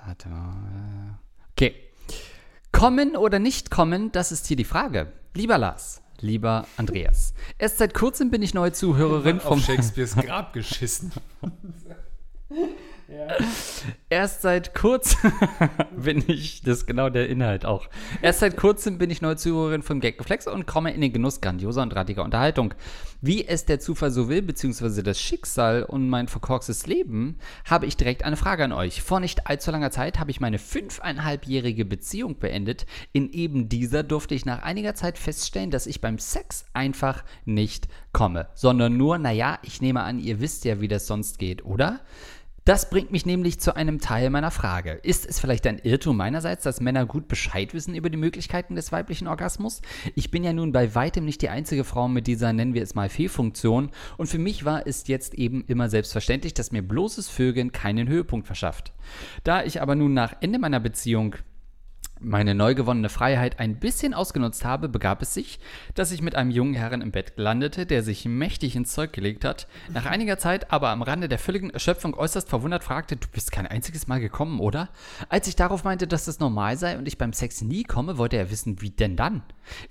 Warte 0.07 0.29
mal. 0.29 1.19
Okay. 1.59 1.75
Kommen 2.71 3.17
oder 3.17 3.41
nicht 3.41 3.73
kommen, 3.73 4.13
das 4.13 4.31
ist 4.31 4.47
hier 4.47 4.57
die 4.57 4.63
Frage. 4.63 5.11
Lieber 5.35 5.59
Lars, 5.59 6.03
lieber 6.21 6.69
Andreas. 6.77 7.35
Erst 7.59 7.79
seit 7.79 7.95
kurzem 7.95 8.31
bin 8.31 8.43
ich 8.43 8.55
neue 8.55 8.71
Zuhörerin 8.71 9.41
vom 9.41 9.59
Auf 9.59 9.65
Shakespeares 9.65 10.15
Grab 10.15 10.53
geschissen. 10.53 11.11
Erst 14.11 14.43
seit 14.43 14.75
kurzem 14.75 15.33
bin 15.97 16.23
ich, 16.27 16.61
das 16.63 16.79
ist 16.79 16.87
genau 16.87 17.09
der 17.09 17.29
Inhalt 17.29 17.65
auch. 17.65 17.89
Erst 18.21 18.41
seit 18.41 18.57
kurzem 18.59 18.99
bin 18.99 19.09
ich 19.09 19.23
neue 19.23 19.37
Zuhörerin 19.37 19.83
vom 19.83 20.01
Gaggeflex 20.01 20.47
und 20.47 20.67
komme 20.67 20.93
in 20.93 21.01
den 21.01 21.13
Genuss 21.13 21.41
grandioser 21.41 21.83
und 21.83 21.97
rattiger 21.97 22.23
Unterhaltung. 22.23 22.75
Wie 23.23 23.47
es 23.47 23.65
der 23.65 23.81
Zufall 23.81 24.11
so 24.11 24.29
will, 24.29 24.43
beziehungsweise 24.43 25.03
das 25.03 25.19
Schicksal 25.19 25.85
und 25.85 26.09
mein 26.09 26.29
verkorkstes 26.29 26.87
Leben, 26.87 27.39
habe 27.65 27.87
ich 27.87 27.97
direkt 27.97 28.25
eine 28.25 28.37
Frage 28.37 28.65
an 28.65 28.73
euch. 28.73 29.01
Vor 29.01 29.21
nicht 29.21 29.47
allzu 29.47 29.71
langer 29.71 29.91
Zeit 29.91 30.19
habe 30.19 30.31
ich 30.31 30.41
meine 30.41 30.59
fünfeinhalbjährige 30.59 31.87
Beziehung 31.87 32.39
beendet. 32.39 32.85
In 33.13 33.33
eben 33.33 33.71
dieser 33.71 34.03
durfte 34.03 34.35
ich 34.35 34.45
nach 34.45 34.63
einiger 34.63 34.95
Zeit 34.95 35.17
feststellen, 35.17 35.71
dass 35.71 35.87
ich 35.87 36.03
beim 36.03 36.19
Sex 36.19 36.67
einfach 36.75 37.25
nicht 37.47 37.89
komme, 38.13 38.49
sondern 38.55 38.97
nur, 38.97 39.19
naja, 39.19 39.59
ich 39.63 39.81
nehme 39.81 40.03
an, 40.03 40.19
ihr 40.19 40.41
wisst 40.41 40.65
ja, 40.65 40.81
wie 40.81 40.89
das 40.89 41.07
sonst 41.07 41.39
geht, 41.39 41.65
oder? 41.65 42.01
Das 42.69 42.91
bringt 42.91 43.11
mich 43.11 43.25
nämlich 43.25 43.59
zu 43.59 43.77
einem 43.77 43.99
Teil 43.99 44.29
meiner 44.29 44.51
Frage. 44.51 45.01
Ist 45.03 45.25
es 45.25 45.41
vielleicht 45.41 45.67
ein 45.67 45.79
Irrtum 45.79 46.19
meinerseits, 46.19 46.65
dass 46.65 46.83
Männer 46.83 47.07
gut 47.07 47.27
Bescheid 47.27 47.73
wissen 47.73 47.95
über 47.95 48.11
die 48.11 48.19
Möglichkeiten 48.19 48.75
des 48.75 48.93
weiblichen 48.93 49.27
Orgasmus? 49.27 49.81
Ich 50.15 50.31
bin 50.31 50.45
ja 50.45 50.53
nun 50.53 50.71
bei 50.71 50.95
weitem 50.95 51.25
nicht 51.25 51.41
die 51.41 51.49
einzige 51.49 51.83
Frau 51.83 52.09
mit 52.09 52.27
dieser, 52.27 52.53
nennen 52.53 52.75
wir 52.75 52.83
es 52.83 52.95
mal, 52.95 53.09
Fehlfunktion 53.09 53.89
und 54.19 54.27
für 54.27 54.37
mich 54.39 54.67
war 54.67 54.87
es 54.87 55.09
jetzt 55.09 55.33
eben 55.33 55.65
immer 55.67 55.89
selbstverständlich, 55.89 56.53
dass 56.53 56.71
mir 56.71 56.83
bloßes 56.83 57.31
Vögeln 57.31 57.73
keinen 57.73 58.07
Höhepunkt 58.07 58.47
verschafft. 58.47 58.93
Da 59.45 59.65
ich 59.65 59.81
aber 59.81 59.95
nun 59.95 60.13
nach 60.13 60.35
Ende 60.43 60.59
meiner 60.59 60.81
Beziehung 60.81 61.37
meine 62.21 62.55
neu 62.55 62.75
gewonnene 62.75 63.09
Freiheit 63.09 63.59
ein 63.59 63.77
bisschen 63.77 64.15
ausgenutzt 64.15 64.65
habe, 64.65 64.89
begab 64.89 65.23
es 65.23 65.35
sich, 65.35 65.59
dass 65.95 66.13
ich 66.13 66.23
mit 66.23 66.35
einem 66.35 66.51
jungen 66.51 66.75
Herrn 66.75 67.01
im 67.01 67.11
Bett 67.11 67.33
landete, 67.37 67.87
der 67.87 68.03
sich 68.03 68.25
mächtig 68.25 68.77
ins 68.77 68.93
Zeug 68.93 69.13
gelegt 69.13 69.45
hat, 69.45 69.67
nach 69.93 70.07
einiger 70.07 70.39
Zeit 70.39 70.73
aber 70.73 70.91
am 70.91 71.03
Rande 71.03 71.29
der 71.29 71.39
völligen 71.39 71.71
Erschöpfung 71.71 72.15
äußerst 72.15 72.49
verwundert 72.49 72.85
fragte, 72.85 73.17
du 73.17 73.29
bist 73.29 73.53
kein 73.53 73.67
einziges 73.67 74.07
Mal 74.07 74.21
gekommen, 74.21 74.61
oder? 74.61 74.89
Als 75.29 75.49
ich 75.49 75.57
darauf 75.57 75.85
meinte, 75.85 76.07
dass 76.07 76.25
das 76.25 76.41
normal 76.41 76.77
sei 76.77 76.99
und 76.99 77.09
ich 77.09 77.19
beim 77.19 77.33
Sex 77.33 77.63
nie 77.63 77.85
komme, 77.85 78.19
wollte 78.19 78.37
er 78.37 78.51
wissen, 78.51 78.81
wie 78.81 78.91
denn 78.91 79.17
dann? 79.17 79.43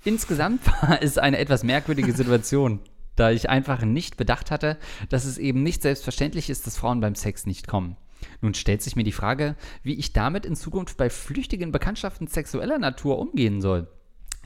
Insgesamt 0.04 0.66
war 0.82 1.02
es 1.02 1.18
eine 1.18 1.38
etwas 1.38 1.64
merkwürdige 1.64 2.12
Situation. 2.12 2.80
Da 3.16 3.32
ich 3.32 3.50
einfach 3.50 3.82
nicht 3.82 4.16
bedacht 4.16 4.52
hatte, 4.52 4.78
dass 5.08 5.24
es 5.24 5.38
eben 5.38 5.64
nicht 5.64 5.82
selbstverständlich 5.82 6.50
ist, 6.50 6.68
dass 6.68 6.76
Frauen 6.76 7.00
beim 7.00 7.16
Sex 7.16 7.46
nicht 7.46 7.66
kommen. 7.66 7.96
Nun 8.40 8.54
stellt 8.54 8.82
sich 8.82 8.96
mir 8.96 9.04
die 9.04 9.12
Frage, 9.12 9.56
wie 9.82 9.94
ich 9.94 10.12
damit 10.12 10.46
in 10.46 10.56
Zukunft 10.56 10.96
bei 10.96 11.10
flüchtigen 11.10 11.72
Bekanntschaften 11.72 12.26
sexueller 12.26 12.78
Natur 12.78 13.18
umgehen 13.18 13.60
soll. 13.60 13.88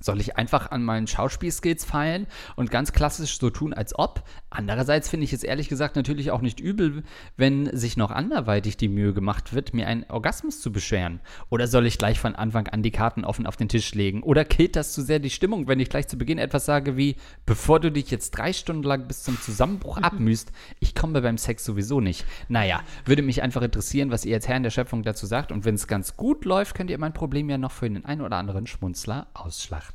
Soll 0.03 0.21
ich 0.21 0.37
einfach 0.37 0.71
an 0.71 0.83
meinen 0.83 1.07
Schauspielskills 1.07 1.85
feilen 1.85 2.27
und 2.57 2.71
ganz 2.71 2.93
klassisch 2.93 3.39
so 3.39 3.51
tun, 3.51 3.73
als 3.73 3.97
ob? 3.99 4.25
Andererseits 4.51 5.09
finde 5.09 5.25
ich 5.25 5.33
es 5.33 5.45
ehrlich 5.45 5.69
gesagt 5.69 5.97
natürlich 5.97 6.31
auch 6.31 6.41
nicht 6.41 6.61
übel, 6.61 7.05
wenn 7.37 7.75
sich 7.77 7.97
noch 7.97 8.11
anderweitig 8.11 8.77
die 8.77 8.89
Mühe 8.89 9.15
gemacht 9.15 9.55
wird, 9.55 9.75
mir 9.75 9.87
einen 9.87 10.05
Orgasmus 10.09 10.61
zu 10.61 10.73
beschweren. 10.73 11.21
Oder 11.51 11.69
soll 11.69 11.87
ich 11.87 11.99
gleich 11.99 12.19
von 12.19 12.35
Anfang 12.35 12.69
an 12.69 12.83
die 12.83 12.91
Karten 12.91 13.25
offen 13.25 13.47
auf 13.47 13.57
den 13.57 13.69
Tisch 13.69 13.95
legen? 13.95 14.23
Oder 14.23 14.45
killt 14.45 14.77
das 14.77 14.93
zu 14.93 15.03
sehr 15.03 15.21
die 15.21 15.31
Stimmung, 15.31 15.69
wenn 15.69 15.81
ich 15.81 15.89
gleich 15.89 16.09
zu 16.09 16.19
Beginn 16.19 16.39
etwas 16.39 16.67
sage 16.67 16.97
wie, 16.97 17.17
bevor 17.47 17.81
du 17.81 17.91
dich 17.91 18.11
jetzt 18.11 18.33
drei 18.33 18.53
Stunden 18.53 18.83
lang 18.83 19.07
bis 19.07 19.23
zum 19.23 19.41
Zusammenbruch 19.41 19.97
abmühst, 20.03 20.53
ich 20.81 20.95
komme 20.95 21.23
beim 21.23 21.39
Sex 21.39 21.65
sowieso 21.65 22.01
nicht. 22.01 22.25
Naja, 22.49 22.83
würde 23.05 23.23
mich 23.23 23.43
einfach 23.43 23.63
interessieren, 23.63 24.11
was 24.11 24.25
ihr 24.25 24.35
als 24.35 24.49
Herren 24.49 24.65
der 24.65 24.71
Schöpfung 24.71 25.03
dazu 25.03 25.27
sagt. 25.27 25.53
Und 25.53 25.65
wenn 25.65 25.77
es 25.77 25.87
ganz 25.87 26.17
gut 26.17 26.45
läuft, 26.45 26.75
könnt 26.75 26.91
ihr 26.91 26.99
mein 26.99 27.15
Problem 27.15 27.49
ja 27.49 27.59
noch 27.59 27.73
für 27.73 27.89
den 27.89 28.05
einen 28.05 28.21
oder 28.21 28.37
anderen 28.37 28.67
Schmunzler 28.67 29.29
ausschlachten. 29.35 29.92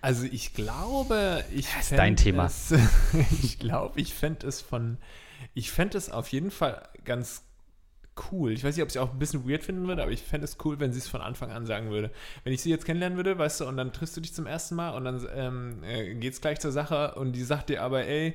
Also 0.00 0.24
ich 0.24 0.54
glaube, 0.54 1.44
ich 1.52 1.66
ist 1.78 1.88
fänd 1.88 1.98
dein 1.98 2.16
Thema. 2.16 2.46
Es, 2.46 2.74
ich 3.42 3.58
glaube, 3.58 4.00
ich 4.00 4.14
fände 4.14 4.46
es 4.46 4.60
von, 4.60 4.98
ich 5.54 5.70
fände 5.70 5.96
es 5.96 6.10
auf 6.10 6.28
jeden 6.28 6.50
Fall 6.50 6.88
ganz 7.04 7.44
cool. 8.30 8.52
Ich 8.52 8.64
weiß 8.64 8.76
nicht, 8.76 8.82
ob 8.82 8.90
sie 8.90 8.98
auch 8.98 9.12
ein 9.12 9.18
bisschen 9.18 9.48
weird 9.48 9.62
finden 9.62 9.86
würde, 9.86 10.02
aber 10.02 10.10
ich 10.10 10.22
fände 10.22 10.44
es 10.44 10.58
cool, 10.64 10.80
wenn 10.80 10.92
sie 10.92 10.98
es 10.98 11.08
von 11.08 11.20
Anfang 11.20 11.50
an 11.50 11.66
sagen 11.66 11.90
würde. 11.90 12.10
Wenn 12.44 12.52
ich 12.52 12.62
sie 12.62 12.70
jetzt 12.70 12.84
kennenlernen 12.84 13.16
würde, 13.16 13.38
weißt 13.38 13.60
du, 13.60 13.66
und 13.66 13.76
dann 13.76 13.92
triffst 13.92 14.16
du 14.16 14.20
dich 14.20 14.34
zum 14.34 14.46
ersten 14.46 14.74
Mal 14.74 14.90
und 14.90 15.04
dann 15.04 15.26
ähm, 15.34 15.84
äh, 15.84 16.14
geht 16.14 16.34
es 16.34 16.40
gleich 16.40 16.60
zur 16.60 16.72
Sache 16.72 17.14
und 17.14 17.32
die 17.32 17.42
sagt 17.42 17.70
dir 17.70 17.82
aber, 17.82 18.04
ey, 18.04 18.34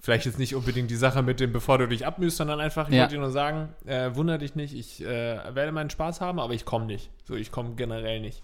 vielleicht 0.00 0.26
jetzt 0.26 0.38
nicht 0.38 0.54
unbedingt 0.54 0.90
die 0.90 0.96
Sache 0.96 1.22
mit 1.22 1.40
dem, 1.40 1.52
bevor 1.52 1.78
du 1.78 1.88
dich 1.88 2.06
abmühst, 2.06 2.36
sondern 2.36 2.60
einfach, 2.60 2.88
ich 2.88 2.94
Ja. 2.94 3.02
wollte 3.02 3.14
dir 3.14 3.20
nur 3.20 3.30
sagen, 3.30 3.70
äh, 3.86 4.14
wunder 4.14 4.38
dich 4.38 4.54
nicht, 4.54 4.74
ich 4.74 5.02
äh, 5.02 5.54
werde 5.54 5.72
meinen 5.72 5.90
Spaß 5.90 6.20
haben, 6.20 6.38
aber 6.38 6.54
ich 6.54 6.64
komme 6.64 6.86
nicht. 6.86 7.10
So, 7.24 7.34
ich 7.34 7.50
komme 7.50 7.74
generell 7.74 8.20
nicht. 8.20 8.42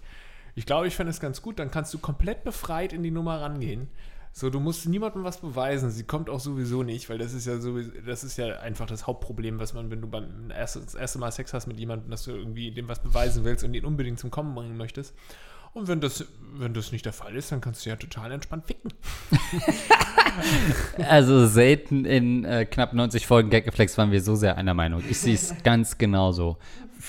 Ich 0.55 0.65
glaube, 0.65 0.87
ich 0.87 0.95
fände 0.95 1.09
es 1.11 1.19
ganz 1.19 1.41
gut, 1.41 1.59
dann 1.59 1.71
kannst 1.71 1.93
du 1.93 1.97
komplett 1.99 2.43
befreit 2.43 2.93
in 2.93 3.01
die 3.03 3.11
Nummer 3.11 3.41
rangehen. 3.41 3.87
So, 4.35 4.49
du 4.49 4.59
musst 4.59 4.87
niemandem 4.87 5.23
was 5.23 5.37
beweisen. 5.41 5.91
Sie 5.91 6.03
kommt 6.05 6.27
auch 6.27 6.39
sowieso 6.39 6.81
nicht, 6.81 7.07
weil 7.09 7.19
das 7.19 7.33
ist 7.33 7.45
ja 7.45 7.59
sowieso, 7.59 7.91
das 8.03 8.23
ist 8.23 8.37
ja 8.37 8.59
einfach 8.59 8.87
das 8.87 9.05
Hauptproblem, 9.05 9.59
was 9.59 9.73
man, 9.75 9.91
wenn 9.91 10.01
du 10.01 10.07
beim 10.07 10.49
erste, 10.49 10.79
das 10.81 10.95
erste 10.95 11.19
Mal 11.19 11.31
Sex 11.31 11.53
hast 11.53 11.67
mit 11.67 11.79
jemandem, 11.79 12.09
dass 12.09 12.23
du 12.23 12.31
irgendwie 12.31 12.71
dem 12.71 12.87
was 12.87 12.99
beweisen 12.99 13.43
willst 13.45 13.63
und 13.63 13.75
ihn 13.75 13.85
unbedingt 13.85 14.17
zum 14.19 14.31
Kommen 14.31 14.55
bringen 14.55 14.75
möchtest. 14.75 15.13
Und 15.73 15.87
wenn 15.87 16.01
das, 16.01 16.25
wenn 16.55 16.73
das 16.73 16.91
nicht 16.91 17.05
der 17.05 17.13
Fall 17.13 17.35
ist, 17.35 17.51
dann 17.51 17.59
kannst 17.61 17.85
du 17.85 17.89
ja 17.89 17.95
total 17.95 18.31
entspannt 18.31 18.65
ficken. 18.65 18.91
Also 21.07 21.45
selten 21.45 22.05
in 22.05 22.43
äh, 22.43 22.65
knapp 22.65 22.93
90 22.93 23.27
Folgen 23.27 23.51
Gaggeflex 23.51 23.97
waren 23.99 24.11
wir 24.11 24.21
so 24.21 24.35
sehr 24.35 24.57
einer 24.57 24.73
Meinung. 24.73 25.03
Ich 25.07 25.19
sehe 25.19 25.35
es 25.35 25.53
ganz 25.63 25.99
genauso. 25.99 26.57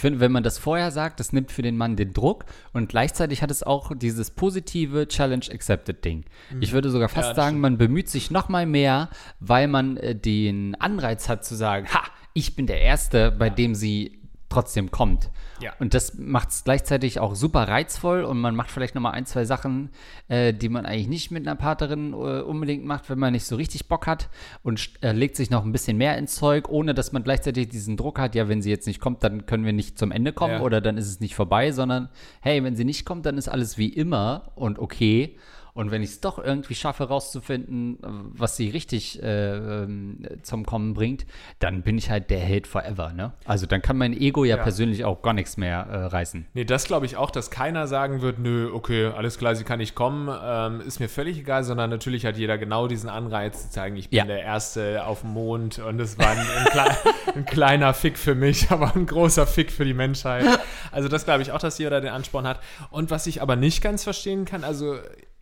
Wenn 0.03 0.33
man 0.33 0.43
das 0.43 0.59
vorher 0.59 0.91
sagt, 0.91 1.21
das 1.21 1.33
nimmt 1.33 1.53
für 1.53 1.63
den 1.63 1.77
Mann 1.77 1.97
den 1.97 2.13
Druck 2.13 2.45
und 2.75 2.89
gleichzeitig 2.89 3.43
hat 3.43 3.51
es 3.51 3.63
auch 3.63 3.93
dieses 3.97 4.31
positive 4.33 5.07
Challenge 5.09 5.45
Accepted 5.51 6.05
Ding. 6.05 6.25
Ich 6.61 6.73
würde 6.73 6.91
sogar 6.91 7.09
fast 7.09 7.29
Ja, 7.29 7.35
sagen, 7.35 7.49
stimmt. 7.55 7.63
man 7.63 7.79
bemüht 7.79 8.09
sich 8.11 8.31
noch 8.31 8.49
mal 8.49 8.67
mehr, 8.67 9.09
weil 9.41 9.69
man 9.69 9.97
äh, 9.97 10.15
den 10.15 10.75
Anreiz 10.75 11.29
hat 11.29 11.45
zu 11.45 11.55
sagen, 11.55 11.87
ha, 11.95 12.03
ich 12.35 12.57
bin 12.57 12.67
der 12.67 12.81
Erste, 12.81 13.31
bei 13.31 13.49
dem 13.49 13.75
sie 13.75 14.21
trotzdem 14.49 14.91
kommt. 14.91 15.31
Ja. 15.61 15.73
Und 15.79 15.95
das 15.95 16.15
macht 16.15 16.51
es 16.51 16.65
gleichzeitig 16.65 17.19
auch 17.21 17.35
super 17.35 17.67
reizvoll 17.69 18.25
und 18.25 18.41
man 18.41 18.55
macht 18.55 18.71
vielleicht 18.71 18.95
noch 18.95 19.03
mal 19.03 19.11
ein, 19.11 19.27
zwei 19.27 19.45
Sachen, 19.45 19.91
äh, 20.29 20.53
die 20.53 20.69
man 20.69 20.87
eigentlich 20.87 21.09
nicht 21.09 21.31
mit 21.31 21.47
einer 21.47 21.57
Partnerin 21.57 22.13
äh, 22.13 22.41
unbedingt 22.43 22.85
macht, 22.85 23.09
wenn 23.11 23.19
man 23.19 23.33
nicht 23.33 23.47
so 23.47 23.57
richtig 23.57 23.89
Bock 23.89 24.07
hat 24.07 24.29
und 24.63 24.91
äh, 25.03 25.13
legt 25.13 25.37
sich 25.37 25.51
noch 25.51 25.65
ein 25.65 25.73
bisschen 25.73 25.97
mehr 25.97 26.19
ins 26.19 26.35
Zeug, 26.37 26.69
ohne 26.69 26.95
dass 26.95 27.13
man 27.13 27.25
gleichzeitig 27.25 27.69
diesen 27.69 27.97
Druck 27.97 28.19
hat, 28.19 28.35
ja, 28.35 28.49
wenn 28.49 28.63
sie 28.63 28.71
jetzt 28.71 28.87
nicht 28.87 29.01
kommt, 29.01 29.25
dann 29.25 29.47
können 29.47 29.65
wir 29.65 29.73
nicht 29.73 29.99
zum 29.99 30.13
Ende 30.13 30.33
kommen 30.33 30.55
Ja. 30.55 30.61
oder 30.61 30.81
dann 30.81 30.97
ist 30.99 31.09
es 31.09 31.21
nicht 31.21 31.35
vorbei, 31.35 31.73
sondern 31.73 32.09
hey, 32.41 32.63
wenn 32.63 32.77
sie 32.77 32.85
nicht 32.85 33.05
kommt, 33.05 33.27
dann 33.27 33.39
ist 33.39 33.49
alles 33.49 33.79
wie 33.79 33.89
immer 33.89 34.53
und 34.55 34.79
okay. 34.79 35.37
Und 35.75 35.91
wenn 35.91 36.03
ich 36.03 36.11
es 36.11 36.21
doch 36.21 36.39
irgendwie 36.39 36.77
schaffe, 36.77 37.05
rauszufinden, 37.09 37.99
was 38.33 38.57
sie 38.57 38.71
richtig 38.71 39.21
äh, 39.23 39.57
ähm, 39.57 40.25
zum 40.43 40.65
Kommen 40.65 40.95
bringt, 40.95 41.27
dann 41.59 41.83
bin 41.83 41.99
ich 41.99 42.11
halt 42.11 42.31
der 42.31 42.39
Held 42.39 42.69
forever, 42.69 43.13
ne? 43.13 43.33
Also 43.45 43.67
dann 43.67 43.83
kann 43.83 43.97
mein 43.99 44.13
Ego 44.13 44.45
ja, 44.45 44.57
Ja. 44.57 44.63
persönlich 44.63 45.05
auch 45.05 45.21
gar 45.23 45.33
nichts 45.33 45.57
mehr 45.57 45.81
äh, 45.91 46.05
reißen. 46.07 46.47
Nee, 46.55 46.65
das 46.65 46.85
glaube 46.85 47.07
ich 47.07 47.17
auch, 47.17 47.33
dass 47.33 47.51
keiner 47.51 47.89
sagen 47.89 48.23
wird, 48.23 48.39
nö, 48.39 48.71
okay, 48.73 49.07
alles 49.07 49.37
klar, 49.37 49.57
sie 49.57 49.65
kann 49.65 49.81
nicht 49.81 49.97
kommen, 49.97 50.29
ähm, 50.43 50.81
ist 50.81 51.01
mir 51.01 51.09
völlig 51.09 51.39
egal, 51.39 51.65
sondern 51.65 51.91
natürlich 51.91 52.25
hat 52.25 52.37
jeder 52.37 52.57
genau 52.57 52.87
diesen 52.87 53.09
Anreiz 53.11 53.65
zu 53.65 53.71
zeigen, 53.71 53.97
ich 53.97 54.11
bin 54.11 54.19
Ja. 54.19 54.25
der 54.27 54.43
Erste 54.43 55.05
auf 55.05 55.23
dem 55.23 55.31
Mond 55.31 55.81
und 55.81 56.01
es 56.01 56.19
war 56.19 56.29
ein, 56.31 56.39
ein, 56.39 56.65
klei 56.67 56.97
ein 57.35 57.45
kleiner 57.47 57.95
Fick 57.95 58.17
für 58.17 58.37
mich, 58.37 58.71
aber 58.71 58.95
ein 58.95 59.07
großer 59.07 59.45
Fick 59.47 59.73
für 59.73 59.85
die 59.85 59.95
Menschheit. 59.95 60.45
Also 60.93 61.09
das 61.09 61.25
glaube 61.25 61.43
ich 61.43 61.51
auch, 61.51 61.59
dass 61.59 61.79
jeder 61.79 62.01
den 62.01 62.11
Ansporn 62.13 62.47
hat. 62.47 62.61
Und 62.91 63.11
was 63.11 63.27
ich 63.27 63.43
aber 63.43 63.57
nicht 63.57 63.83
ganz 63.83 64.05
verstehen 64.05 64.45
kann, 64.45 64.63
also, 64.63 64.99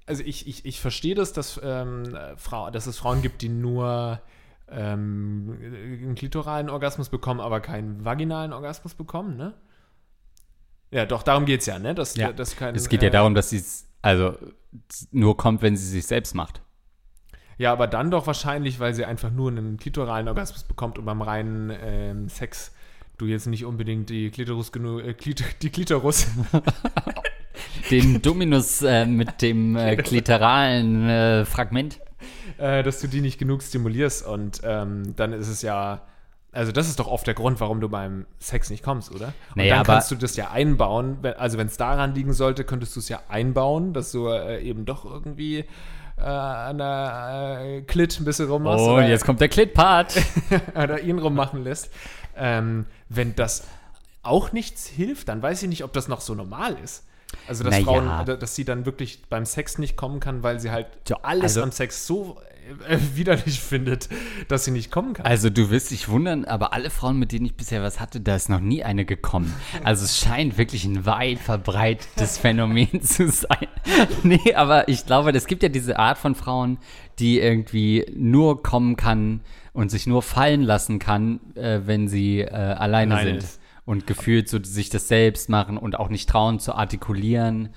also 0.07 0.23
ich, 0.25 0.47
ich, 0.47 0.65
ich 0.65 0.81
verstehe 0.81 1.15
das, 1.15 1.33
dass, 1.33 1.61
ähm, 1.63 2.17
Frau, 2.37 2.71
dass 2.71 2.87
es 2.87 2.99
Frauen 2.99 3.23
gibt, 3.23 3.43
die 3.43 3.49
nur 3.49 4.21
ähm, 4.69 5.59
einen 5.61 6.15
klitoralen 6.15 6.71
Orgasmus 6.71 7.09
bekommen, 7.09 7.41
aber 7.41 7.61
keinen 7.61 8.05
vaginalen 8.05 8.53
Orgasmus 8.53 8.95
bekommen, 8.95 9.37
ne? 9.37 9.55
Ja, 10.91 11.07
doch, 11.07 11.23
darum 11.23 11.47
geht 11.47 11.61
es 11.61 11.67
ja, 11.67 11.79
ne? 11.79 11.95
Dass, 11.95 12.17
Ja, 12.17 12.33
dass 12.33 12.57
kein, 12.57 12.75
es 12.75 12.89
geht 12.89 13.03
ja 13.03 13.09
äh, 13.09 13.13
darum, 13.13 13.35
dass 13.35 13.51
sie 13.51 13.59
es 13.59 13.87
also 14.03 14.37
nur 15.11 15.37
kommt, 15.37 15.63
wenn 15.63 15.77
sie 15.77 15.87
sich 15.87 16.07
selbst 16.07 16.35
macht. 16.35 16.61
Ja, 17.57 17.73
aber 17.73 17.87
dann 17.87 18.11
doch 18.11 18.27
wahrscheinlich, 18.27 18.81
weil 18.81 18.95
sie 18.95 19.05
einfach 19.05 19.31
nur 19.31 19.51
einen 19.51 19.77
klitoralen 19.77 20.27
Orgasmus 20.29 20.65
bekommt 20.65 20.99
und 20.99 21.05
beim 21.05 21.23
reinen 21.23 21.71
ähm, 21.81 22.29
Sex 22.29 22.75
du 23.23 23.29
jetzt 23.29 23.47
nicht 23.47 23.65
unbedingt 23.65 24.11
die 24.11 24.31
Klitoris 24.31 24.73
genug, 24.73 25.05
äh, 25.05 25.15
Klit 25.15 25.45
die 25.63 25.71
Klitoris, 25.71 26.29
Den 27.91 28.21
Dominus 28.23 28.83
äh, 28.83 29.07
mit 29.07 29.43
dem 29.43 29.77
äh, 29.77 29.97
klitoralen 30.03 31.09
äh, 31.09 31.45
Fragment. 31.45 32.01
äh, 32.59 32.83
dass 32.83 33.01
du 33.01 33.07
die 33.07 33.21
nicht 33.21 33.39
genug 33.39 33.63
stimulierst 33.63 34.27
und 34.27 34.61
ähm, 34.65 35.15
dann 35.17 35.33
ist 35.33 35.49
es 35.49 35.63
ja, 35.63 36.03
also 36.53 36.71
das 36.73 36.89
ist 36.89 36.99
doch 36.99 37.07
oft 37.09 37.27
der 37.27 37.35
Grund, 37.35 37.61
warum 37.61 37.81
du 37.81 37.89
beim 37.89 38.27
Sex 38.39 38.71
nicht 38.71 38.83
kommst, 38.85 39.11
oder? 39.11 39.29
Und 39.51 39.57
Naja, 39.57 39.77
dann 39.77 39.85
kannst 39.85 40.11
du 40.11 40.15
das 40.17 40.37
ja 40.37 40.51
einbauen, 40.51 41.19
also 41.39 41.59
wenn 41.59 41.67
es 41.67 41.77
daran 41.77 42.15
liegen 42.15 42.33
sollte, 42.35 42.65
könntest 42.65 42.95
du 42.97 43.01
es 43.01 43.09
ja 43.09 43.21
einbauen, 43.29 43.93
dass 43.95 44.13
du 44.13 44.29
äh, 44.29 44.61
eben 44.63 44.85
doch 44.85 45.05
irgendwie 45.05 45.65
äh, 46.19 46.23
an 46.23 46.79
der 46.79 47.59
äh, 47.63 47.81
Klit 47.83 48.21
ein 48.21 48.25
bisschen 48.25 48.49
rummachst. 48.51 48.85
Oh, 48.85 48.93
oder- 48.95 49.05
und 49.05 49.09
jetzt 49.11 49.25
kommt 49.25 49.41
der 49.41 49.49
Klit-Part. 49.49 50.15
oder 50.75 51.01
ihn 51.01 51.19
rummachen 51.19 51.65
lässt. 51.65 51.91
Ähm, 52.37 52.87
wenn 53.09 53.35
das 53.35 53.65
auch 54.23 54.53
nichts 54.53 54.87
hilft, 54.87 55.29
dann 55.29 55.43
weiß 55.43 55.63
ich 55.63 55.69
nicht, 55.69 55.85
ob 55.85 55.93
das 55.95 56.07
noch 56.09 56.21
so 56.21 56.35
normal 56.35 56.77
ist. 56.85 57.05
Also, 57.49 57.65
dass 57.65 57.73
Naja. 57.73 57.85
Frauen, 57.85 58.29
äh, 58.29 58.39
dass 58.39 58.55
sie 58.55 58.65
dann 58.65 58.85
wirklich 58.85 59.23
beim 59.29 59.47
Sex 59.47 59.79
nicht 59.79 59.97
kommen 59.97 60.21
kann, 60.21 60.43
weil 60.43 60.61
sie 60.61 60.71
halt 60.71 60.87
Ja, 61.09 61.17
alles 61.23 61.43
also- 61.57 61.63
am 61.63 61.73
Sex 61.73 62.07
so 62.07 62.39
äh, 62.89 62.99
widerlich 63.15 63.61
findet, 63.61 64.09
dass 64.49 64.65
sie 64.65 64.71
nicht 64.71 64.91
kommen 64.91 65.15
kann. 65.15 65.27
Also 65.27 65.51
du 65.51 65.71
wirst 65.71 65.91
dich 65.91 66.09
wundern, 66.09 66.45
aber 66.45 66.73
alle 66.73 66.91
Frauen, 66.91 67.19
mit 67.19 67.33
denen 67.33 67.47
ich 67.47 67.55
bisher 67.55 67.83
was 67.83 68.01
hatte, 68.01 68.21
da 68.21 68.37
ist 68.37 68.49
noch 68.49 68.61
nie 68.61 68.85
eine 68.85 69.05
gekommen. 69.05 69.53
Also 69.85 70.05
es 70.05 70.19
scheint 70.19 70.59
wirklich 70.59 70.85
ein 70.85 71.07
weit 71.07 71.39
verbreitetes 71.39 72.39
Phänomen 72.39 73.01
zu 73.03 73.29
sein. 73.29 73.69
Nee, 74.23 74.55
aber 74.55 74.89
ich 74.89 75.07
glaube, 75.07 75.31
es 75.31 75.47
gibt 75.47 75.63
ja 75.63 75.69
diese 75.69 75.99
Art 75.99 76.19
von 76.19 76.35
Frauen, 76.35 76.79
die 77.19 77.39
irgendwie 77.39 78.07
nur 78.15 78.63
kommen 78.63 78.97
kann 78.97 79.41
und 79.73 79.91
sich 79.91 80.07
nur 80.07 80.23
fallen 80.23 80.63
lassen 80.63 80.99
kann, 80.99 81.41
äh, 81.55 81.81
wenn 81.85 82.09
sie 82.09 82.41
äh, 82.41 82.51
alleine 82.51 83.15
Alleine 83.15 83.31
sind. 83.41 83.43
ist. 83.43 83.61
Und 83.85 84.07
gefühlt 84.07 84.49
so 84.49 84.63
sich 84.63 84.91
das 84.91 85.09
selbst 85.09 85.49
machen 85.49 85.77
und 85.77 85.99
auch 85.99 86.09
nicht 86.09 86.29
trauen 86.29 86.61
zu 86.61 86.75
artikulieren, 86.75 87.71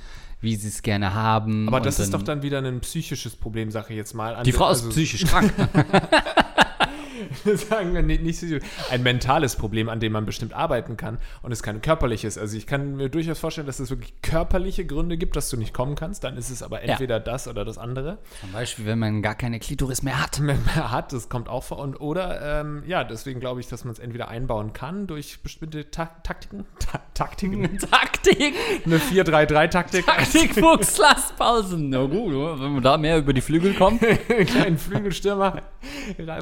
wie 0.45 0.55
sie 0.55 0.69
es 0.69 0.81
gerne 0.81 1.13
haben. 1.13 1.67
Aber 1.67 1.81
das 1.81 1.99
ist 1.99 2.13
doch 2.13 2.23
dann 2.23 2.41
wieder 2.41 2.59
ein 2.59 2.79
psychisches 2.79 3.35
Problem, 3.35 3.71
sage 3.71 3.87
ich 3.89 3.97
jetzt 3.97 4.13
mal. 4.13 4.35
An 4.35 4.45
Die 4.45 4.53
Frau 4.53 4.67
also, 4.67 4.87
ist 4.87 4.93
psychisch 4.93 5.25
krank. 5.25 5.53
sagen 7.55 7.93
wir 7.93 8.01
nicht, 8.01 8.23
nicht 8.23 8.37
psychisch, 8.37 8.63
ein 8.89 9.03
mentales 9.03 9.55
Problem, 9.55 9.89
an 9.89 9.99
dem 9.99 10.11
man 10.11 10.25
bestimmt 10.25 10.53
arbeiten 10.53 10.97
kann 10.97 11.17
und 11.41 11.51
es 11.51 11.63
kein 11.63 11.81
körperliches. 11.81 12.37
Also 12.37 12.57
ich 12.57 12.67
kann 12.67 12.95
mir 12.95 13.09
durchaus 13.09 13.39
vorstellen, 13.39 13.67
dass 13.67 13.79
es 13.79 13.89
wirklich 13.89 14.13
körperliche 14.21 14.85
Gründe 14.85 15.17
gibt, 15.17 15.35
dass 15.35 15.49
du 15.49 15.57
nicht 15.57 15.73
kommen 15.73 15.95
kannst. 15.95 16.23
Dann 16.23 16.37
ist 16.37 16.49
es 16.49 16.63
aber 16.63 16.81
entweder 16.81 17.19
das 17.19 17.47
oder 17.47 17.65
das 17.65 17.77
andere. 17.77 18.17
Zum 18.41 18.51
Beispiel, 18.51 18.85
wenn 18.85 18.99
man 18.99 19.21
gar 19.21 19.35
keine 19.35 19.59
Klitoris 19.59 20.03
mehr 20.03 20.21
hat. 20.21 20.39
mehr 20.39 20.57
mehr 20.75 20.91
hat, 20.91 21.13
das 21.13 21.29
kommt 21.29 21.49
auch 21.49 21.63
vor. 21.63 21.79
Und, 21.79 21.99
oder, 21.99 22.61
ähm, 22.61 22.83
ja, 22.87 23.03
deswegen 23.03 23.39
glaube 23.39 23.59
ich, 23.59 23.67
dass 23.67 23.85
man 23.85 23.93
es 23.93 23.99
entweder 23.99 24.27
einbauen 24.27 24.73
kann 24.73 25.07
durch 25.07 25.39
bestimmte 25.41 25.91
Tak 25.91 26.23
Taktiken. 26.23 26.65
Ta 26.79 27.01
Taktiken. 27.13 27.77
Taktik! 27.91 28.55
Eine 28.85 28.97
4-3-3-Taktik. 28.97 30.05
Taktikfuchs, 30.05 30.97
lass 30.97 31.31
Pausen. 31.33 31.89
Na 31.89 32.05
gut, 32.05 32.33
wenn 32.59 32.73
wir 32.73 32.81
da 32.81 32.97
mehr 32.97 33.17
über 33.17 33.33
die 33.33 33.41
Flügel 33.41 33.73
kommen. 33.73 33.99
einen 34.29 34.45
kleinen 34.45 34.77
Flügelstürmer 34.77 35.61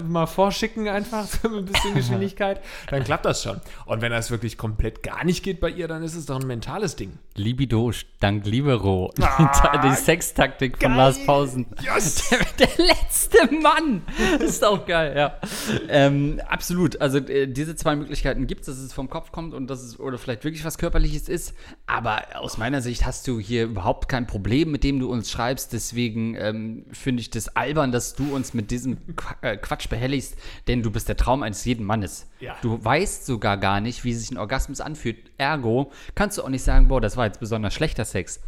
mal 0.07 0.25
vorschicken 0.25 0.87
einfach, 0.87 1.25
so 1.43 1.47
ein 1.47 1.65
bisschen 1.65 1.93
Geschwindigkeit, 1.93 2.61
dann 2.89 3.03
klappt 3.03 3.25
das 3.25 3.43
schon. 3.43 3.61
Und 3.85 4.01
wenn 4.01 4.11
das 4.11 4.31
wirklich 4.31 4.57
komplett 4.57 5.03
gar 5.03 5.23
nicht 5.23 5.43
geht 5.43 5.59
bei 5.59 5.69
ihr, 5.69 5.87
dann 5.87 6.03
ist 6.03 6.15
es 6.15 6.25
doch 6.25 6.39
ein 6.39 6.47
mentales 6.47 6.95
Ding. 6.95 7.17
Libido 7.35 7.91
dank 8.19 8.45
Libero. 8.45 9.11
Ah, 9.19 9.77
die 9.83 9.95
Sextaktik 9.95 10.77
von 10.77 10.91
geil. 10.91 10.97
Lars 10.97 11.25
Pausen. 11.25 11.65
Yes! 11.81 12.29
Der, 12.33 12.67
der 12.67 12.85
letzte 12.85 13.53
Mann. 13.55 14.03
Ist 14.39 14.63
auch 14.63 14.85
geil, 14.85 15.13
ja. 15.15 15.39
Ähm, 15.89 16.41
absolut. 16.47 17.01
Also 17.01 17.17
äh, 17.19 17.47
diese 17.47 17.75
zwei 17.75 17.95
Möglichkeiten 17.95 18.47
gibt 18.47 18.61
es, 18.61 18.67
dass 18.67 18.77
es 18.77 18.93
vom 18.93 19.09
Kopf 19.09 19.31
kommt 19.31 19.53
und 19.53 19.67
dass 19.67 19.81
es 19.81 19.99
oder 19.99 20.17
vielleicht 20.17 20.43
wirklich 20.43 20.63
was 20.63 20.77
Körperliches 20.77 21.29
ist. 21.29 21.53
Aber 21.85 22.21
aus 22.35 22.57
meiner 22.57 22.81
Sicht 22.81 23.05
hast 23.05 23.27
du 23.27 23.39
hier 23.39 23.65
überhaupt 23.65 24.09
kein 24.09 24.27
Problem, 24.27 24.71
mit 24.71 24.83
dem 24.83 24.99
du 24.99 25.09
uns 25.11 25.31
schreibst. 25.31 25.73
Deswegen 25.73 26.35
ähm, 26.35 26.85
finde 26.91 27.21
ich 27.21 27.29
das 27.29 27.55
albern, 27.55 27.91
dass 27.91 28.15
du 28.15 28.33
uns 28.33 28.53
mit 28.53 28.71
diesem 28.71 28.97
äh, 29.41 29.57
Quatsch 29.57 29.89
behelligst, 29.89 30.35
denn 30.67 30.83
du 30.83 30.91
bist 30.91 31.09
der 31.09 31.17
Traum 31.17 31.43
eines 31.43 31.65
jeden 31.65 31.85
Mannes. 31.85 32.27
Ja. 32.39 32.55
Du 32.61 32.83
weißt 32.83 33.25
sogar 33.25 33.57
gar 33.57 33.81
nicht, 33.81 34.03
wie 34.03 34.13
sich 34.13 34.31
ein 34.31 34.37
Orgasmus 34.37 34.81
anfühlt. 34.81 35.17
Ergo 35.37 35.91
kannst 36.15 36.37
du 36.37 36.43
auch 36.43 36.49
nicht 36.49 36.63
sagen, 36.63 36.87
boah, 36.87 37.01
das 37.01 37.17
war 37.17 37.25
jetzt 37.25 37.39
besonders 37.39 37.73
schlechter 37.73 38.05
Sex. 38.05 38.39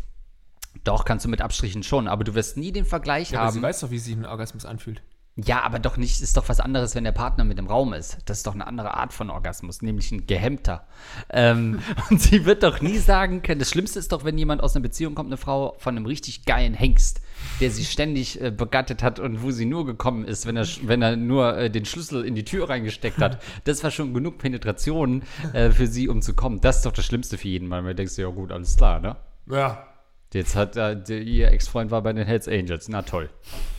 Doch, 0.84 1.06
kannst 1.06 1.26
du 1.26 1.30
mit 1.30 1.41
Abstrichen 1.41 1.84
schon, 1.84 2.08
aber 2.08 2.24
du 2.24 2.36
wirst 2.36 2.58
nie 2.58 2.71
den 2.71 2.86
Vergleich 2.86 3.32
Ja, 3.32 3.41
aber 3.41 3.52
sie 3.52 3.58
haben. 3.58 3.63
weiß 3.63 3.80
doch, 3.82 3.91
wie 3.91 4.00
sich 4.00 4.15
ein 4.15 4.26
Orgasmus 4.26 4.65
anfühlt. 4.65 5.02
Ja, 5.38 5.63
aber 5.63 5.80
doch 5.80 5.98
nicht, 5.98 6.21
ist 6.21 6.38
doch 6.38 6.48
was 6.48 6.62
anderes, 6.62 6.95
wenn 6.95 7.04
der 7.04 7.12
Partner 7.12 7.43
mit 7.43 7.60
im 7.60 7.67
Raum 7.67 7.91
ist. 7.91 8.19
Das 8.26 8.38
ist 8.38 8.48
doch 8.48 8.54
eine 8.54 8.67
andere 8.67 8.93
Art 8.93 9.12
von 9.12 9.30
Orgasmus, 9.30 9.82
nämlich 9.82 10.10
ein 10.12 10.28
gehemmter. 10.28 10.88
Ähm, 11.30 11.82
und 12.10 12.21
sie 12.21 12.45
wird 12.45 12.63
doch 12.63 12.80
nie 12.80 12.98
sagen 12.98 13.41
können, 13.41 13.60
das 13.60 13.69
Schlimmste 13.69 14.00
ist 14.00 14.13
doch, 14.13 14.24
wenn 14.24 14.38
jemand 14.38 14.63
aus 14.63 14.76
einer 14.76 14.84
Beziehung 14.84 15.13
kommt, 15.13 15.28
eine 15.28 15.38
Frau 15.38 15.76
von 15.78 15.98
einem 15.98 16.06
richtig 16.06 16.45
geilen 16.45 16.74
Hengst, 16.74 17.19
der 17.60 17.71
sie 17.71 17.86
ständig 17.86 18.41
äh, 18.41 18.51
begattet 18.51 19.03
hat 19.03 19.19
und 19.19 19.41
wo 19.41 19.51
sie 19.51 19.65
nur 19.65 19.86
gekommen 19.86 20.25
ist, 20.25 20.45
wenn 20.45 20.58
er, 20.58 20.67
wenn 20.84 21.01
er 21.01 21.15
nur 21.15 21.58
äh, 21.58 21.69
den 21.69 21.86
Schlüssel 21.86 22.25
in 22.25 22.36
die 22.36 22.45
Tür 22.45 22.69
reingesteckt 22.69 23.17
hat. 23.19 23.41
Das 23.63 23.84
war 23.84 23.91
schon 23.91 24.13
genug 24.13 24.38
Penetration 24.38 25.23
äh, 25.53 25.71
für 25.71 25.88
sie, 25.88 26.08
um 26.08 26.21
zu 26.21 26.34
kommen. 26.34 26.62
Das 26.62 26.77
ist 26.77 26.86
doch 26.86 26.91
das 26.91 27.05
Schlimmste 27.05 27.38
für 27.38 27.47
jeden, 27.47 27.69
weil 27.69 27.81
man 27.81 27.95
denkt, 27.95 28.15
ja 28.17 28.27
gut, 28.27 28.51
alles 28.51 28.75
klar, 28.77 28.99
ne? 28.99 29.15
Ja. 29.49 29.88
Jetzt 30.34 30.55
hat 30.55 30.75
äh, 30.75 31.01
der, 31.01 31.21
ihr 31.21 31.51
Ex-Freund 31.51 31.91
war 31.91 32.01
bei 32.01 32.13
den 32.13 32.25
Hells 32.25 32.47
Angels. 32.47 32.89
Na 32.89 33.01
toll. 33.01 33.29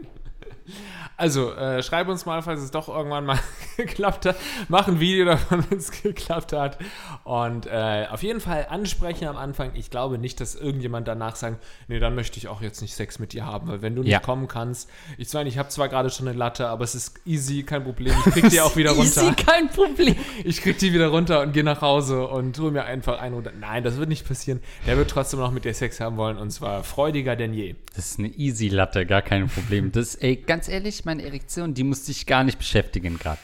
Also, 1.19 1.53
äh, 1.53 1.83
schreib 1.83 2.07
uns 2.07 2.25
mal, 2.25 2.41
falls 2.41 2.61
es 2.61 2.71
doch 2.71 2.87
irgendwann 2.87 3.25
mal 3.25 3.37
geklappt 3.77 4.25
hat. 4.25 4.37
Mach 4.69 4.87
ein 4.87 4.99
Video 4.99 5.25
davon, 5.25 5.63
wenn 5.69 5.77
es 5.77 5.91
geklappt 5.91 6.53
hat. 6.53 6.77
Und 7.25 7.65
äh, 7.67 8.05
auf 8.09 8.23
jeden 8.23 8.39
Fall 8.39 8.67
ansprechen 8.69 9.27
am 9.27 9.35
Anfang. 9.35 9.71
Ich 9.75 9.91
glaube 9.91 10.17
nicht, 10.17 10.39
dass 10.39 10.55
irgendjemand 10.55 11.07
danach 11.07 11.35
sagt, 11.35 11.61
nee, 11.89 11.99
dann 11.99 12.15
möchte 12.15 12.37
ich 12.37 12.47
auch 12.47 12.61
jetzt 12.61 12.81
nicht 12.81 12.95
Sex 12.95 13.19
mit 13.19 13.33
dir 13.33 13.45
haben. 13.45 13.67
Weil 13.67 13.81
wenn 13.81 13.95
du 13.95 14.01
nicht 14.03 14.11
Ja. 14.11 14.19
kommen 14.19 14.47
kannst, 14.47 14.89
ich 15.17 15.31
meine, 15.33 15.49
ich 15.49 15.57
habe 15.57 15.67
zwar 15.69 15.89
gerade 15.89 16.09
schon 16.09 16.27
eine 16.27 16.37
Latte, 16.37 16.67
aber 16.69 16.85
es 16.85 16.95
ist 16.95 17.19
easy, 17.25 17.63
kein 17.63 17.83
Problem. 17.83 18.13
Ich 18.25 18.31
krieg 18.33 18.49
die 18.49 18.61
auch 18.61 18.75
wieder 18.77 18.91
runter. 18.91 19.23
Easy, 19.23 19.33
kein 19.35 19.67
Problem. 19.69 20.15
Ich 20.45 20.61
krieg 20.61 20.77
die 20.79 20.93
wieder 20.93 21.07
runter 21.09 21.41
und 21.41 21.51
gehe 21.51 21.63
nach 21.65 21.81
Hause 21.81 22.25
und 22.27 22.57
hol 22.59 22.71
mir 22.71 22.85
einfach 22.85 23.19
einen 23.19 23.35
runter. 23.35 23.51
Nein, 23.59 23.83
das 23.83 23.97
wird 23.97 24.07
nicht 24.07 24.25
passieren. 24.27 24.61
Der 24.87 24.95
wird 24.95 25.09
trotzdem 25.11 25.39
noch 25.41 25.51
mit 25.51 25.65
dir 25.65 25.73
Sex 25.73 25.99
haben 25.99 26.15
wollen 26.17 26.37
und 26.37 26.49
zwar 26.51 26.83
freudiger 26.83 27.35
denn 27.35 27.53
je. 27.53 27.75
Das 27.95 28.11
ist 28.11 28.19
eine 28.19 28.29
Easy-Latte, 28.29 29.05
gar 29.05 29.21
kein 29.21 29.47
Problem. 29.49 29.91
Das, 29.91 30.15
ey, 30.15 30.37
ganz 30.37 30.69
ehrlich, 30.69 31.03
meine 31.09 31.23
Erektion, 31.23 31.73
die 31.73 31.83
musste 31.83 32.11
ich 32.11 32.27
gar 32.27 32.43
nicht 32.43 32.59
beschäftigen 32.59 33.17
gerade. 33.17 33.39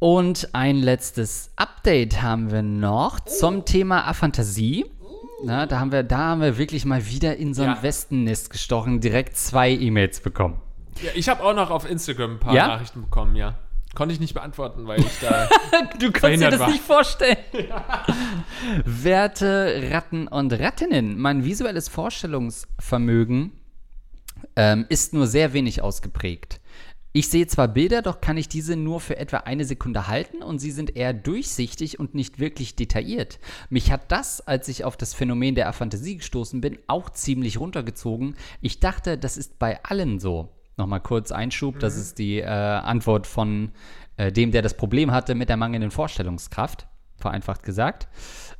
Und 0.00 0.48
ein 0.52 0.78
letztes 0.78 1.52
Update 1.54 2.22
haben 2.22 2.50
wir 2.50 2.62
noch 2.62 3.20
zum 3.20 3.64
Thema 3.64 4.04
Aphantasie. 4.08 4.84
Na, 5.44 5.66
da, 5.66 5.78
haben 5.78 5.92
wir, 5.92 6.02
da 6.02 6.18
haben 6.18 6.40
wir 6.40 6.58
wirklich 6.58 6.84
mal 6.84 7.06
wieder 7.06 7.36
in 7.36 7.54
so 7.54 7.62
ein 7.62 7.76
Ja. 7.76 7.82
Wespennest 7.84 8.50
gestochen, 8.50 9.00
direkt 9.00 9.36
zwei 9.36 9.70
E-Mails 9.70 10.18
bekommen. 10.22 10.60
Ja, 11.00 11.10
ich 11.14 11.28
habe 11.28 11.40
auch 11.44 11.54
noch 11.54 11.70
auf 11.70 11.88
Instagram 11.88 12.32
ein 12.32 12.40
paar 12.40 12.52
Ja? 12.54 12.66
Nachrichten 12.66 13.02
bekommen, 13.02 13.36
ja. 13.36 13.56
Konnte 13.94 14.12
ich 14.12 14.18
nicht 14.20 14.34
beantworten, 14.34 14.88
weil 14.88 14.98
ich 15.00 15.18
da. 15.20 15.48
Du 16.00 16.10
kannst 16.10 16.42
dir 16.42 16.50
das 16.50 16.58
war. 16.58 16.68
nicht 16.68 16.82
vorstellen. 16.82 17.36
Werte 18.84 19.88
Ratten 19.92 20.26
und 20.26 20.52
Rattinnen, 20.52 21.16
mein 21.16 21.44
visuelles 21.44 21.88
Vorstellungsvermögen 21.88 23.52
ähm, 24.56 24.86
ist 24.88 25.14
nur 25.14 25.26
sehr 25.26 25.52
wenig 25.52 25.82
ausgeprägt. 25.82 26.60
Ich 27.12 27.28
sehe 27.28 27.48
zwar 27.48 27.66
Bilder, 27.66 28.02
doch 28.02 28.20
kann 28.20 28.36
ich 28.36 28.48
diese 28.48 28.76
nur 28.76 29.00
für 29.00 29.16
etwa 29.16 29.38
eine 29.38 29.64
Sekunde 29.64 30.06
halten 30.06 30.44
und 30.44 30.60
sie 30.60 30.70
sind 30.70 30.96
eher 30.96 31.12
durchsichtig 31.12 31.98
und 31.98 32.14
nicht 32.14 32.38
wirklich 32.38 32.76
detailliert. 32.76 33.40
Mich 33.68 33.90
hat 33.90 34.12
das, 34.12 34.40
als 34.40 34.68
ich 34.68 34.84
auf 34.84 34.96
das 34.96 35.12
Phänomen 35.12 35.56
der 35.56 35.68
Aphantasie 35.68 36.18
gestoßen 36.18 36.60
bin, 36.60 36.78
auch 36.86 37.10
ziemlich 37.10 37.58
runtergezogen. 37.58 38.36
Ich 38.60 38.78
dachte, 38.78 39.18
das 39.18 39.36
ist 39.36 39.58
bei 39.58 39.82
allen 39.82 40.20
so. 40.20 40.50
Nochmal 40.76 41.00
kurz 41.00 41.32
Einschub, 41.32 41.74
mhm. 41.76 41.80
das 41.80 41.96
ist 41.96 42.18
die 42.18 42.38
äh, 42.38 42.46
Antwort 42.46 43.26
von 43.26 43.72
äh, 44.16 44.30
dem, 44.30 44.52
der 44.52 44.62
das 44.62 44.76
Problem 44.76 45.10
hatte 45.10 45.34
mit 45.34 45.48
der 45.48 45.56
mangelnden 45.56 45.90
Vorstellungskraft, 45.90 46.86
vereinfacht 47.16 47.64
gesagt. 47.64 48.06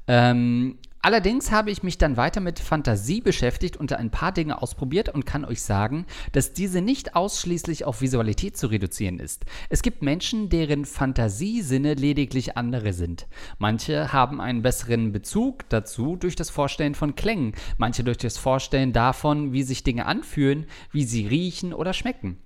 Ähm, 0.08 0.78
Allerdings 1.02 1.50
habe 1.50 1.70
ich 1.70 1.82
mich 1.82 1.96
dann 1.96 2.18
weiter 2.18 2.42
mit 2.42 2.58
Fantasie 2.58 3.22
beschäftigt 3.22 3.78
und 3.78 3.90
ein 3.94 4.10
paar 4.10 4.32
Dinge 4.32 4.60
ausprobiert 4.60 5.08
und 5.08 5.24
kann 5.24 5.46
euch 5.46 5.62
sagen, 5.62 6.04
dass 6.32 6.52
diese 6.52 6.82
nicht 6.82 7.16
ausschließlich 7.16 7.86
auf 7.86 8.02
Visualität 8.02 8.58
zu 8.58 8.66
reduzieren 8.66 9.18
ist. 9.18 9.46
Es 9.70 9.80
gibt 9.80 10.02
Menschen, 10.02 10.50
deren 10.50 10.84
Fantasiesinne 10.84 11.94
lediglich 11.94 12.58
andere 12.58 12.92
sind. 12.92 13.28
Manche 13.58 14.12
haben 14.12 14.42
einen 14.42 14.60
besseren 14.60 15.10
Bezug 15.10 15.66
dazu 15.70 16.16
durch 16.16 16.36
das 16.36 16.50
Vorstellen 16.50 16.94
von 16.94 17.14
Klängen, 17.14 17.54
manche 17.78 18.04
durch 18.04 18.18
das 18.18 18.36
Vorstellen 18.36 18.92
davon, 18.92 19.54
wie 19.54 19.62
sich 19.62 19.82
Dinge 19.82 20.04
anfühlen, 20.04 20.66
wie 20.92 21.04
sie 21.04 21.26
riechen 21.26 21.72
oder 21.72 21.94
schmecken. 21.94 22.36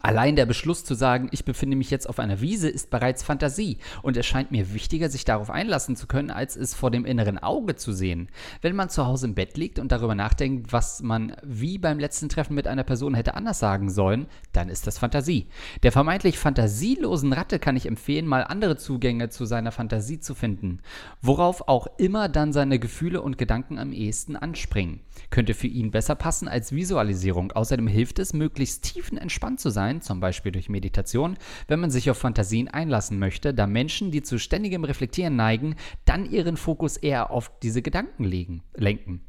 Allein 0.00 0.36
der 0.36 0.46
Beschluss 0.46 0.84
zu 0.84 0.94
sagen, 0.94 1.28
ich 1.32 1.44
befinde 1.44 1.76
mich 1.76 1.90
jetzt 1.90 2.08
auf 2.08 2.18
einer 2.18 2.40
Wiese, 2.40 2.68
ist 2.68 2.90
bereits 2.90 3.22
Fantasie 3.22 3.76
und 4.00 4.16
es 4.16 4.24
scheint 4.24 4.50
mir 4.50 4.72
wichtiger, 4.72 5.10
sich 5.10 5.26
darauf 5.26 5.50
einlassen 5.50 5.96
zu 5.96 6.06
können, 6.06 6.30
als 6.30 6.56
es 6.56 6.74
vor 6.74 6.90
dem 6.90 7.04
inneren 7.04 7.38
Auge 7.38 7.76
zu 7.76 7.92
sehen. 7.92 8.28
Wenn 8.62 8.74
man 8.74 8.88
zu 8.88 9.06
Hause 9.06 9.26
im 9.26 9.34
Bett 9.34 9.56
liegt 9.58 9.78
und 9.78 9.92
darüber 9.92 10.14
nachdenkt, 10.14 10.72
was 10.72 11.02
man 11.02 11.36
wie 11.42 11.76
beim 11.76 11.98
letzten 11.98 12.30
Treffen 12.30 12.54
mit 12.54 12.66
einer 12.66 12.84
Person 12.84 13.14
hätte 13.14 13.34
anders 13.34 13.58
sagen 13.58 13.90
sollen, 13.90 14.26
dann 14.52 14.70
ist 14.70 14.86
das 14.86 14.98
Fantasie. 14.98 15.48
Der 15.82 15.92
vermeintlich 15.92 16.38
fantasielosen 16.38 17.32
Ratte 17.34 17.58
kann 17.58 17.76
ich 17.76 17.86
empfehlen, 17.86 18.26
mal 18.26 18.44
andere 18.44 18.78
Zugänge 18.78 19.28
zu 19.28 19.44
seiner 19.44 19.72
Fantasie 19.72 20.18
zu 20.18 20.34
finden, 20.34 20.80
worauf 21.20 21.68
auch 21.68 21.86
immer 21.98 22.30
dann 22.30 22.54
seine 22.54 22.78
Gefühle 22.78 23.20
und 23.20 23.36
Gedanken 23.36 23.78
am 23.78 23.92
ehesten 23.92 24.36
anspringen. 24.36 25.00
Könnte 25.28 25.52
für 25.52 25.66
ihn 25.66 25.90
besser 25.90 26.14
passen 26.14 26.48
als 26.48 26.72
Visualisierung. 26.72 27.52
Außerdem 27.52 27.86
hilft 27.86 28.18
es, 28.18 28.32
möglichst 28.32 28.84
tiefenentspannt 28.84 29.60
zu 29.60 29.68
sein 29.70 29.81
sein, 29.82 30.00
zum 30.00 30.20
Beispiel 30.20 30.52
durch 30.52 30.68
Meditation, 30.68 31.36
wenn 31.66 31.80
man 31.80 31.90
sich 31.90 32.08
auf 32.08 32.18
Fantasien 32.18 32.68
einlassen 32.68 33.18
möchte, 33.18 33.52
da 33.52 33.66
Menschen, 33.66 34.12
die 34.12 34.22
zu 34.22 34.38
ständigem 34.38 34.84
Reflektieren 34.84 35.34
neigen, 35.34 35.74
dann 36.04 36.24
ihren 36.24 36.56
Fokus 36.56 36.96
eher 36.96 37.30
auf 37.30 37.50
diese 37.62 37.82
Gedanken 37.82 38.22
legen, 38.22 38.62
lenken. 38.76 39.22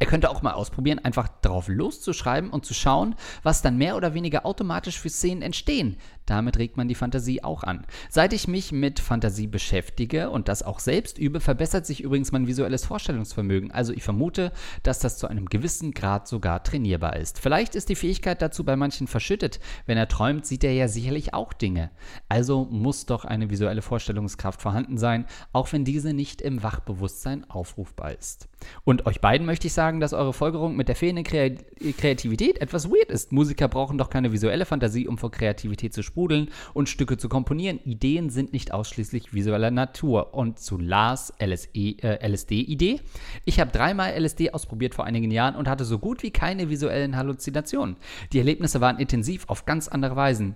Er 0.00 0.06
könnte 0.06 0.30
auch 0.30 0.42
mal 0.42 0.52
ausprobieren, 0.52 0.98
einfach 0.98 1.28
drauf 1.40 1.68
loszuschreiben 1.68 2.50
und 2.50 2.64
zu 2.64 2.74
schauen, 2.74 3.14
was 3.42 3.62
dann 3.62 3.78
mehr 3.78 3.96
oder 3.96 4.12
weniger 4.12 4.44
automatisch 4.44 4.98
für 4.98 5.08
Szenen 5.08 5.42
entstehen. 5.42 5.96
Damit 6.26 6.58
regt 6.58 6.78
man 6.78 6.88
die 6.88 6.94
Fantasie 6.94 7.44
auch 7.44 7.62
an. 7.64 7.84
Seit 8.08 8.32
ich 8.32 8.48
mich 8.48 8.72
mit 8.72 8.98
Fantasie 8.98 9.46
beschäftige 9.46 10.30
und 10.30 10.48
das 10.48 10.62
auch 10.62 10.78
selbst 10.78 11.18
übe, 11.18 11.40
verbessert 11.40 11.84
sich 11.84 12.02
übrigens 12.02 12.32
mein 12.32 12.46
visuelles 12.46 12.86
Vorstellungsvermögen. 12.86 13.70
Also 13.70 13.92
ich 13.92 14.02
vermute, 14.02 14.52
dass 14.82 15.00
das 15.00 15.18
zu 15.18 15.26
einem 15.28 15.46
gewissen 15.46 15.92
Grad 15.92 16.26
sogar 16.26 16.62
trainierbar 16.62 17.16
ist. 17.16 17.38
Vielleicht 17.40 17.74
ist 17.74 17.90
die 17.90 17.94
Fähigkeit 17.94 18.40
dazu 18.40 18.64
bei 18.64 18.74
manchen 18.74 19.06
verschüttet. 19.06 19.60
Wenn 19.84 19.98
er 19.98 20.08
träumt, 20.08 20.46
sieht 20.46 20.64
er 20.64 20.72
ja 20.72 20.88
sicherlich 20.88 21.34
auch 21.34 21.52
Dinge. 21.52 21.90
Also 22.28 22.64
muss 22.70 23.04
doch 23.04 23.26
eine 23.26 23.50
visuelle 23.50 23.82
Vorstellungskraft 23.82 24.62
vorhanden 24.62 24.96
sein, 24.96 25.26
auch 25.52 25.72
wenn 25.72 25.84
diese 25.84 26.14
nicht 26.14 26.40
im 26.40 26.62
Wachbewusstsein 26.62 27.48
aufrufbar 27.50 28.12
ist. 28.12 28.48
Und 28.84 29.04
euch 29.04 29.20
beiden 29.20 29.46
möchte 29.46 29.66
ich 29.66 29.74
sagen, 29.74 30.00
dass 30.00 30.14
eure 30.14 30.32
Folgerung 30.32 30.74
mit 30.74 30.88
der 30.88 30.96
fehlenden 30.96 31.24
Kreativität 31.24 32.62
etwas 32.62 32.88
weird 32.88 33.10
ist. 33.10 33.30
Musiker 33.30 33.68
brauchen 33.68 33.98
doch 33.98 34.08
keine 34.08 34.32
visuelle 34.32 34.64
Fantasie, 34.64 35.06
um 35.06 35.18
vor 35.18 35.30
Kreativität 35.30 35.92
zu 35.92 36.02
sprechen 36.02 36.13
sprudeln 36.14 36.48
und 36.74 36.88
Stücke 36.88 37.16
zu 37.16 37.28
komponieren. 37.28 37.80
Ideen 37.84 38.30
sind 38.30 38.52
nicht 38.52 38.72
ausschließlich 38.72 39.34
visueller 39.34 39.72
Natur. 39.72 40.32
Und 40.32 40.60
zu 40.60 40.78
Lars 40.78 41.32
LSE, 41.44 41.68
äh, 41.74 42.24
LSD-Idee. 42.24 43.00
Ich 43.44 43.58
habe 43.58 43.72
dreimal 43.72 44.12
LSD 44.12 44.52
ausprobiert 44.52 44.94
vor 44.94 45.06
einigen 45.06 45.32
Jahren 45.32 45.56
und 45.56 45.68
hatte 45.68 45.84
so 45.84 45.98
gut 45.98 46.22
wie 46.22 46.30
keine 46.30 46.70
visuellen 46.70 47.16
Halluzinationen. 47.16 47.96
Die 48.32 48.38
Erlebnisse 48.38 48.80
waren 48.80 48.98
intensiv 48.98 49.48
auf 49.48 49.66
ganz 49.66 49.88
andere 49.88 50.14
Weisen. 50.14 50.54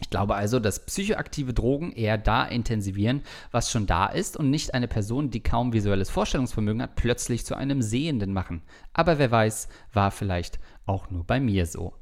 Ich 0.00 0.10
glaube 0.10 0.34
also, 0.34 0.58
dass 0.58 0.84
psychoaktive 0.84 1.54
Drogen 1.54 1.92
eher 1.92 2.18
da 2.18 2.44
intensivieren, 2.44 3.22
was 3.52 3.70
schon 3.70 3.86
da 3.86 4.06
ist 4.06 4.36
und 4.36 4.50
nicht 4.50 4.74
eine 4.74 4.88
Person, 4.88 5.30
die 5.30 5.40
kaum 5.40 5.72
visuelles 5.72 6.10
Vorstellungsvermögen 6.10 6.82
hat, 6.82 6.96
plötzlich 6.96 7.46
zu 7.46 7.54
einem 7.54 7.80
Sehenden 7.80 8.32
machen. 8.32 8.62
Aber 8.92 9.18
wer 9.18 9.30
weiß, 9.30 9.68
war 9.92 10.10
vielleicht 10.10 10.58
auch 10.84 11.10
nur 11.10 11.24
bei 11.24 11.38
mir 11.40 11.64
so. 11.64 11.94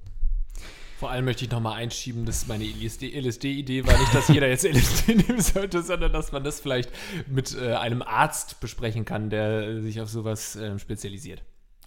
Vor 0.99 1.11
allem 1.11 1.25
möchte 1.25 1.45
ich 1.45 1.51
nochmal 1.51 1.75
einschieben, 1.75 2.25
dass 2.25 2.47
meine 2.47 2.65
LSD-Idee 2.65 3.87
war 3.87 3.99
nicht, 3.99 4.15
dass 4.15 4.29
jeder 4.29 4.49
jetzt 4.49 4.65
LSD 4.65 5.15
nehmen 5.29 5.41
sollte, 5.41 5.83
sondern 5.83 6.13
dass 6.13 6.33
man 6.33 6.45
das 6.45 6.61
vielleicht 6.61 6.91
mit 7.27 7.57
äh, 7.57 7.75
einem 7.75 8.03
Arzt 8.03 8.61
besprechen 8.61 9.05
kann, 9.05 9.29
der 9.29 9.83
sich 9.83 10.01
auf 10.01 10.09
sowas 10.09 10.57
äh, 10.57 10.79
spezialisiert. 10.79 11.43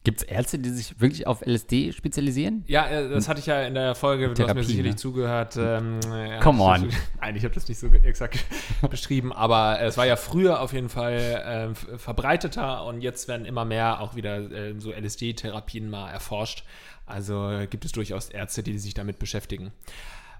Gibt 0.07 0.21
es 0.21 0.23
Ärzte, 0.23 0.57
die 0.57 0.69
sich 0.69 1.01
wirklich 1.01 1.27
auf 1.27 1.45
LSD 1.45 1.91
spezialisieren? 1.91 2.63
Ja, 2.67 2.87
äh, 2.87 3.09
das 3.09 3.27
hatte 3.27 3.41
ich 3.41 3.45
ja 3.45 3.63
in 3.63 3.73
der 3.73 3.93
Folge, 3.93 4.33
du 4.33 4.47
hast 4.47 4.55
mir 4.55 4.63
sicherlich 4.63 4.93
ne? 4.93 4.95
zugehört. 4.95 5.57
Ähm, 5.59 5.99
Come 6.39 6.63
on. 6.63 6.89
Nein, 7.19 7.35
ich 7.35 7.43
habe 7.43 7.53
das 7.53 7.67
nicht 7.67 7.77
so 7.77 7.87
exakt 7.87 8.45
beschrieben, 8.89 9.33
aber 9.33 9.81
es 9.81 9.97
war 9.97 10.05
ja 10.05 10.15
früher 10.15 10.61
auf 10.61 10.71
jeden 10.71 10.87
Fall 10.87 11.73
äh, 11.73 11.97
verbreiteter 11.97 12.85
und 12.85 13.01
jetzt 13.01 13.27
werden 13.27 13.45
immer 13.45 13.65
mehr 13.65 13.99
auch 13.99 14.15
wieder 14.15 14.49
äh, 14.49 14.79
so 14.79 14.93
LSD-Therapien 14.93 15.89
mal 15.89 16.09
erforscht. 16.09 16.63
Also 17.07 17.49
gibt 17.69 17.85
es 17.85 17.91
durchaus 17.93 18.29
Ärzte, 18.29 18.61
die 18.63 18.77
sich 18.77 18.93
damit 18.93 19.17
beschäftigen. 19.17 19.71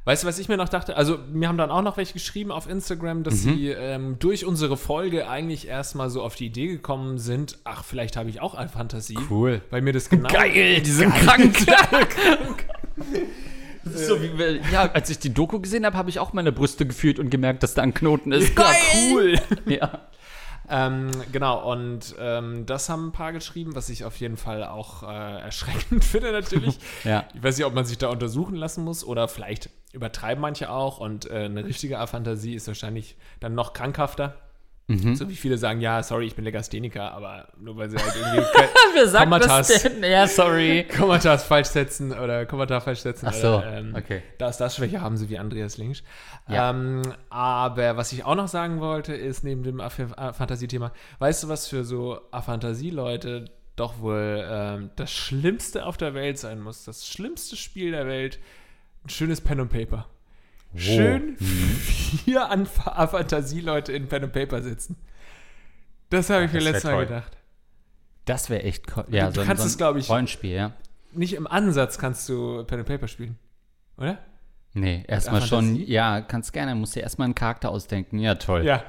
Weißt 0.08 0.24
du, 0.24 0.28
was 0.28 0.40
ich 0.40 0.48
mir 0.48 0.56
noch 0.56 0.70
dachte? 0.70 0.96
Also, 0.96 1.20
mir 1.34 1.50
haben 1.50 1.58
dann 1.58 1.70
auch 1.70 1.82
noch 1.82 1.98
welche 1.98 2.14
geschrieben 2.14 2.50
auf 2.50 2.70
Instagram, 2.70 3.24
dass 3.24 3.44
mhm. 3.44 3.56
sie 3.56 3.68
ähm, 3.72 4.16
durch 4.20 4.46
unsere 4.46 4.78
Folge 4.78 5.28
eigentlich 5.28 5.68
erstmal 5.68 6.10
so 6.10 6.24
auf 6.24 6.36
die 6.36 6.46
Idee 6.46 6.68
gekommen 6.68 7.18
sind, 7.18 7.58
ach, 7.66 7.84
vielleicht 7.84 8.16
habe 8.16 8.30
ich 8.30 8.40
auch 8.40 8.56
eine 8.56 8.70
Fantasie. 8.70 9.18
Cool. 9.30 9.62
Weil 9.70 9.82
mir 9.82 9.92
das 9.92 10.10
genau. 10.10 10.30
Geil, 10.30 10.80
die 10.80 10.92
sind 10.92 11.14
krank. 11.14 11.54
krank. 11.68 12.66
So 13.84 14.22
wie, 14.22 14.62
ja, 14.72 14.90
als 14.94 15.10
ich 15.10 15.20
die 15.20 15.34
Doku 15.34 15.60
gesehen 15.60 15.86
habe, 15.86 15.98
habe 15.98 16.10
ich 16.10 16.20
auch 16.20 16.32
meine 16.32 16.54
Brüste 16.54 16.86
gefühlt 16.86 17.20
und 17.20 17.30
gemerkt, 17.30 17.64
dass 17.64 17.74
da 17.74 17.82
ein 17.82 17.94
Knoten 17.94 18.32
ist. 18.32 18.56
Geil. 18.56 18.66
Ja, 18.94 19.14
cool. 19.14 19.40
ja. 19.66 20.08
Ähm, 20.70 21.12
genau, 21.32 21.72
und 21.72 22.16
ähm, 22.20 22.66
das 22.66 22.90
haben 22.90 23.08
ein 23.08 23.12
paar 23.12 23.32
geschrieben, 23.32 23.76
was 23.76 23.90
ich 23.90 24.04
auf 24.04 24.20
jeden 24.20 24.38
Fall 24.38 24.64
auch 24.64 25.04
äh, 25.04 25.42
erschreckend 25.42 26.04
finde 26.06 26.32
natürlich. 26.32 26.78
ja. 27.04 27.26
Ich 27.34 27.42
weiß 27.42 27.58
nicht, 27.58 27.66
ob 27.66 27.74
man 27.74 27.86
sich 27.86 27.98
da 27.98 28.10
untersuchen 28.10 28.56
lassen 28.56 28.84
muss 28.84 29.04
oder 29.04 29.28
vielleicht 29.28 29.70
übertreiben 29.94 30.42
manche 30.42 30.70
auch 30.70 31.00
und 31.00 31.30
äh, 31.30 31.46
eine 31.46 31.66
richtige 31.66 32.00
Aphantasie 32.00 32.54
ist 32.54 32.68
wahrscheinlich 32.68 33.16
dann 33.40 33.56
noch 33.56 33.74
krankhafter. 33.74 34.36
Mhm. 34.90 35.16
So 35.16 35.28
wie 35.28 35.36
viele 35.36 35.58
sagen, 35.58 35.82
ja, 35.82 36.02
sorry, 36.02 36.28
ich 36.28 36.36
bin 36.36 36.46
Legastheniker, 36.46 37.12
aber 37.12 37.50
nur 37.60 37.76
weil 37.76 37.90
sie 37.90 37.98
halt 37.98 38.16
irgendwie 38.16 39.18
Kommatas? 39.18 39.90
Ja, 40.02 40.28
sorry. 40.28 40.88
Kommatas 40.98 41.44
falsch 41.44 41.68
setzen 41.68 42.14
oder 42.14 42.46
Kommatar 42.46 42.80
falsch 42.80 43.02
setzen. 43.02 43.28
Ach 43.28 43.34
so, 43.34 43.58
oder, 43.58 43.80
ähm, 43.80 43.96
okay. 43.98 44.24
Das, 44.38 44.58
das 44.58 44.78
Schwäche 44.78 45.02
haben 45.02 45.18
sie 45.18 45.30
wie 45.30 45.38
Andreas 45.38 45.78
Links. 45.78 46.04
Ja. 46.48 46.70
Ähm, 46.70 47.02
aber 47.30 47.98
was 47.98 48.14
ich 48.14 48.24
auch 48.24 48.36
noch 48.36 48.48
sagen 48.48 48.80
wollte, 48.80 49.14
ist 49.14 49.44
neben 49.44 49.64
dem 49.64 49.80
Fantasie-Thema, 49.80 50.94
weißt 51.20 51.44
du, 51.44 51.50
was 51.50 51.68
für 51.68 51.84
so 51.84 52.22
Aphantasie-Leute 52.32 53.52
doch 53.76 54.00
wohl 54.00 54.42
ähm, 54.50 54.90
das 54.96 55.12
Schlimmste 55.12 55.86
auf 55.86 55.98
der 55.98 56.14
Welt 56.14 56.40
sein 56.40 56.62
muss? 56.62 56.86
Das 56.86 57.06
schlimmste 57.06 57.58
Spiel 57.58 57.92
der 57.92 58.08
Welt, 58.08 58.40
ein 59.04 59.10
schönes 59.10 59.42
Pen 59.42 59.60
und 59.60 59.70
Paper. 59.70 60.08
Oh. 60.74 60.78
Schön 60.78 61.38
mhm. 61.40 61.76
vier 61.78 62.50
an 62.50 62.66
Fantasieleute 62.66 63.94
in 63.94 64.08
Pen 64.08 64.26
and 64.26 64.34
Paper 64.34 64.62
sitzen. 64.62 64.98
Das 66.10 66.30
habe 66.30 66.46
ich 66.46 66.54
mir 66.54 66.60
letztes 66.60 66.86
Mal 66.86 67.06
gedacht. 67.06 67.38
Das 68.26 68.50
wäre 68.50 68.64
echt 68.64 68.86
Ja, 69.10 69.30
du 69.30 69.42
so 69.42 69.46
kannst 69.46 69.64
so 69.64 69.68
es, 69.68 69.78
glaube 69.78 70.00
ich. 70.00 70.10
Rollenspiel, 70.10 70.52
ja. 70.52 70.74
Nicht 71.14 71.34
im 71.34 71.48
Ansatz 71.48 71.98
kannst 71.98 72.28
du 72.30 72.64
Pen 72.66 72.80
and 72.80 72.88
Paper 72.88 73.08
spielen. 73.08 73.38
Oder? 73.98 74.20
Nee, 74.74 75.04
erstmal 75.08 75.42
schon. 75.42 75.76
Ja, 75.76 76.22
kannst 76.22 76.54
gerne. 76.54 76.76
Musst 76.76 76.96
dir 76.96 77.02
erstmal 77.02 77.26
einen 77.26 77.36
Charakter 77.36 77.70
ausdenken. 77.70 78.20
Ja, 78.20 78.36
toll. 78.36 78.64
Ja, 78.64 78.84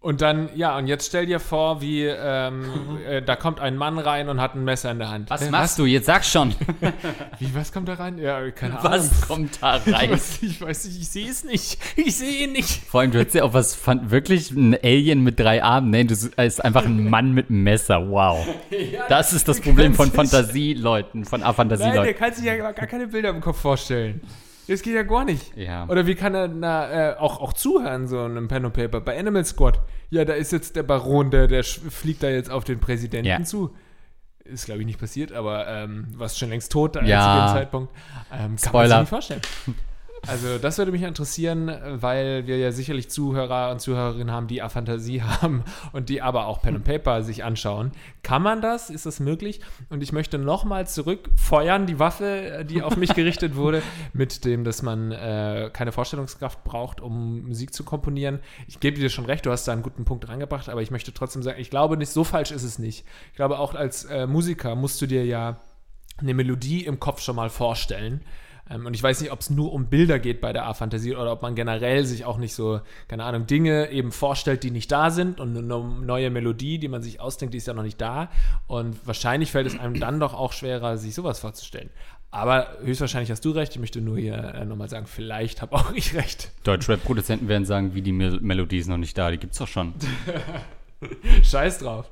und 0.00 0.20
dann, 0.20 0.48
ja, 0.54 0.78
und 0.78 0.86
jetzt 0.86 1.08
stell 1.08 1.26
dir 1.26 1.40
vor, 1.40 1.80
wie 1.80 2.04
ähm, 2.04 2.64
äh, 3.08 3.20
da 3.20 3.34
kommt 3.34 3.58
ein 3.58 3.76
Mann 3.76 3.98
rein 3.98 4.28
und 4.28 4.40
hat 4.40 4.54
ein 4.54 4.62
Messer 4.62 4.92
in 4.92 5.00
der 5.00 5.10
Hand. 5.10 5.28
Was 5.28 5.42
äh, 5.42 5.50
machst 5.50 5.70
was? 5.70 5.76
du? 5.76 5.86
Jetzt 5.86 6.06
sag 6.06 6.24
schon. 6.24 6.54
wie, 7.40 7.52
was 7.54 7.72
kommt 7.72 7.88
da 7.88 7.94
rein? 7.94 8.16
Ja, 8.18 8.48
keine 8.52 8.78
Ahnung. 8.78 8.92
Was 8.92 9.26
kommt 9.26 9.60
da 9.60 9.80
rein? 9.86 10.12
ich 10.40 10.60
weiß 10.60 10.84
nicht, 10.84 11.00
ich 11.00 11.08
sehe 11.08 11.28
es 11.28 11.42
nicht. 11.42 11.78
Ich 11.96 12.16
sehe 12.16 12.44
ihn 12.44 12.52
nicht. 12.52 12.84
Vor 12.84 13.00
allem, 13.00 13.10
du 13.10 13.18
hättest 13.18 13.34
ja 13.34 13.42
auch 13.42 13.54
was, 13.54 13.74
fand, 13.74 14.12
wirklich 14.12 14.52
ein 14.52 14.76
Alien 14.82 15.24
mit 15.24 15.40
drei 15.40 15.64
Armen. 15.64 15.90
Nein, 15.90 16.06
du 16.06 16.14
ist 16.14 16.64
einfach 16.64 16.84
ein 16.84 17.10
Mann 17.10 17.32
mit 17.32 17.50
einem 17.50 17.64
Messer. 17.64 18.08
Wow. 18.08 18.46
Ja, 18.70 19.08
das 19.08 19.32
ist 19.32 19.48
das 19.48 19.60
Problem 19.60 19.94
von 19.94 20.12
Fantasieleuten, 20.12 21.24
von 21.24 21.42
A-Fantasieleuten. 21.42 21.96
Nein, 21.96 22.04
der 22.04 22.14
kann 22.14 22.32
sich 22.32 22.44
ja 22.44 22.56
gar 22.56 22.86
keine 22.86 23.08
Bilder 23.08 23.30
im 23.30 23.40
Kopf 23.40 23.60
vorstellen. 23.60 24.20
Das 24.68 24.82
geht 24.82 24.94
ja 24.94 25.02
gar 25.02 25.24
nicht. 25.24 25.56
Ja. 25.56 25.88
Oder 25.88 26.06
wie 26.06 26.14
kann 26.14 26.34
er 26.34 26.46
na, 26.46 27.12
äh, 27.12 27.16
auch, 27.16 27.40
auch 27.40 27.54
zuhören, 27.54 28.06
so 28.06 28.22
einem 28.22 28.48
Pen 28.48 28.66
and 28.66 28.74
Paper? 28.74 29.00
Bei 29.00 29.18
Animal 29.18 29.44
Squad. 29.44 29.80
Ja, 30.10 30.24
da 30.24 30.34
ist 30.34 30.52
jetzt 30.52 30.76
der 30.76 30.82
Baron, 30.82 31.30
der, 31.30 31.46
der 31.46 31.64
fliegt 31.64 32.22
da 32.22 32.28
jetzt 32.28 32.50
auf 32.50 32.64
den 32.64 32.78
Präsidenten 32.78 33.26
ja. 33.26 33.42
zu. 33.42 33.74
Ist, 34.44 34.66
glaube 34.66 34.80
ich, 34.80 34.86
nicht 34.86 35.00
passiert, 35.00 35.32
aber 35.32 35.66
ähm, 35.68 36.08
war 36.16 36.28
schon 36.28 36.50
längst 36.50 36.70
tot 36.70 36.96
ja. 36.96 37.02
zu 37.02 37.06
dem 37.06 37.58
Zeitpunkt. 37.58 37.94
Ähm, 38.32 38.56
Spoiler. 38.58 38.60
Kann 38.60 38.72
man 38.72 38.88
sich 38.88 38.98
nicht 38.98 39.08
vorstellen. 39.08 39.42
Also 40.28 40.58
das 40.58 40.76
würde 40.76 40.92
mich 40.92 41.02
interessieren, 41.02 41.72
weil 42.00 42.46
wir 42.46 42.58
ja 42.58 42.70
sicherlich 42.70 43.08
Zuhörer 43.08 43.70
und 43.70 43.80
Zuhörerinnen 43.80 44.30
haben, 44.30 44.46
die 44.46 44.62
Fantasie 44.68 45.22
haben 45.42 45.64
und 45.92 46.10
die 46.10 46.20
aber 46.20 46.46
auch 46.46 46.60
Pen 46.60 46.76
und 46.76 46.84
Paper 46.84 47.22
sich 47.22 47.44
anschauen. 47.44 47.92
Kann 48.22 48.42
man 48.42 48.60
das? 48.60 48.90
Ist 48.90 49.06
das 49.06 49.20
möglich? 49.20 49.60
Und 49.88 50.02
ich 50.02 50.12
möchte 50.12 50.36
nochmal 50.36 50.86
zurückfeuern, 50.86 51.86
die 51.86 51.98
Waffe, 51.98 52.66
die 52.68 52.82
auf 52.82 52.98
mich 52.98 53.14
gerichtet 53.14 53.56
wurde, 53.56 53.82
mit 54.12 54.44
dem, 54.44 54.64
dass 54.64 54.82
man 54.82 55.12
äh, 55.12 55.70
keine 55.72 55.92
Vorstellungskraft 55.92 56.62
braucht, 56.62 57.00
um 57.00 57.48
Musik 57.48 57.72
zu 57.72 57.82
komponieren. 57.82 58.40
Ich 58.66 58.80
gebe 58.80 59.00
dir 59.00 59.08
schon 59.08 59.24
recht, 59.24 59.46
du 59.46 59.50
hast 59.50 59.66
da 59.66 59.72
einen 59.72 59.82
guten 59.82 60.04
Punkt 60.04 60.28
reingebracht, 60.28 60.68
aber 60.68 60.82
ich 60.82 60.90
möchte 60.90 61.14
trotzdem 61.14 61.42
sagen, 61.42 61.58
ich 61.58 61.70
glaube 61.70 61.96
nicht, 61.96 62.10
so 62.10 62.22
falsch 62.22 62.50
ist 62.50 62.64
es 62.64 62.78
nicht. 62.78 63.06
Ich 63.30 63.36
glaube, 63.36 63.58
auch 63.58 63.74
als 63.74 64.04
äh, 64.04 64.26
Musiker 64.26 64.74
musst 64.74 65.00
du 65.00 65.06
dir 65.06 65.24
ja 65.24 65.60
eine 66.18 66.34
Melodie 66.34 66.84
im 66.84 67.00
Kopf 67.00 67.22
schon 67.22 67.36
mal 67.36 67.48
vorstellen. 67.48 68.20
Ähm, 68.70 68.86
und 68.86 68.94
ich 68.94 69.02
weiß 69.02 69.20
nicht, 69.20 69.32
ob 69.32 69.40
es 69.40 69.50
nur 69.50 69.72
um 69.72 69.86
Bilder 69.86 70.18
geht 70.18 70.40
bei 70.40 70.52
der 70.52 70.66
A-Fantasie 70.66 71.14
oder 71.14 71.32
ob 71.32 71.42
man 71.42 71.54
generell 71.54 72.04
sich 72.04 72.24
auch 72.24 72.38
nicht 72.38 72.54
so, 72.54 72.80
keine 73.08 73.24
Ahnung, 73.24 73.46
Dinge 73.46 73.90
eben 73.90 74.12
vorstellt, 74.12 74.62
die 74.62 74.70
nicht 74.70 74.90
da 74.92 75.10
sind 75.10 75.40
und 75.40 75.56
eine 75.56 75.62
neue 75.62 76.30
Melodie, 76.30 76.78
die 76.78 76.88
man 76.88 77.02
sich 77.02 77.20
ausdenkt, 77.20 77.54
die 77.54 77.58
ist 77.58 77.66
ja 77.66 77.74
noch 77.74 77.82
nicht 77.82 78.00
da. 78.00 78.30
Und 78.66 79.06
wahrscheinlich 79.06 79.50
fällt 79.50 79.66
es 79.66 79.78
einem 79.78 79.98
dann 79.98 80.20
doch 80.20 80.34
auch 80.34 80.52
schwerer, 80.52 80.96
sich 80.98 81.14
sowas 81.14 81.40
vorzustellen. 81.40 81.90
Aber 82.30 82.76
höchstwahrscheinlich 82.82 83.30
hast 83.30 83.44
du 83.44 83.52
recht. 83.52 83.72
Ich 83.72 83.78
möchte 83.78 84.00
nur 84.02 84.18
hier 84.18 84.36
äh, 84.36 84.64
nochmal 84.64 84.88
sagen, 84.88 85.06
vielleicht 85.06 85.62
habe 85.62 85.74
auch 85.74 85.92
ich 85.94 86.14
recht. 86.14 86.50
Deutschrap-Produzenten 86.64 87.48
werden 87.48 87.64
sagen, 87.64 87.94
wie 87.94 88.02
die 88.02 88.12
Mel 88.12 88.38
Melodie 88.40 88.78
ist 88.78 88.88
noch 88.88 88.98
nicht 88.98 89.16
da, 89.16 89.30
die 89.30 89.38
gibt's 89.38 89.58
doch 89.58 89.68
schon. 89.68 89.94
Scheiß 91.42 91.78
drauf. 91.78 92.10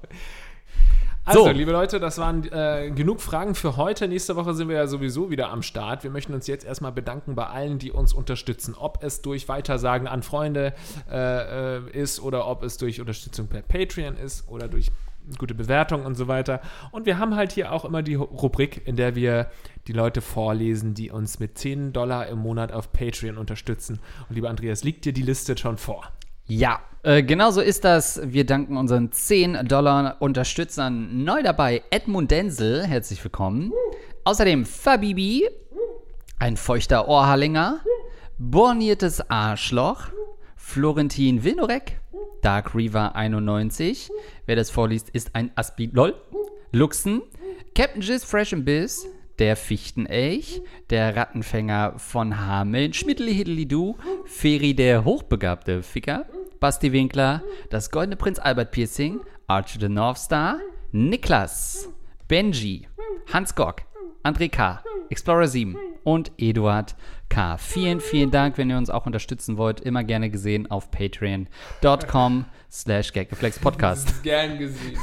Also, 1.27 1.45
so. 1.45 1.51
liebe 1.51 1.73
Leute, 1.73 1.99
das 1.99 2.19
waren 2.19 2.45
äh, 2.53 2.93
genug 2.95 3.21
Fragen 3.21 3.57
für 3.57 3.77
heute. 3.77 4.07
Nächste 4.07 4.37
Woche 4.37 4.55
sind 4.55 4.69
wir 4.69 4.77
ja 4.77 4.87
sowieso 4.87 5.29
wieder 5.29 5.51
am 5.51 5.63
Start. 5.63 6.05
Wir 6.05 6.11
möchten 6.11 6.33
uns 6.33 6.47
jetzt 6.47 6.65
erstmal 6.65 6.93
bedanken 6.93 7.35
bei 7.35 7.47
allen, 7.49 7.81
die 7.81 7.91
uns 7.91 8.13
unterstützen. 8.13 8.77
Ob 8.79 9.03
es 9.03 9.23
durch 9.23 9.49
Weitersagen 9.49 10.07
an 10.07 10.23
Freunde 10.23 10.73
äh, 11.11 11.79
äh, 11.79 11.91
ist 11.91 12.21
oder 12.21 12.47
ob 12.47 12.63
es 12.63 12.77
durch 12.77 13.01
Unterstützung 13.01 13.49
per 13.49 13.63
Patreon 13.63 14.17
ist 14.17 14.49
oder 14.49 14.69
durch 14.69 14.93
gute 15.37 15.57
Bewertungen 15.57 16.07
und 16.07 16.15
so 16.15 16.29
weiter. 16.29 16.61
Und 16.93 17.07
wir 17.07 17.19
haben 17.19 17.35
halt 17.35 17.51
hier 17.51 17.73
auch 17.73 17.85
immer 17.85 18.05
die 18.05 18.15
Rubrik, 18.15 18.87
in 18.87 18.95
der 18.95 19.17
wir 19.17 19.51
die 19.89 19.93
Leute 19.93 20.21
vorlesen, 20.21 20.95
die 20.95 21.11
uns 21.11 21.41
mit 21.41 21.59
10 21.59 21.93
Dollar 21.93 22.29
im 22.29 22.39
Monat 22.39 22.71
auf 22.71 22.93
Patreon 22.93 23.37
unterstützen. 23.37 23.99
Und 24.29 24.37
lieber 24.37 24.49
Andreas, 24.49 24.85
liegt 24.85 25.05
dir 25.05 25.13
die 25.13 25.23
Liste 25.23 25.59
schon 25.59 25.77
vor? 25.77 26.13
Ja, 26.49 26.79
äh, 27.03 27.25
genau 27.25 27.51
so 27.51 27.61
ist 27.61 27.85
das. 27.85 28.21
Wir 28.23 28.47
danken 28.47 28.77
unseren 28.77 29.11
10 29.11 29.67
Dollar 29.67 30.19
Unterstützern. 30.21 31.25
Neu 31.25 31.43
dabei. 31.43 31.83
Edmund 31.91 32.31
Denzel, 32.31 32.85
herzlich 32.87 33.23
willkommen. 33.25 33.73
Außerdem 34.23 34.65
Fabibi, 34.65 35.49
ein 36.39 36.57
feuchter 36.57 37.09
Ohrhallinger, 37.09 37.81
borniertes 38.39 39.29
Arschloch, 39.29 40.11
Florentin 40.55 41.43
Wilnorek, 41.43 41.99
Dark 42.43 42.77
Reaver 42.77 43.17
91, 43.17 44.09
wer 44.47 44.55
das 44.55 44.71
vorliest, 44.71 45.11
ist 45.11 45.35
ein 45.35 45.51
Aspi, 45.57 45.91
lol, 45.93 46.15
Luxen, 46.71 47.23
Captain 47.75 48.03
Jizz 48.03 48.25
Fresh 48.25 48.53
and 48.53 48.65
Biss, 48.65 49.05
der 49.39 49.57
Fichtenelch, 49.57 50.63
der 50.91 51.17
Rattenfänger 51.17 51.95
von 51.99 52.41
Hameln, 52.41 52.93
Schmiddli 52.93 53.35
Hiddli 53.35 53.67
Du, 53.67 53.97
Feri 54.25 54.75
der 54.75 55.05
hochbegabte 55.05 55.83
Ficker, 55.83 56.27
Basti 56.61 56.93
Winkler, 56.93 57.43
das 57.71 57.91
Goldene 57.91 58.17
Prinz 58.17 58.39
Albert 58.39 58.71
Piercing, 58.71 59.21
Archer 59.47 59.81
the 59.81 59.89
North 59.89 60.19
Star, 60.19 60.59
Niklas, 60.93 61.89
Benji, 62.29 62.89
Hans 63.33 63.55
Gock, 63.55 63.83
André 64.23 64.49
K., 64.49 64.83
Explorer 65.11 65.47
7 65.47 65.77
und 66.03 66.33
Eduard 66.39 66.97
K. 67.29 67.59
Vielen, 67.59 68.01
vielen 68.01 68.31
Dank, 68.31 68.59
wenn 68.59 68.71
ihr 68.71 68.79
uns 68.79 68.91
auch 68.91 69.07
unterstützen 69.07 69.57
wollt. 69.57 69.81
Immer 69.81 70.05
gerne 70.05 70.31
gesehen 70.31 70.71
auf 70.71 70.91
patreon.com 70.91 72.45
slash 72.71 73.13
gagreflexpodcast. 73.13 74.23
Gern 74.23 74.59
gesehen. 74.59 74.97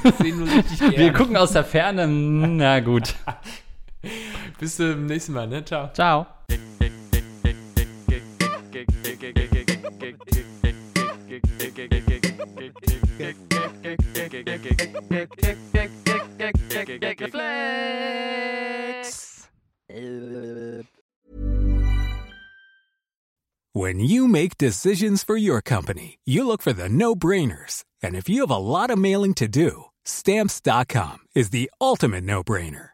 Wir 0.95 1.13
gucken 1.13 1.37
aus 1.37 1.51
der 1.51 1.63
Ferne. 1.63 2.07
Na 2.07 2.79
gut. 2.79 3.15
Bis 4.63 4.77
zum 4.77 5.07
nächsten 5.07 5.33
Mal, 5.33 5.47
ne? 5.47 5.61
Ciao. 5.65 5.89
Ciao. 5.93 6.25
When 23.73 23.99
you 23.99 24.29
make 24.29 24.57
decisions 24.57 25.25
for 25.25 25.35
your 25.35 25.61
company, 25.61 26.19
you 26.23 26.47
look 26.47 26.61
for 26.61 26.71
the 26.71 26.87
no-brainers. 26.87 27.83
And 28.01 28.15
if 28.15 28.29
you 28.29 28.39
have 28.41 28.49
a 28.49 28.55
lot 28.55 28.89
of 28.89 28.97
mailing 28.97 29.33
to 29.33 29.49
do, 29.49 29.87
stamps.com 30.05 31.17
is 31.35 31.49
the 31.49 31.69
ultimate 31.81 32.23
no-brainer. 32.23 32.93